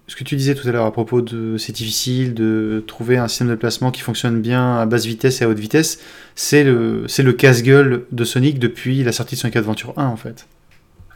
ce 0.07 0.15
que 0.15 0.23
tu 0.23 0.35
disais 0.35 0.55
tout 0.55 0.67
à 0.67 0.71
l'heure 0.71 0.85
à 0.85 0.91
propos 0.93 1.21
de 1.21 1.57
c'est 1.57 1.73
difficile 1.73 2.33
de 2.33 2.83
trouver 2.87 3.17
un 3.17 3.27
système 3.27 3.49
de 3.49 3.55
placement 3.55 3.91
qui 3.91 4.01
fonctionne 4.01 4.41
bien 4.41 4.77
à 4.77 4.85
basse 4.85 5.05
vitesse 5.05 5.41
et 5.41 5.43
à 5.45 5.49
haute 5.49 5.59
vitesse, 5.59 5.99
c'est 6.35 6.63
le, 6.63 7.05
c'est 7.07 7.23
le 7.23 7.33
casse-gueule 7.33 8.05
de 8.11 8.23
Sonic 8.23 8.57
depuis 8.59 9.03
la 9.03 9.11
sortie 9.11 9.35
de 9.35 9.39
Sonic 9.41 9.55
Adventure 9.57 9.93
1, 9.97 10.05
en 10.07 10.15
fait. 10.17 10.47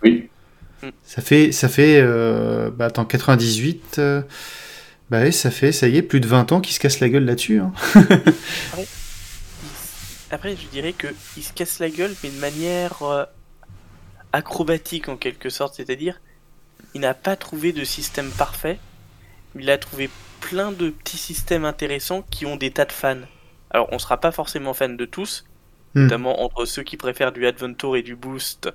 Oui. 0.04 0.30
Ça 1.06 1.22
fait, 1.22 1.52
ça 1.54 1.70
fait, 1.70 2.00
euh, 2.02 2.70
bah, 2.70 2.88
attends, 2.88 3.06
98, 3.06 3.96
euh, 4.00 4.22
bah 5.10 5.32
ça 5.32 5.50
fait, 5.50 5.72
ça 5.72 5.88
y 5.88 5.96
est, 5.96 6.02
plus 6.02 6.20
de 6.20 6.28
20 6.28 6.52
ans 6.52 6.60
qu'il 6.60 6.74
se 6.76 6.80
casse 6.82 7.00
la 7.00 7.08
gueule 7.08 7.24
là-dessus. 7.24 7.60
hein. 7.60 7.72
il- 8.78 8.86
Après, 10.32 10.56
je 10.58 10.68
dirais 10.68 10.92
que 10.94 11.08
il 11.38 11.44
se 11.44 11.54
casse 11.54 11.80
la 11.80 11.90
gueule, 11.90 12.14
mais 12.24 12.30
de 12.30 12.40
manière 12.40 13.02
euh, 13.04 13.24
acrobatique 14.34 15.08
en 15.08 15.16
quelque 15.16 15.50
sorte, 15.50 15.76
c'est-à-dire, 15.76 16.20
il 16.94 17.02
n'a 17.02 17.14
pas 17.14 17.36
trouvé 17.36 17.74
de 17.74 17.84
système 17.84 18.32
parfait, 18.32 18.80
il 19.56 19.70
a 19.70 19.78
trouvé 19.78 20.10
plein 20.40 20.72
de 20.72 20.90
petits 20.90 21.18
systèmes 21.18 21.66
intéressants 21.66 22.24
qui 22.30 22.46
ont 22.46 22.56
des 22.56 22.72
tas 22.72 22.86
de 22.86 22.92
fans. 22.92 23.22
Alors, 23.70 23.88
on 23.92 24.00
sera 24.00 24.20
pas 24.20 24.32
forcément 24.32 24.74
fan 24.74 24.98
de 24.98 25.06
tous, 25.06 25.46
Hmm. 25.96 26.04
notamment 26.04 26.42
entre 26.44 26.66
ceux 26.66 26.84
qui 26.84 26.98
préfèrent 26.98 27.32
du 27.32 27.46
Adventure 27.46 27.96
et 27.96 28.02
du 28.02 28.16
Boost, 28.16 28.70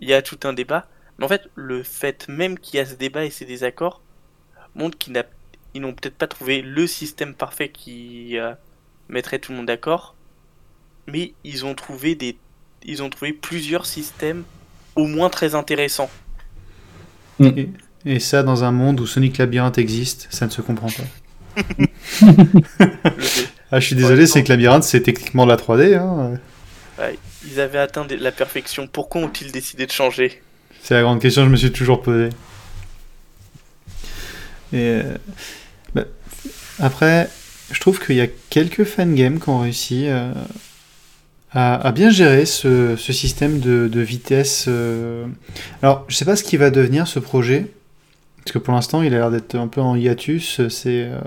il 0.00 0.08
y 0.08 0.14
a 0.14 0.22
tout 0.22 0.38
un 0.44 0.52
débat. 0.52 0.88
Mais 1.18 1.24
en 1.24 1.28
fait, 1.28 1.48
le 1.54 1.82
fait 1.82 2.28
même 2.28 2.58
qu'il 2.58 2.76
y 2.76 2.80
a 2.80 2.86
ce 2.86 2.94
débat 2.94 3.24
et 3.24 3.30
ces 3.30 3.44
désaccords 3.44 4.02
montre 4.74 4.98
qu'ils 4.98 5.22
ils 5.74 5.80
n'ont 5.80 5.92
peut-être 5.94 6.16
pas 6.16 6.26
trouvé 6.26 6.62
le 6.62 6.86
système 6.86 7.34
parfait 7.34 7.68
qui 7.68 8.38
euh, 8.38 8.54
mettrait 9.08 9.38
tout 9.38 9.52
le 9.52 9.58
monde 9.58 9.66
d'accord, 9.66 10.16
mais 11.06 11.34
ils 11.44 11.64
ont 11.64 11.74
trouvé 11.74 12.16
des, 12.16 12.36
ils 12.82 13.02
ont 13.02 13.10
trouvé 13.10 13.32
plusieurs 13.32 13.86
systèmes 13.86 14.44
au 14.96 15.06
moins 15.06 15.30
très 15.30 15.54
intéressants. 15.54 16.10
Et, 17.40 17.68
et 18.04 18.20
ça, 18.20 18.42
dans 18.42 18.64
un 18.64 18.70
monde 18.70 19.00
où 19.00 19.06
Sonic 19.06 19.38
Labyrinthe 19.38 19.78
existe, 19.78 20.28
ça 20.30 20.46
ne 20.46 20.50
se 20.50 20.62
comprend 20.62 20.88
pas. 20.88 21.62
Ah, 23.72 23.78
je 23.78 23.86
suis 23.86 23.94
désolé, 23.94 24.26
c'est 24.26 24.42
que 24.42 24.48
Labyrinthe, 24.48 24.82
c'est 24.82 25.00
techniquement 25.00 25.44
de 25.44 25.50
la 25.50 25.56
3D. 25.56 25.96
Hein. 25.96 26.40
ouais, 26.98 27.16
ils 27.46 27.60
avaient 27.60 27.78
atteint 27.78 28.04
la 28.18 28.32
perfection. 28.32 28.88
Pourquoi 28.88 29.20
ont-ils 29.20 29.52
décidé 29.52 29.86
de 29.86 29.92
changer? 29.92 30.42
C'est 30.82 30.94
la 30.94 31.02
grande 31.02 31.20
question 31.20 31.42
que 31.42 31.46
je 31.46 31.52
me 31.52 31.56
suis 31.56 31.70
toujours 31.70 32.02
posée. 32.02 32.30
Et 34.72 34.78
euh, 34.78 35.16
bah, 35.94 36.04
après, 36.80 37.28
je 37.70 37.78
trouve 37.78 38.04
qu'il 38.04 38.16
y 38.16 38.20
a 38.20 38.26
quelques 38.26 38.82
fangames 38.82 39.38
qui 39.38 39.48
ont 39.48 39.60
réussi 39.60 40.08
euh, 40.08 40.32
à, 41.52 41.74
à 41.74 41.92
bien 41.92 42.10
gérer 42.10 42.46
ce, 42.46 42.96
ce 42.96 43.12
système 43.12 43.58
de, 43.60 43.88
de 43.88 44.00
vitesse. 44.00 44.66
euh. 44.68 45.26
Alors, 45.82 46.04
je 46.08 46.16
sais 46.16 46.24
pas 46.24 46.36
ce 46.36 46.44
qui 46.44 46.56
va 46.56 46.70
devenir 46.70 47.06
ce 47.08 47.18
projet, 47.18 47.66
parce 48.38 48.52
que 48.52 48.58
pour 48.58 48.74
l'instant, 48.74 49.02
il 49.02 49.14
a 49.14 49.18
l'air 49.18 49.30
d'être 49.30 49.54
un 49.56 49.68
peu 49.68 49.80
en 49.80 49.96
hiatus. 49.96 50.66
C'est 50.68 51.04
euh, 51.04 51.18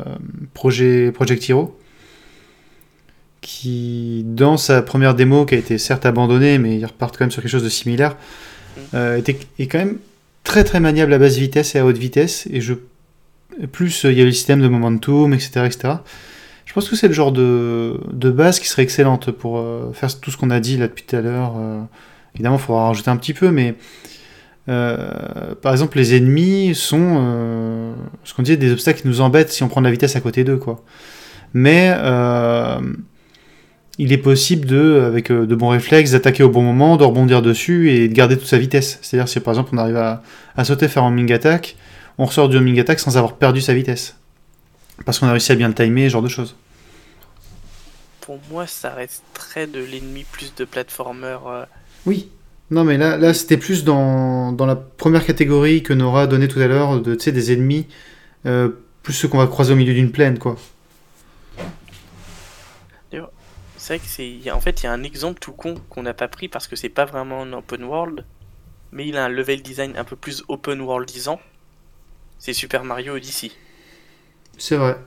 projet 0.53 1.11
Project 1.11 1.49
Hero, 1.49 1.77
qui, 3.41 4.23
dans 4.25 4.57
sa 4.57 4.81
première 4.81 5.15
démo, 5.15 5.45
qui 5.45 5.55
a 5.55 5.57
été 5.57 5.77
certes 5.77 6.05
abandonnée, 6.05 6.57
mais 6.57 6.77
ils 6.77 6.85
repartent 6.85 7.17
quand 7.17 7.25
même 7.25 7.31
sur 7.31 7.41
quelque 7.41 7.51
chose 7.51 7.63
de 7.63 7.69
similaire, 7.69 8.15
euh, 8.93 9.17
était, 9.17 9.37
est 9.59 9.67
quand 9.67 9.79
même 9.79 9.97
très 10.43 10.63
très 10.63 10.79
maniable 10.79 11.13
à 11.13 11.17
basse 11.17 11.35
vitesse 11.35 11.75
et 11.75 11.79
à 11.79 11.85
haute 11.85 11.97
vitesse. 11.97 12.47
Et 12.49 12.61
je, 12.61 12.73
plus 13.71 14.05
il 14.05 14.13
y 14.13 14.21
a 14.21 14.25
le 14.25 14.31
système 14.31 14.61
de 14.61 14.67
momentum, 14.69 15.33
etc., 15.33 15.65
etc. 15.65 15.95
Je 16.65 16.73
pense 16.73 16.89
que 16.89 16.95
c'est 16.95 17.07
le 17.07 17.13
genre 17.13 17.31
de, 17.31 17.99
de 18.11 18.31
base 18.31 18.59
qui 18.59 18.67
serait 18.67 18.83
excellente 18.83 19.31
pour 19.31 19.57
euh, 19.57 19.91
faire 19.93 20.19
tout 20.19 20.31
ce 20.31 20.37
qu'on 20.37 20.49
a 20.49 20.59
dit 20.59 20.77
là 20.77 20.87
depuis 20.87 21.03
tout 21.03 21.15
à 21.15 21.21
l'heure. 21.21 21.53
euh. 21.57 21.81
évidemment, 22.35 22.55
il 22.55 22.61
faudra 22.61 22.87
rajouter 22.87 23.09
un 23.09 23.17
petit 23.17 23.33
peu, 23.33 23.51
mais 23.51 23.75
euh, 24.69 25.53
par 25.61 25.71
exemple, 25.73 25.97
les 25.97 26.15
ennemis 26.15 26.73
sont 26.73 27.93
ce 28.23 28.33
qu'on 28.33 28.43
dit 28.43 28.57
des 28.57 28.71
obstacles 28.71 29.01
qui 29.01 29.07
nous 29.07 29.21
embêtent 29.21 29.51
si 29.51 29.61
on 29.63 29.67
prend 29.67 29.81
de 29.81 29.85
la 29.85 29.91
vitesse 29.91 30.15
à 30.15 30.21
côté 30.21 30.43
d'eux, 30.43 30.57
quoi. 30.57 30.83
Mais 31.53 31.93
il 33.99 34.11
est 34.11 34.17
possible 34.17 34.65
de, 34.65 35.03
avec 35.05 35.31
de 35.31 35.55
bons 35.55 35.67
réflexes, 35.69 36.11
d'attaquer 36.11 36.41
au 36.41 36.49
bon 36.49 36.63
moment, 36.63 36.97
de 36.97 37.03
rebondir 37.03 37.43
dessus 37.43 37.91
et 37.91 38.07
de 38.07 38.13
garder 38.13 38.37
toute 38.37 38.47
sa 38.47 38.57
vitesse. 38.57 38.97
C'est-à-dire 39.03 39.27
si 39.27 39.39
par 39.39 39.53
exemple 39.53 39.69
on 39.73 39.77
arrive 39.77 39.97
à, 39.97 40.23
à 40.57 40.63
sauter, 40.63 40.87
faire 40.87 41.03
un 41.03 41.09
homing 41.09 41.31
attack, 41.31 41.75
on 42.17 42.25
ressort 42.25 42.49
du 42.49 42.57
homing 42.57 42.79
attack 42.79 42.99
sans 42.99 43.17
avoir 43.17 43.33
perdu 43.33 43.61
sa 43.61 43.75
vitesse. 43.75 44.15
Parce 45.05 45.19
qu'on 45.19 45.27
a 45.27 45.31
réussi 45.31 45.51
à 45.51 45.55
bien 45.55 45.67
le 45.67 45.73
timer, 45.75 46.05
ce 46.09 46.13
genre 46.13 46.21
de 46.21 46.27
choses. 46.29 46.55
Pour 48.21 48.39
moi, 48.49 48.65
ça 48.65 48.93
resterait 48.95 49.67
de 49.67 49.79
l'ennemi 49.79 50.23
plus 50.23 50.55
de 50.55 50.65
platformer. 50.65 51.37
euh, 51.45 51.65
Oui. 52.05 52.29
Non 52.71 52.83
mais 52.83 52.97
là, 52.97 53.17
là 53.17 53.33
c'était 53.33 53.57
plus 53.57 53.83
dans, 53.83 54.51
dans 54.51 54.65
la 54.65 54.75
première 54.75 55.25
catégorie 55.25 55.83
que 55.83 55.93
Nora 55.93 56.27
donnait 56.27 56.47
tout 56.47 56.59
à 56.59 56.67
l'heure, 56.67 57.01
de, 57.01 57.13
des 57.13 57.53
ennemis, 57.53 57.87
euh, 58.45 58.69
plus 59.03 59.13
ceux 59.13 59.27
qu'on 59.27 59.39
va 59.39 59.47
croiser 59.47 59.73
au 59.73 59.75
milieu 59.77 59.93
d'une 59.93 60.11
plaine, 60.11 60.39
quoi. 60.39 60.57
C'est 63.77 63.93
vrai 63.97 63.99
que 63.99 64.07
c'est. 64.07 64.49
a- 64.49 64.55
En 64.55 64.61
fait, 64.61 64.81
il 64.81 64.85
y 64.85 64.87
a 64.87 64.91
un 64.93 65.03
exemple 65.03 65.39
tout 65.39 65.53
con 65.53 65.75
qu'on 65.89 66.03
n'a 66.03 66.13
pas 66.13 66.27
pris 66.27 66.47
parce 66.47 66.67
que 66.67 66.75
c'est 66.75 66.89
pas 66.89 67.05
vraiment 67.05 67.41
un 67.43 67.53
open 67.53 67.83
world, 67.83 68.25
mais 68.91 69.07
il 69.07 69.17
a 69.17 69.25
un 69.25 69.29
level 69.29 69.61
design 69.63 69.97
un 69.97 70.05
peu 70.05 70.15
plus 70.17 70.43
open 70.49 70.81
worldisant. 70.81 71.39
C'est 72.39 72.53
Super 72.53 72.83
Mario 72.83 73.15
Odyssey. 73.15 73.51
C'est 74.57 74.75
vrai. 74.77 74.97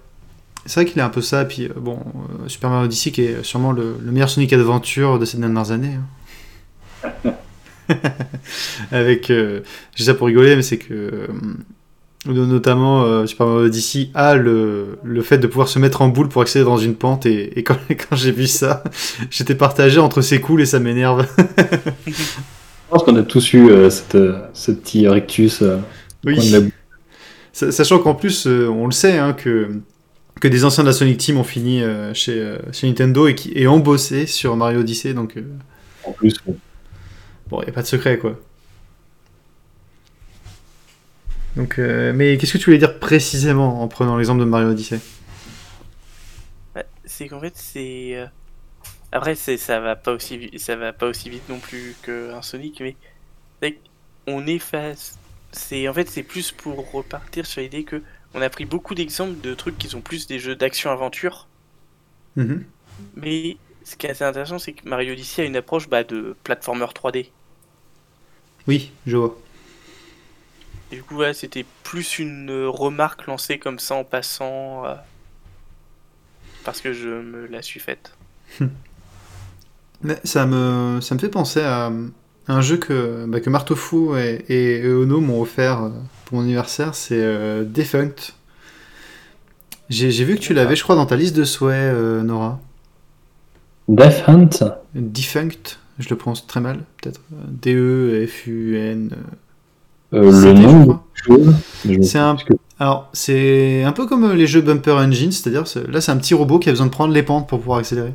C'est 0.67 0.81
vrai 0.81 0.91
qu'il 0.91 0.99
est 0.99 1.05
un 1.05 1.09
peu 1.11 1.23
ça, 1.23 1.43
et 1.43 1.47
puis 1.47 1.67
euh, 1.67 1.73
bon, 1.77 1.99
euh, 2.45 2.49
Super 2.49 2.71
Mario 2.71 2.87
Odyssey 2.87 3.13
qui 3.13 3.23
est 3.23 3.45
sûrement 3.45 3.71
le, 3.73 3.97
le 4.05 4.13
meilleur 4.13 4.29
Sonic 4.29 4.53
Adventure 4.53 5.19
de 5.19 5.25
ces 5.25 5.39
dernières 5.39 5.71
années. 5.71 5.97
hein. 7.05 7.33
Avec, 8.91 9.31
euh, 9.31 9.61
dis 9.97 10.05
ça 10.05 10.15
pour 10.15 10.27
rigoler, 10.27 10.57
mais 10.57 10.63
c'est 10.63 10.79
que 10.79 10.93
euh, 10.93 11.29
notamment 12.27 13.05
euh, 13.05 13.27
Super 13.27 13.47
Mario 13.47 13.67
Odyssey 13.67 14.11
a 14.15 14.35
le, 14.35 14.99
le 15.05 15.23
fait 15.23 15.39
de 15.39 15.47
pouvoir 15.47 15.69
se 15.69 15.79
mettre 15.79 16.03
en 16.03 16.09
boule 16.09 16.29
pour 16.29 16.43
accéder 16.43 16.65
dans 16.65 16.79
une 16.79 16.97
pente, 16.97 17.27
et, 17.27 17.57
et 17.59 17.63
quand, 17.63 17.77
quand 17.89 18.17
j'ai 18.17 18.33
vu 18.33 18.49
ça, 18.49 18.83
j'étais 19.31 19.55
partagé 19.55 20.01
entre 20.01 20.21
c'est 20.21 20.41
cool 20.41 20.63
et 20.63 20.67
ça 20.67 20.81
m'énerve. 20.81 21.27
Je 22.07 22.91
pense 22.91 23.03
qu'on 23.05 23.17
a 23.17 23.23
tous 23.23 23.53
eu 23.53 23.69
euh, 23.71 23.91
cette, 23.91 24.15
euh, 24.15 24.41
ce 24.53 24.73
petit 24.73 25.07
rectus 25.09 25.61
euh, 25.63 25.79
Oui. 26.25 26.37
Sa- 27.57 27.73
Sachant 27.73 28.01
qu'en 28.01 28.15
plus, 28.15 28.47
euh, 28.47 28.69
on 28.69 28.85
le 28.85 28.93
sait, 28.93 29.17
hein, 29.17 29.33
que, 29.33 29.81
que 30.43 30.49
des 30.49 30.67
anciens 30.67 30.85
de 30.85 30.89
la 30.89 30.93
Sonic 30.93 31.17
Team 31.17 31.39
ont 31.39 31.45
fini 31.45 31.83
euh, 31.83 32.13
chez, 32.13 32.39
euh, 32.39 32.59
chez 32.71 32.87
Nintendo 32.87 33.29
et, 33.29 33.35
qui, 33.35 33.51
et 33.55 33.67
ont 33.67 33.79
bossé 33.79 34.27
sur 34.27 34.57
Mario 34.57 34.81
Odyssey, 34.81 35.15
donc 35.15 35.39
euh, 35.39 35.43
en 36.05 36.13
plus. 36.13 36.35
bon. 36.45 36.59
bon, 37.49 37.61
il 37.63 37.65
n'y 37.65 37.71
a 37.71 37.73
pas 37.73 37.81
de 37.81 37.87
secret, 37.87 38.19
quoi. 38.19 38.39
Donc, 41.57 41.79
euh, 41.79 42.13
mais 42.15 42.37
qu'est-ce 42.37 42.53
que 42.53 42.59
tu 42.59 42.67
voulais 42.67 42.77
dire 42.79 42.99
précisément 42.99 43.83
en 43.83 43.89
prenant 43.89 44.19
l'exemple 44.19 44.41
de 44.41 44.45
Mario 44.45 44.69
Odyssey? 44.69 45.01
Ouais, 46.75 46.87
c'est 47.05 47.29
qu'en 47.29 47.41
fait, 47.41 47.57
c'est. 47.57 48.29
Après, 49.13 49.35
c'est 49.35 49.57
ça 49.57 49.81
va 49.81 49.97
pas 49.97 50.13
aussi 50.13 50.51
ça 50.59 50.77
va 50.77 50.93
pas 50.93 51.07
aussi 51.07 51.31
vite 51.31 51.49
non 51.49 51.59
plus 51.61 51.97
qu'un 52.03 52.43
Sonic, 52.43 52.81
mais 52.81 52.97
on 54.27 54.47
est 54.47 54.59
face. 54.59 55.19
C'est 55.57 55.89
en 55.89 55.93
fait 55.93 56.09
c'est 56.09 56.23
plus 56.23 56.53
pour 56.53 56.89
repartir 56.93 57.47
sur 57.47 57.61
l'idée 57.61 57.83
que 57.83 58.05
on 58.33 58.43
a 58.43 58.49
pris 58.49 58.65
beaucoup 58.65 58.95
d'exemples 58.95 59.41
de 59.41 59.55
trucs 59.55 59.77
qui 59.77 59.89
sont 59.89 60.01
plus 60.01 60.29
des 60.29 60.39
jeux 60.39 60.55
d'action 60.55 60.91
aventure, 60.93 61.49
Mhm. 62.37 62.65
mais 63.17 63.59
ce 63.85 63.97
qui 63.97 64.07
est 64.07 64.11
assez 64.11 64.23
intéressant, 64.25 64.59
c'est 64.61 64.73
que 64.75 64.89
Mario 64.89 65.13
Odyssey 65.13 65.43
a 65.43 65.45
une 65.45 65.57
approche 65.57 65.89
bah, 65.89 66.05
de 66.05 66.37
platformer 66.45 66.87
3D. 66.95 67.33
Oui, 68.67 68.93
je 69.07 69.17
vois. 69.17 69.37
Et 70.91 70.97
du 70.97 71.05
coup, 71.05 71.23
c'était 71.33 71.65
plus 71.85 72.19
une 72.19 72.51
remarque 72.67 73.27
lancée 73.27 73.59
comme 73.59 73.79
ça 73.79 73.95
en 73.95 74.05
passant, 74.05 74.85
euh, 74.85 74.95
parce 76.65 76.81
que 76.81 76.93
je 76.93 77.09
me 77.09 77.47
la 77.47 77.63
suis 77.63 77.81
faite. 77.81 78.17
Mais 80.03 80.21
ça 80.25 80.47
me, 80.47 81.01
ça 81.01 81.15
me 81.15 81.21
fait 81.21 81.29
penser 81.29 81.61
à 81.61 81.91
un 82.49 82.61
jeu 82.61 82.77
que, 82.77 83.25
bah, 83.27 83.41
que 83.41 83.51
Martofou 83.51 84.15
et, 84.17 84.45
et 84.49 84.89
Ono 84.89 85.21
m'ont 85.21 85.41
offert 85.41 85.83
euh, 85.85 85.89
pour 86.25 86.39
mon 86.39 86.45
anniversaire, 86.45 86.95
c'est 86.95 87.19
euh, 87.21 87.65
Defunct. 87.65 88.35
J'ai 89.89 90.11
vu 90.25 90.35
que 90.35 90.41
tu 90.41 90.53
l'avais, 90.55 90.75
je 90.75 90.83
crois, 90.83 90.97
dans 90.97 91.07
ta 91.07 91.15
liste 91.17 91.37
de 91.37 91.45
souhaits, 91.45 91.75
euh, 91.95 92.23
Nora. 92.23 92.59
Death 93.89 94.25
Hunt 94.27 94.49
Defunct, 94.95 95.79
je 96.01 96.09
le 96.11 96.17
prononce 96.17 96.45
très 96.47 96.61
mal, 96.61 96.81
peut-être. 97.01 97.21
D-E-F-U-N. 97.31 99.11
euh, 100.13 100.31
Le 100.43 100.53
nom 100.53 101.01
C'est 102.03 102.19
un- 102.19 102.37
Alors, 102.81 103.09
c'est 103.13 103.85
un 103.85 103.93
peu 103.93 104.07
comme 104.07 104.33
les 104.33 104.47
jeux 104.49 104.61
Bumper 104.61 104.93
Engine, 104.93 105.31
c'est-à-dire, 105.31 105.67
c'est- 105.69 105.87
là, 105.89 106.01
c'est 106.01 106.11
un 106.13 106.17
petit 106.17 106.35
robot 106.35 106.59
qui 106.59 106.69
a 106.69 106.73
besoin 106.73 106.87
de 106.87 106.91
prendre 106.91 107.15
les 107.15 107.23
pentes 107.23 107.49
pour 107.49 107.61
pouvoir 107.61 107.79
accélérer. 107.79 108.15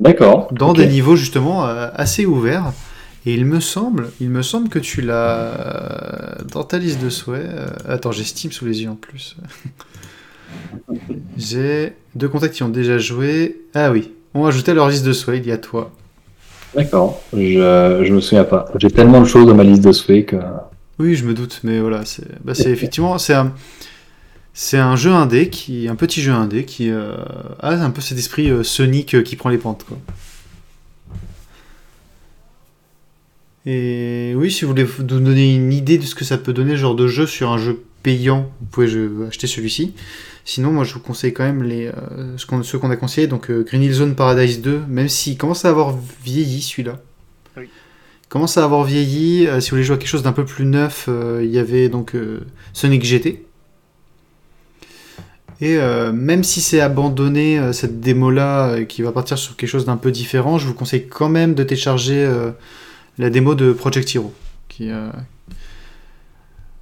D'accord. 0.00 0.48
Dans 0.52 0.74
des 0.74 0.86
niveaux, 0.86 1.16
justement, 1.16 1.64
assez 1.64 2.26
ouverts. 2.26 2.72
Et 3.26 3.34
il 3.34 3.46
me 3.46 3.60
semble, 3.60 4.10
il 4.20 4.28
me 4.28 4.42
semble 4.42 4.68
que 4.68 4.78
tu 4.78 5.00
l'as 5.00 5.38
euh, 5.58 6.44
dans 6.52 6.62
ta 6.64 6.78
liste 6.78 7.02
de 7.02 7.08
souhaits. 7.08 7.46
euh, 7.46 7.68
Attends, 7.88 8.12
j'ai 8.12 8.24
Steam 8.24 8.52
sous 8.52 8.66
les 8.66 8.82
yeux 8.82 8.90
en 8.90 8.96
plus. 8.96 9.36
j'ai 11.36 11.94
deux 12.14 12.28
contacts 12.28 12.54
qui 12.54 12.62
ont 12.62 12.68
déjà 12.68 12.98
joué. 12.98 13.62
Ah 13.74 13.90
oui, 13.90 14.12
ont 14.34 14.46
ajouté 14.46 14.72
à 14.72 14.74
leur 14.74 14.88
liste 14.88 15.04
de 15.04 15.12
souhaits, 15.12 15.40
il 15.42 15.48
y 15.48 15.52
a 15.52 15.58
toi. 15.58 15.90
D'accord. 16.74 17.22
Je, 17.32 18.02
je 18.04 18.12
me 18.12 18.20
souviens 18.20 18.44
pas. 18.44 18.66
J'ai 18.76 18.90
tellement 18.90 19.20
de 19.20 19.26
choses 19.26 19.46
dans 19.46 19.54
ma 19.54 19.64
liste 19.64 19.82
de 19.82 19.92
souhaits 19.92 20.26
que. 20.26 20.36
Oui, 20.98 21.14
je 21.16 21.24
me 21.24 21.34
doute, 21.34 21.60
mais 21.64 21.80
voilà, 21.80 22.04
c'est 22.04 22.24
bah, 22.44 22.52
effectivement 22.66 23.18
c'est 23.18 23.34
un 23.34 23.52
c'est 24.52 24.78
un 24.78 24.94
jeu 24.94 25.10
indé 25.10 25.48
qui 25.48 25.88
un 25.88 25.96
petit 25.96 26.20
jeu 26.22 26.32
indé 26.32 26.64
qui 26.64 26.90
euh, 26.90 27.16
a 27.60 27.72
un 27.72 27.90
peu 27.90 28.00
cet 28.00 28.18
esprit 28.18 28.50
euh, 28.50 28.62
Sonic 28.62 29.22
qui 29.24 29.34
prend 29.34 29.48
les 29.48 29.58
pentes 29.58 29.84
quoi. 29.84 29.98
Et 33.66 34.34
oui, 34.36 34.50
si 34.50 34.62
vous 34.64 34.70
voulez 34.72 34.84
vous 34.84 35.02
donner 35.02 35.54
une 35.54 35.72
idée 35.72 35.96
de 35.98 36.04
ce 36.04 36.14
que 36.14 36.24
ça 36.24 36.36
peut 36.36 36.52
donner, 36.52 36.76
genre 36.76 36.94
de 36.94 37.06
jeu 37.06 37.26
sur 37.26 37.50
un 37.50 37.58
jeu 37.58 37.82
payant, 38.02 38.50
vous 38.60 38.66
pouvez 38.66 39.08
acheter 39.26 39.46
celui-ci. 39.46 39.94
Sinon, 40.44 40.70
moi, 40.72 40.84
je 40.84 40.92
vous 40.92 41.00
conseille 41.00 41.32
quand 41.32 41.44
même 41.44 41.62
les, 41.62 41.86
euh, 41.86 42.36
ce 42.36 42.44
qu'on- 42.44 42.62
ceux 42.62 42.78
qu'on 42.78 42.90
a 42.90 42.96
conseillés, 42.96 43.26
donc 43.26 43.50
euh, 43.50 43.64
Green 43.66 43.82
Hill 43.82 43.92
Zone 43.94 44.14
Paradise 44.14 44.60
2, 44.60 44.80
même 44.88 45.08
s'il 45.08 45.38
commence 45.38 45.64
à 45.64 45.70
avoir 45.70 45.96
vieilli 46.22 46.60
celui-là. 46.60 47.00
Oui. 47.56 47.64
Il 48.24 48.28
commence 48.28 48.58
à 48.58 48.64
avoir 48.64 48.84
vieilli. 48.84 49.46
euh, 49.46 49.60
si 49.60 49.70
vous 49.70 49.76
voulez 49.76 49.84
jouer 49.84 49.94
à 49.94 49.98
quelque 49.98 50.08
chose 50.08 50.22
d'un 50.22 50.32
peu 50.32 50.44
plus 50.44 50.66
neuf, 50.66 51.08
il 51.40 51.48
y 51.50 51.58
avait 51.58 51.88
donc 51.88 52.14
Sonic 52.74 53.02
GT. 53.04 53.46
Et 55.62 55.78
même 56.12 56.42
si 56.44 56.60
c'est 56.60 56.80
abandonné, 56.80 57.72
cette 57.72 58.00
démo-là, 58.00 58.82
qui 58.84 59.00
va 59.02 59.12
partir 59.12 59.38
sur 59.38 59.56
quelque 59.56 59.70
chose 59.70 59.86
d'un 59.86 59.96
peu 59.96 60.10
différent, 60.10 60.58
je 60.58 60.66
vous 60.66 60.74
conseille 60.74 61.06
quand 61.08 61.28
même 61.30 61.54
de 61.54 61.62
télécharger 61.62 62.28
la 63.18 63.30
démo 63.30 63.54
de 63.54 63.72
Project 63.72 64.14
Hero. 64.14 64.32
Euh, 64.80 65.12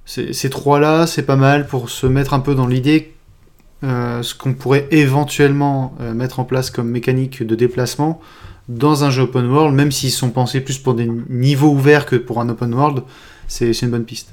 ces, 0.05 0.49
trois-là, 0.49 1.07
c'est 1.07 1.23
pas 1.23 1.35
mal 1.35 1.67
pour 1.67 1.89
se 1.89 2.07
mettre 2.07 2.33
un 2.33 2.39
peu 2.39 2.55
dans 2.55 2.67
l'idée 2.67 3.13
euh, 3.83 4.23
ce 4.23 4.33
qu'on 4.33 4.53
pourrait 4.53 4.87
éventuellement 4.91 5.95
euh, 5.99 6.13
mettre 6.13 6.39
en 6.39 6.45
place 6.45 6.69
comme 6.69 6.89
mécanique 6.89 7.43
de 7.43 7.55
déplacement 7.55 8.21
dans 8.69 9.03
un 9.03 9.11
jeu 9.11 9.23
open 9.23 9.45
world, 9.45 9.75
même 9.75 9.91
s'ils 9.91 10.11
sont 10.11 10.29
pensés 10.29 10.61
plus 10.61 10.77
pour 10.77 10.93
des 10.93 11.09
niveaux 11.29 11.71
ouverts 11.71 12.05
que 12.05 12.15
pour 12.15 12.39
un 12.39 12.47
open 12.47 12.73
world, 12.73 13.03
c'est 13.47 13.81
une 13.81 13.89
bonne 13.89 14.05
piste. 14.05 14.29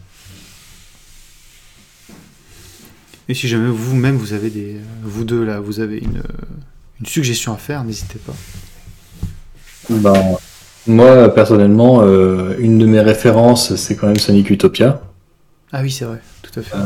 Et 3.29 3.35
si 3.35 3.49
jamais 3.49 3.69
vous-même 3.69 4.17
vous 4.17 4.33
avez 4.33 4.51
des, 4.51 4.77
vous 5.03 5.25
deux 5.25 5.45
là, 5.45 5.61
vous 5.61 5.81
avez 5.81 5.99
une, 5.99 6.23
une 7.01 7.07
suggestion 7.07 7.53
à 7.53 7.57
faire, 7.57 7.83
n'hésitez 7.83 8.19
pas. 8.19 8.35
Ben, 9.91 10.37
moi, 10.87 11.29
personnellement, 11.35 12.03
euh, 12.03 12.55
une 12.59 12.79
de 12.79 12.87
mes 12.87 13.01
références, 13.01 13.75
c'est 13.77 13.97
quand 13.97 14.07
même 14.07 14.17
Sonic 14.17 14.51
Utopia. 14.51 15.01
Ah 15.73 15.81
oui, 15.83 15.91
c'est 15.91 16.05
vrai, 16.05 16.19
tout 16.43 16.59
à 16.59 16.63
fait. 16.63 16.77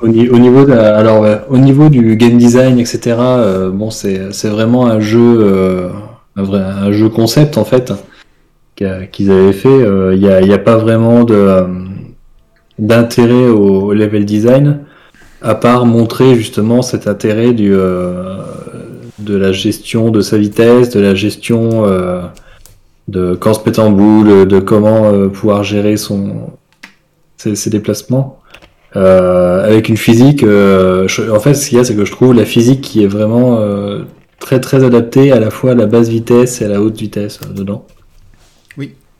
Au, 0.00 0.08
ni- 0.08 0.28
au 0.28 0.38
niveau 0.38 0.64
de, 0.64 0.72
alors, 0.72 1.20
ouais, 1.20 1.40
au 1.48 1.56
niveau 1.58 1.88
du 1.88 2.16
game 2.16 2.36
design, 2.36 2.78
etc., 2.78 3.16
euh, 3.18 3.70
bon, 3.70 3.90
c'est 3.90 4.28
vraiment 4.48 4.86
un 4.86 5.00
jeu, 5.00 5.38
euh, 5.40 5.88
un, 6.36 6.42
vrai, 6.42 6.60
un 6.60 6.92
jeu 6.92 7.08
concept 7.08 7.56
en 7.56 7.64
fait 7.64 7.92
qu'ils 8.74 9.30
avaient 9.30 9.54
fait. 9.54 9.68
Euh, 9.68 10.14
Il 10.14 10.20
n'y 10.20 10.28
a, 10.28 10.42
il 10.42 10.48
y 10.48 10.52
a 10.52 10.58
pas 10.58 10.76
vraiment 10.76 11.24
euh, 11.30 11.64
d'intérêt 12.78 13.48
au, 13.48 13.84
au 13.86 13.92
level 13.94 14.26
design, 14.26 14.80
à 15.40 15.54
part 15.54 15.86
montrer 15.86 16.34
justement 16.34 16.82
cet 16.82 17.06
intérêt 17.08 17.52
du 17.54 17.72
euh, 17.74 18.42
de 19.18 19.34
la 19.34 19.50
gestion 19.52 20.10
de 20.10 20.20
sa 20.20 20.36
vitesse, 20.36 20.90
de 20.90 21.00
la 21.00 21.14
gestion 21.14 21.86
euh, 21.86 22.20
de 23.08 23.34
quand 23.34 23.54
se 23.54 23.60
mettre 23.66 23.80
en 23.80 23.90
boule, 23.90 24.46
de 24.46 24.58
comment 24.60 25.06
euh, 25.06 25.28
pouvoir 25.28 25.62
gérer 25.64 25.96
son 25.96 26.50
ses, 27.36 27.54
ses 27.56 27.70
déplacements. 27.70 28.38
euh, 28.96 29.64
avec 29.66 29.88
une 29.90 29.96
physique. 29.98 30.42
euh, 30.42 31.06
je- 31.08 31.30
en 31.30 31.38
fait, 31.40 31.54
ce 31.54 31.68
qu'il 31.68 31.76
y 31.78 31.80
a, 31.80 31.84
c'est 31.84 31.94
que 31.96 32.04
je 32.06 32.12
trouve 32.12 32.32
la 32.34 32.44
physique 32.46 32.80
qui 32.80 33.02
est 33.04 33.06
vraiment 33.06 33.58
euh, 33.60 34.04
très 34.40 34.58
très 34.60 34.84
adaptée 34.84 35.32
à 35.32 35.40
la 35.40 35.50
fois 35.50 35.72
à 35.72 35.74
la 35.74 35.86
basse 35.86 36.08
vitesse 36.08 36.62
et 36.62 36.64
à 36.64 36.68
la 36.68 36.80
haute 36.80 36.96
vitesse 36.98 37.40
dedans. 37.54 37.84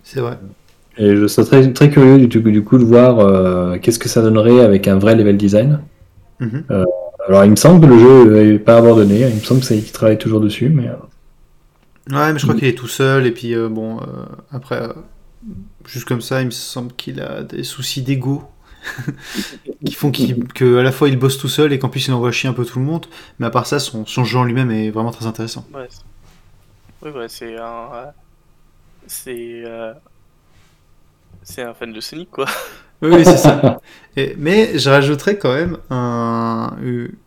C'est 0.02 0.20
vrai. 0.20 0.38
Et 0.98 1.16
je 1.16 1.26
serais 1.26 1.44
très, 1.46 1.72
très 1.72 1.90
curieux 1.90 2.18
du, 2.26 2.40
du 2.40 2.62
coup 2.64 2.78
de 2.78 2.84
voir 2.84 3.18
euh, 3.18 3.76
qu'est-ce 3.82 3.98
que 3.98 4.08
ça 4.08 4.22
donnerait 4.22 4.60
avec 4.60 4.86
un 4.88 4.98
vrai 4.98 5.14
level 5.16 5.36
design. 5.36 5.80
Mhm. 6.40 6.62
Alors, 7.28 7.44
il 7.44 7.50
me 7.50 7.56
semble 7.56 7.80
que 7.84 7.92
le 7.92 7.98
jeu 7.98 8.52
n'est 8.52 8.58
pas 8.60 8.76
abandonné. 8.76 9.22
Il 9.28 9.34
me 9.34 9.40
semble 9.40 9.60
qu'il 9.62 9.82
travaille 9.90 10.16
toujours 10.16 10.40
dessus, 10.40 10.68
mais. 10.72 10.88
Ouais, 12.10 12.32
mais 12.32 12.38
je 12.38 12.44
crois 12.44 12.54
Mm. 12.54 12.58
qu'il 12.58 12.68
est 12.68 12.78
tout 12.78 12.88
seul, 12.88 13.26
et 13.26 13.32
puis 13.32 13.54
euh, 13.54 13.68
bon, 13.68 13.98
euh, 14.00 14.04
après, 14.52 14.80
euh, 14.82 14.92
juste 15.86 16.06
comme 16.06 16.20
ça, 16.20 16.40
il 16.40 16.46
me 16.46 16.50
semble 16.52 16.92
qu'il 16.94 17.20
a 17.20 17.42
des 17.42 17.64
soucis 17.64 18.02
d'ego 18.02 18.44
qui 19.84 19.94
font 19.94 20.10
qu'il- 20.12 20.44
que 20.48 20.76
à 20.78 20.82
la 20.84 20.92
fois 20.92 21.08
il 21.08 21.18
bosse 21.18 21.38
tout 21.38 21.48
seul 21.48 21.72
et 21.72 21.78
qu'en 21.80 21.88
plus 21.88 22.06
il 22.06 22.12
envoie 22.14 22.30
chier 22.30 22.48
un 22.48 22.52
peu 22.52 22.64
tout 22.64 22.78
le 22.78 22.84
monde, 22.84 23.06
mais 23.38 23.46
à 23.46 23.50
part 23.50 23.66
ça, 23.66 23.78
son, 23.80 24.06
son 24.06 24.24
jeu 24.24 24.38
en 24.38 24.44
lui-même 24.44 24.70
est 24.70 24.90
vraiment 24.90 25.10
très 25.10 25.26
intéressant. 25.26 25.66
Ouais, 25.74 25.86
c'est- 25.90 26.02
oui, 27.02 27.10
ouais, 27.10 27.28
c'est 27.28 27.56
un. 27.58 27.88
C'est. 29.06 29.64
C'est 31.42 31.62
un 31.62 31.74
fan 31.74 31.92
de 31.92 32.00
Sonic, 32.00 32.30
quoi. 32.30 32.46
Oui, 33.02 33.10
oui, 33.12 33.24
c'est 33.26 33.36
ça. 33.36 33.78
Et- 34.16 34.34
mais 34.38 34.78
je 34.78 34.88
rajouterais 34.88 35.36
quand 35.36 35.52
même 35.52 35.76
un- 35.90 36.74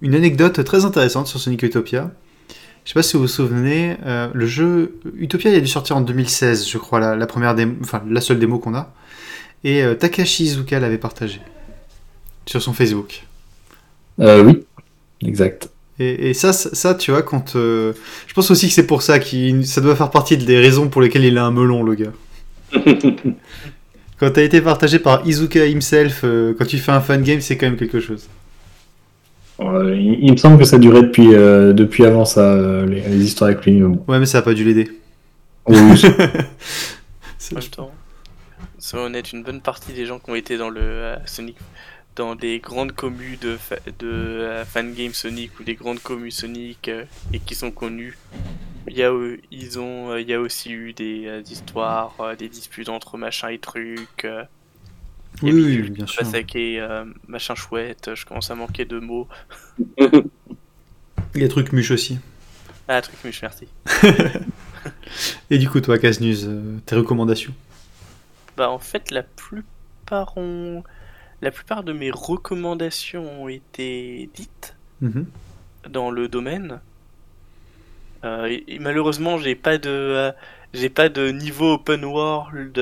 une 0.02 0.16
anecdote 0.16 0.64
très 0.64 0.84
intéressante 0.84 1.28
sur 1.28 1.40
Sonic 1.40 1.62
Utopia. 1.62 2.10
Je 2.90 2.94
sais 2.94 2.98
pas 2.98 3.04
si 3.04 3.18
vous 3.18 3.22
vous 3.22 3.28
souvenez, 3.28 3.98
euh, 4.08 4.30
le 4.34 4.48
jeu 4.48 4.96
Utopia 5.20 5.52
il 5.52 5.56
a 5.56 5.60
dû 5.60 5.68
sortir 5.68 5.96
en 5.96 6.02
2016, 6.02 6.68
je 6.68 6.78
crois, 6.80 7.00
la, 7.00 7.16
la 7.16 7.28
première 7.28 7.54
démo, 7.54 7.76
enfin 7.84 8.02
la 8.10 8.20
seule 8.20 8.40
démo 8.40 8.58
qu'on 8.58 8.74
a. 8.74 8.92
Et 9.64 9.84
euh, 9.84 9.94
Takashi 9.94 10.46
Iizuka 10.46 10.80
l'avait 10.80 10.98
partagé 10.98 11.40
sur 12.48 12.64
son 12.64 12.74
Facebook. 12.74 13.22
euh, 14.20 14.44
oui, 14.44 14.66
exact. 15.24 15.70
Et, 16.00 16.32
et 16.32 16.34
ça, 16.34 16.52
ça, 16.52 16.74
ça, 16.74 16.96
tu 16.96 17.12
vois, 17.12 17.22
quand. 17.22 17.56
euh, 17.56 17.94
je 18.26 18.34
pense 18.34 18.50
aussi 18.50 18.70
que 18.70 18.74
c'est 18.74 18.88
pour 18.88 19.04
ça 19.04 19.20
qu'il 19.20 19.68
ça 19.68 19.82
doit 19.82 19.96
faire 19.96 20.10
partie 20.10 20.36
des 20.38 20.58
raisons 20.58 20.90
pour 20.90 21.04
lesquelles 21.04 21.26
il 21.26 21.38
a 21.38 21.46
un 21.46 21.52
melon, 21.52 21.84
le 21.84 21.94
gars. 21.94 22.14
Quand 24.20 24.32
t'as 24.32 24.42
été 24.44 24.62
partagé 24.62 24.98
par 24.98 25.28
Izuka 25.28 25.68
himself, 25.68 26.26
quand 26.58 26.66
tu 26.66 26.78
fais 26.80 26.92
un 26.92 27.02
fan 27.02 27.22
game, 27.22 27.40
c'est 27.40 27.56
quand 27.56 27.68
même 27.68 27.78
quelque 27.78 28.00
chose. 28.00 28.28
Euh, 29.62 29.96
il, 29.96 30.24
il 30.24 30.32
me 30.32 30.38
semble 30.38 30.58
que 30.58 30.64
ça 30.66 30.78
durait 30.78 31.02
depuis, 31.02 31.34
euh, 31.34 31.74
depuis 31.74 32.06
avant 32.06 32.26
ça, 32.26 32.54
euh, 32.54 32.86
les, 32.86 33.02
les 33.02 33.26
histoires 33.26 33.50
avec 33.50 33.66
lui. 33.66 33.84
Ouais, 33.84 34.20
mais 34.20 34.26
ça 34.26 34.40
a 34.40 34.42
pas 34.42 34.54
dû 34.54 34.64
l'aider. 34.64 34.90
Oui, 35.68 36.02
temps, 37.72 37.92
soyons 38.80 39.06
honnêtes, 39.06 39.34
une 39.34 39.44
bonne 39.44 39.62
partie 39.62 39.94
des 39.94 40.06
gens 40.06 40.20
qui 40.20 40.30
ont 40.32 40.36
été 40.36 40.58
dans 40.58 40.70
le 40.70 40.82
euh, 40.82 41.18
Sonic, 41.26 41.58
dans 42.16 42.36
des 42.36 42.60
grandes 42.60 42.94
communes 42.94 43.38
de, 43.42 43.58
fa- 43.58 43.78
de 44.00 44.08
euh, 44.08 44.66
fangame 44.66 45.14
Sonic 45.14 45.60
ou 45.60 45.64
des 45.64 45.76
grandes 45.76 46.02
communes 46.02 46.32
Sonic 46.32 46.90
euh, 46.90 47.06
et 47.34 47.40
qui 47.40 47.56
sont 47.56 47.72
connus, 47.72 48.18
il 48.88 48.98
y 48.98 49.04
a, 49.04 49.12
euh, 49.12 49.38
ils 49.52 49.80
ont, 49.80 50.16
il 50.18 50.28
y 50.30 50.34
a 50.34 50.42
aussi 50.42 50.72
eu 50.72 50.94
des 50.94 51.28
euh, 51.28 51.42
histoires, 51.50 52.16
euh, 52.22 52.36
des 52.36 52.50
disputes 52.50 52.90
entre 52.90 53.18
machin 53.18 53.50
et 53.50 53.60
trucs. 53.60 54.28
Oui, 55.42 55.52
oui, 55.54 55.84
je 55.86 55.92
bien 55.92 56.06
sûr. 56.08 56.18
pas 56.18 56.26
saquer, 56.26 56.80
euh, 56.82 57.06
machin 57.28 57.56
chouette, 57.56 58.12
je 58.16 58.26
commence 58.26 58.52
à 58.52 58.56
manquer 58.56 58.86
de 58.86 59.00
mots. 59.00 59.28
Les 61.34 61.48
trucs 61.48 61.74
muches 61.74 61.92
aussi. 61.92 62.20
Ah, 62.88 63.02
truc 63.02 63.24
muche, 63.24 63.42
merci. 63.42 63.68
Et 65.50 65.58
du 65.58 65.70
coup, 65.70 65.82
toi, 65.82 65.98
Casnuz, 66.00 66.46
euh, 66.48 66.80
tes 66.86 66.96
recommandations? 66.96 67.54
Bah 68.58 68.70
en 68.70 68.80
fait 68.80 69.12
la 69.12 69.24
plupart 69.24 70.38
ont... 70.38 70.84
la 71.42 71.52
plupart 71.52 71.84
de 71.84 71.94
mes 71.94 72.12
recommandations 72.12 73.44
ont 73.44 73.48
été 73.50 74.30
dites 74.36 74.76
Mhm. 75.02 75.26
dans 75.90 76.12
le 76.12 76.28
domaine. 76.28 76.82
Euh, 78.26 78.48
et, 78.48 78.64
et 78.76 78.80
malheureusement 78.80 79.38
j'ai 79.38 79.56
pas 79.56 79.78
de 79.78 79.90
euh, 79.90 80.32
j'ai 80.74 80.90
pas 80.90 81.08
de 81.10 81.30
niveau 81.32 81.74
open 81.76 82.04
world 82.04 82.78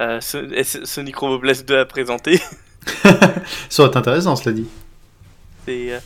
euh, 0.00 0.20
Sonic 0.20 1.16
Robo 1.16 1.38
Blast 1.38 1.66
2 1.68 1.78
à 1.78 1.86
présenter. 1.86 2.40
Ça 3.68 3.82
aurait 3.82 3.88
été 3.90 3.98
intéressant, 3.98 4.36
cela 4.36 4.54
dit. 4.54 4.68
C'est 5.66 5.92
euh, 5.92 6.00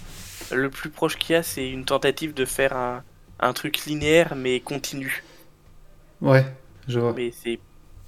le 0.50 0.70
plus 0.70 0.90
proche 0.90 1.16
qu'il 1.18 1.34
y 1.34 1.36
a 1.36 1.42
c'est 1.42 1.70
une 1.70 1.84
tentative 1.84 2.34
de 2.34 2.44
faire 2.44 2.76
un, 2.76 3.04
un 3.38 3.52
truc 3.52 3.84
linéaire 3.86 4.34
mais 4.36 4.60
continu. 4.60 5.24
Ouais, 6.20 6.44
je 6.88 6.98
vois. 7.00 7.12
Mais 7.16 7.30
c'est 7.32 7.60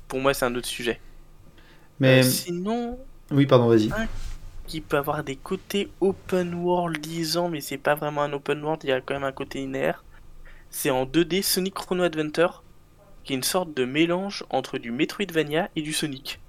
pour 0.08 0.20
moi 0.20 0.34
c'est 0.34 0.44
un 0.46 0.54
autre 0.54 0.68
sujet. 0.68 1.02
Mais 1.98 2.22
Euh, 2.22 2.22
sinon 2.22 2.98
oui, 3.30 3.46
pardon, 3.46 3.68
vas-y. 3.68 3.96
qui 4.66 4.80
peut 4.80 4.96
avoir 4.96 5.24
des 5.24 5.36
côtés 5.36 5.92
open 6.00 6.54
world 6.54 7.00
disant 7.00 7.48
mais 7.48 7.60
c'est 7.60 7.78
pas 7.78 7.94
vraiment 7.94 8.22
un 8.22 8.32
open 8.32 8.62
world, 8.62 8.80
il 8.84 8.90
y 8.90 8.92
a 8.92 9.00
quand 9.00 9.14
même 9.14 9.24
un 9.24 9.32
côté 9.32 9.60
linéaire. 9.60 10.04
C'est 10.70 10.90
en 10.90 11.06
2D 11.06 11.42
Sonic 11.42 11.74
Chrono 11.74 12.04
Adventure, 12.04 12.64
qui 13.24 13.32
est 13.32 13.36
une 13.36 13.42
sorte 13.42 13.74
de 13.76 13.84
mélange 13.84 14.44
entre 14.50 14.78
du 14.78 14.90
Metroidvania 14.90 15.68
et 15.76 15.82
du 15.82 15.92
Sonic. 15.92 16.40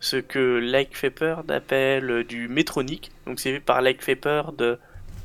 Ce 0.00 0.16
que 0.16 0.58
Like 0.58 0.96
Vapor 1.00 1.42
appelle 1.48 2.24
du 2.24 2.48
Metronic, 2.48 3.10
donc 3.26 3.40
c'est 3.40 3.52
fait 3.52 3.60
par 3.60 3.80
Like 3.82 4.06
Vapor, 4.06 4.52
de... 4.52 4.78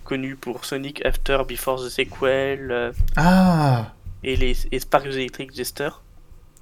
connu 0.03 0.35
pour 0.35 0.65
Sonic 0.65 1.05
After 1.05 1.39
Before 1.47 1.83
the 1.83 1.89
Sequel 1.89 2.71
euh, 2.71 2.91
Ah, 3.17 3.93
et 4.23 4.35
les 4.35 4.55
et 4.71 4.79
Sparks 4.79 5.07
Electric 5.07 5.53
Jester. 5.55 5.89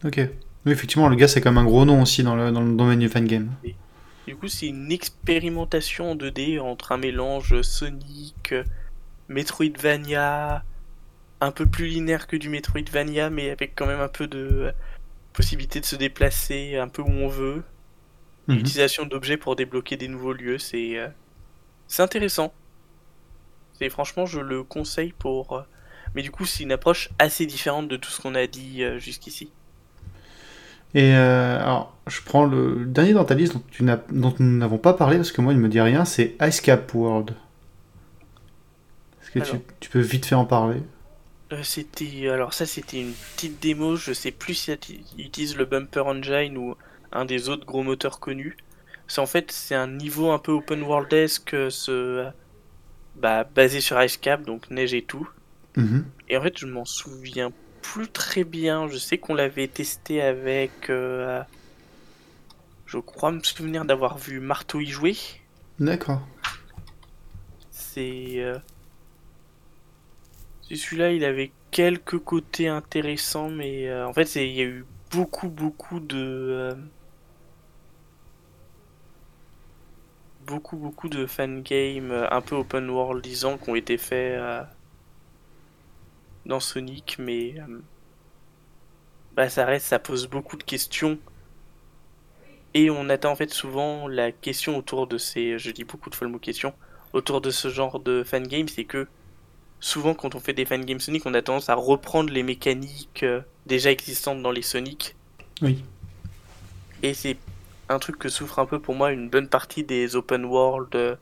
ok. 0.04 0.20
Oui, 0.66 0.74
effectivement, 0.74 1.08
le 1.08 1.16
gars, 1.16 1.30
c'est 1.30 1.40
quand 1.40 1.52
même 1.52 1.60
un 1.60 1.66
gros 1.66 1.86
nom 1.86 2.02
aussi 2.02 2.22
dans 2.22 2.36
le, 2.36 2.52
dans 2.52 2.60
le 2.62 2.76
domaine 2.76 3.00
du 3.00 3.08
fan 3.08 3.26
game. 3.26 3.50
Du 4.28 4.36
coup, 4.36 4.50
c'est 4.50 4.68
une 4.68 4.92
expérimentation 4.92 6.12
en 6.12 6.16
2D 6.16 6.60
entre 6.60 6.92
un 6.92 6.98
mélange 6.98 7.62
Sonic, 7.62 8.52
euh, 8.52 8.64
Metroidvania, 9.30 10.64
un 11.42 11.52
peu 11.52 11.66
plus 11.66 11.88
linéaire 11.88 12.28
que 12.28 12.36
du 12.38 12.50
Metroidvania, 12.50 13.30
mais 13.30 13.50
avec 13.50 13.74
quand 13.76 13.86
même 13.88 14.00
un 14.02 14.08
peu 14.10 14.28
de 14.28 14.74
possibilité 15.34 15.80
de 15.80 15.86
se 15.86 15.96
déplacer 15.96 16.78
un 16.78 16.88
peu 16.90 17.02
où 17.02 17.10
on 17.10 17.28
veut. 17.28 17.64
Mhm. 18.48 18.58
L'utilisation 18.58 19.06
d'objets 19.06 19.38
pour 19.38 19.56
débloquer 19.56 19.98
des 19.98 20.08
nouveaux 20.08 20.34
lieux, 20.34 20.58
c'est 20.58 20.98
euh, 20.98 21.08
c'est 21.88 22.04
intéressant. 22.04 22.54
C'est 23.74 23.90
franchement, 23.90 24.26
je 24.26 24.40
le 24.40 24.64
conseille 24.64 25.14
pour. 25.14 25.54
euh, 25.54 25.62
Mais 26.16 26.22
du 26.22 26.32
coup, 26.32 26.46
c'est 26.46 26.64
une 26.64 26.72
approche 26.72 27.10
assez 27.20 27.46
différente 27.46 27.88
de 27.88 27.98
tout 27.98 28.10
ce 28.10 28.22
qu'on 28.22 28.36
a 28.36 28.48
dit 28.48 28.84
euh, 28.84 29.00
jusqu'ici. 29.00 29.52
Et 30.96 31.14
alors, 31.14 31.96
je 32.08 32.20
prends 32.22 32.46
le, 32.46 32.86
dernier 32.86 33.14
dans 33.14 33.26
ta 33.26 33.36
liste 33.36 33.54
dont, 33.54 33.64
tu 33.72 33.84
n'as- 33.84 34.02
dont 34.12 34.34
nous 34.40 34.58
n'avons 34.58 34.80
pas 34.80 34.94
parlé 34.94 35.18
parce 35.18 35.32
que 35.32 35.42
moi, 35.42 35.54
il 35.54 35.60
me 35.60 35.70
dit 35.70 35.80
rien, 35.82 36.04
c'est 36.04 36.36
Ice 36.42 36.62
Cap 36.62 36.92
World. 36.96 37.36
Est-ce 39.22 39.32
que 39.32 39.40
tu, 39.40 39.58
tu 39.80 39.90
peux 39.90 40.00
vite 40.00 40.26
fait 40.26 40.36
en 40.36 40.46
parler? 40.46 40.82
Euh, 41.52 41.64
c'était 41.64 42.30
alors 42.30 42.54
ça 42.54 42.66
c'était 42.66 43.02
une 43.02 43.14
petite 43.36 43.60
démo, 43.60 43.96
je 43.96 44.14
sais 44.14 44.32
plus 44.32 44.54
si 44.54 44.72
elle 44.72 44.80
utilise 45.18 45.58
le 45.58 45.66
Bumper 45.66 46.06
Engine 46.06 46.58
ou 46.58 46.76
un 47.12 47.26
des 47.26 47.50
autres 47.50 47.66
gros 47.66 47.84
moteurs 47.84 48.20
connus. 48.20 48.56
C'est 49.08 49.22
en 49.22 49.26
fait 49.26 49.52
c'est 49.52 49.76
un 49.76 49.88
niveau 49.88 50.32
un 50.32 50.38
peu 50.38 50.52
open 50.52 50.84
worldesque 50.84 51.56
euh, 51.56 51.70
ce 51.70 52.28
bah 53.16 53.44
basé 53.44 53.82
sur 53.82 54.02
Ice 54.02 54.18
Cap 54.18 54.44
donc 54.44 54.70
neige 54.70 54.94
et 54.94 55.02
tout. 55.02 55.28
Mhm. 55.76 56.06
Et 56.28 56.38
en 56.38 56.42
fait 56.42 56.58
je 56.58 56.68
m'en 56.68 56.86
souviens 56.86 57.52
plus 57.82 58.08
très 58.08 58.44
bien. 58.44 58.88
Je 58.88 58.98
sais 58.98 59.18
qu'on 59.18 59.34
l'avait 59.34 59.68
testé 59.68 60.22
avec 60.22 60.90
euh, 60.90 61.42
je 62.86 63.00
crois 63.00 63.32
me 63.32 63.42
souvenir 63.42 63.86
d'avoir 63.86 64.20
vu 64.20 64.40
Marteau 64.40 64.80
y 64.80 64.88
jouer. 64.88 65.18
D'accord. 65.80 66.22
C'est 67.72 68.34
euh, 68.38 68.60
c'est 68.60 68.79
celui-là, 70.76 71.12
il 71.12 71.24
avait 71.24 71.52
quelques 71.72 72.20
côtés 72.20 72.68
intéressants, 72.68 73.50
mais 73.50 73.88
euh, 73.88 74.08
en 74.08 74.14
fait, 74.14 74.36
il 74.36 74.52
y 74.52 74.62
a 74.62 74.66
eu 74.66 74.86
beaucoup, 75.12 75.50
beaucoup 75.50 76.00
de 76.00 76.18
euh, 76.18 76.76
beaucoup, 80.46 80.78
beaucoup 80.78 81.10
de 81.10 81.26
fan 81.26 81.62
games 81.64 82.12
euh, 82.12 82.28
un 82.32 82.42
peu 82.42 82.56
open 82.56 82.90
world 82.90 83.24
disant 83.24 83.58
qui 83.58 83.70
ont 83.70 83.76
été 83.76 83.98
faits 83.98 84.40
dans 86.46 86.60
Sonic, 86.60 87.18
mais 87.20 87.56
bah 89.36 89.50
ça 89.50 89.66
reste, 89.66 89.88
ça 89.88 90.00
pose 90.00 90.28
beaucoup 90.28 90.58
de 90.58 90.64
questions. 90.64 91.18
Et 92.74 92.90
on 92.92 93.10
attend 93.10 93.32
en 93.32 93.36
fait 93.36 93.50
souvent 93.50 94.08
la 94.08 94.32
question 94.32 94.78
autour 94.78 95.08
de 95.08 95.18
ces, 95.18 95.58
je 95.58 95.72
dis 95.72 95.84
beaucoup 95.84 96.10
de 96.10 96.16
fois 96.16 96.28
le 96.28 96.34
mot 96.34 96.40
autour 97.14 97.42
de 97.42 97.50
ce 97.50 97.70
genre 97.70 98.00
de 98.00 98.24
fan 98.24 98.46
game, 98.48 98.68
c'est 98.68 98.84
que 98.84 99.08
souvent 99.80 100.14
quand 100.14 100.36
on 100.36 100.40
fait 100.40 100.54
des 100.54 100.66
fan 100.66 100.84
games 100.84 101.00
Sonic, 101.00 101.26
on 101.26 101.34
a 101.34 101.42
tendance 101.42 101.70
à 101.70 101.76
reprendre 101.76 102.32
les 102.32 102.44
mécaniques 102.44 103.24
euh, 103.24 103.42
déjà 103.66 103.92
existantes 103.92 104.42
dans 104.42 104.52
les 104.52 104.62
Sonic. 104.62 105.16
Oui. 105.62 105.84
Et 107.04 107.14
c'est 107.14 107.38
un 107.88 108.00
truc 108.00 108.18
que 108.20 108.30
souffre 108.30 108.60
un 108.60 108.66
peu 108.66 108.80
pour 108.80 108.96
moi 108.96 109.12
une 109.12 109.30
bonne 109.30 109.48
partie 109.48 109.84
des 109.84 110.16
open 110.16 110.46
world 110.46 110.96
euh, 110.96 111.16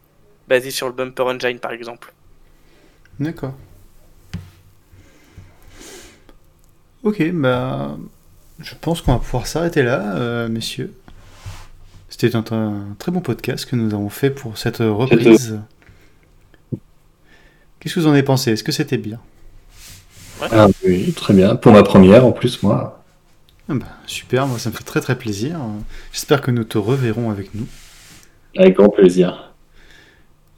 basés 0.47 0.72
sur 0.72 0.88
le 0.88 0.93
Bumper 0.93 1.24
Engine 1.24 1.60
par 1.60 1.72
exemple. 1.72 2.14
D'accord. 3.20 3.53
Ok, 7.03 7.32
bah. 7.32 7.97
Je 8.60 8.74
pense 8.82 9.03
qu'on 9.03 9.14
va 9.14 9.20
pouvoir 9.20 9.45
s'arrêter 9.45 9.84
là, 9.84 10.16
euh, 10.18 10.47
messieurs. 10.47 10.91
C'était 12.10 12.36
un, 12.36 12.43
un 12.49 12.95
très 12.97 13.12
bon 13.12 13.22
podcast 13.22 13.66
que 13.66 13.76
nous 13.76 13.93
avons 13.93 14.10
fait 14.10 14.32
pour 14.32 14.58
cette 14.58 14.78
reprise. 14.78 15.60
Qu'est-ce 17.80 17.95
que 17.95 17.99
vous 18.01 18.07
en 18.07 18.11
avez 18.11 18.23
pensé? 18.23 18.51
Est-ce 18.51 18.63
que 18.63 18.71
c'était 18.71 18.97
bien? 18.97 19.19
Ah 20.51 20.67
oui, 20.86 21.13
très 21.13 21.34
bien. 21.34 21.55
Pour 21.55 21.71
ma 21.73 21.84
première, 21.84 22.25
en 22.25 22.32
plus, 22.32 22.61
moi. 22.63 23.03
Ah 23.69 23.75
bah, 23.75 23.88
super, 24.05 24.47
moi 24.47 24.59
ça 24.59 24.69
me 24.69 24.75
fait 24.75 24.84
très 24.84 25.01
très 25.01 25.17
plaisir. 25.17 25.59
J'espère 26.13 26.41
que 26.41 26.51
nous 26.51 26.63
te 26.65 26.78
reverrons 26.78 27.32
avec 27.32 27.53
nous. 27.55 27.67
Avec 28.57 28.75
grand 28.75 28.89
plaisir. 28.89 29.53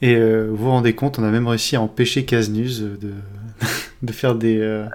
Et 0.02 0.16
euh, 0.16 0.48
vous 0.50 0.58
vous 0.58 0.70
rendez 0.70 0.94
compte, 0.96 1.20
on 1.20 1.24
a 1.24 1.32
même 1.32 1.48
réussi 1.48 1.76
à 1.76 1.82
empêcher 1.82 2.26
Casnus 2.26 2.80
de, 2.82 3.14
de 4.02 4.12
faire 4.14 4.36
des. 4.36 4.58
euh, 4.60 4.86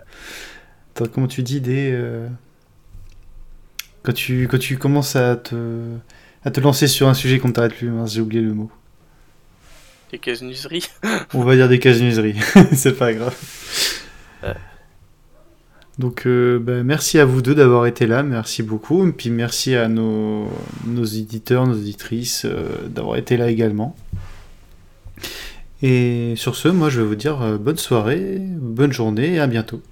attends, 0.95 1.11
comment 1.13 1.27
tu 1.29 1.43
dis 1.43 1.61
Des. 1.61 1.91
euh, 1.93 2.29
Quand, 4.03 4.13
tu, 4.13 4.47
quand 4.49 4.59
tu 4.59 4.77
commences 4.79 5.17
à 5.17 5.37
te, 5.37 5.55
à 6.45 6.51
te 6.51 6.61
lancer 6.61 6.87
sur 6.89 7.09
un 7.09 7.15
sujet 7.15 7.39
qu'on 7.39 7.49
ne 7.49 7.53
t'arrête 7.55 7.75
plus, 7.75 7.91
j'ai 8.07 8.21
oublié 8.21 8.43
le 8.43 8.53
mot. 8.55 8.71
Les 10.15 10.21
casnuseries. 10.21 10.87
On 11.35 11.43
va 11.43 11.57
dire 11.57 11.69
des 11.69 11.81
casnuseries, 11.81 12.37
c'est 12.73 12.97
pas 12.97 13.13
grave. 13.13 13.37
Ouais. 14.45 14.55
Donc, 15.99 16.29
euh, 16.29 16.61
bah, 16.61 16.85
merci 16.85 17.19
à 17.19 17.25
vous 17.25 17.43
deux 17.43 17.57
d'avoir 17.57 17.85
été 17.87 18.07
là, 18.07 18.23
merci 18.23 18.63
beaucoup. 18.63 19.05
Et 19.09 19.11
puis, 19.11 19.31
merci 19.31 19.75
à 19.75 19.89
nos, 19.89 20.49
nos 20.87 21.03
éditeurs, 21.03 21.67
nos 21.67 21.75
auditrices 21.75 22.45
euh, 22.45 22.87
d'avoir 22.87 23.17
été 23.17 23.37
là 23.37 23.51
également. 23.51 23.97
Et 25.83 26.35
sur 26.37 26.55
ce, 26.55 26.69
moi 26.69 26.91
je 26.91 27.01
vais 27.01 27.07
vous 27.09 27.17
dire 27.17 27.43
euh, 27.43 27.59
bonne 27.59 27.77
soirée, 27.77 28.39
bonne 28.39 28.93
journée 28.93 29.35
et 29.35 29.41
à 29.41 29.49
bientôt. 29.49 29.83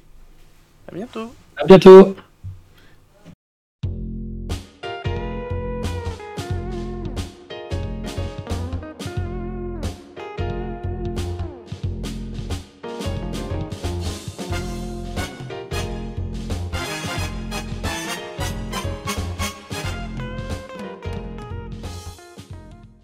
À 0.87 0.95
bientôt. 0.95 1.35
À 1.57 1.65
bientôt 1.67 2.15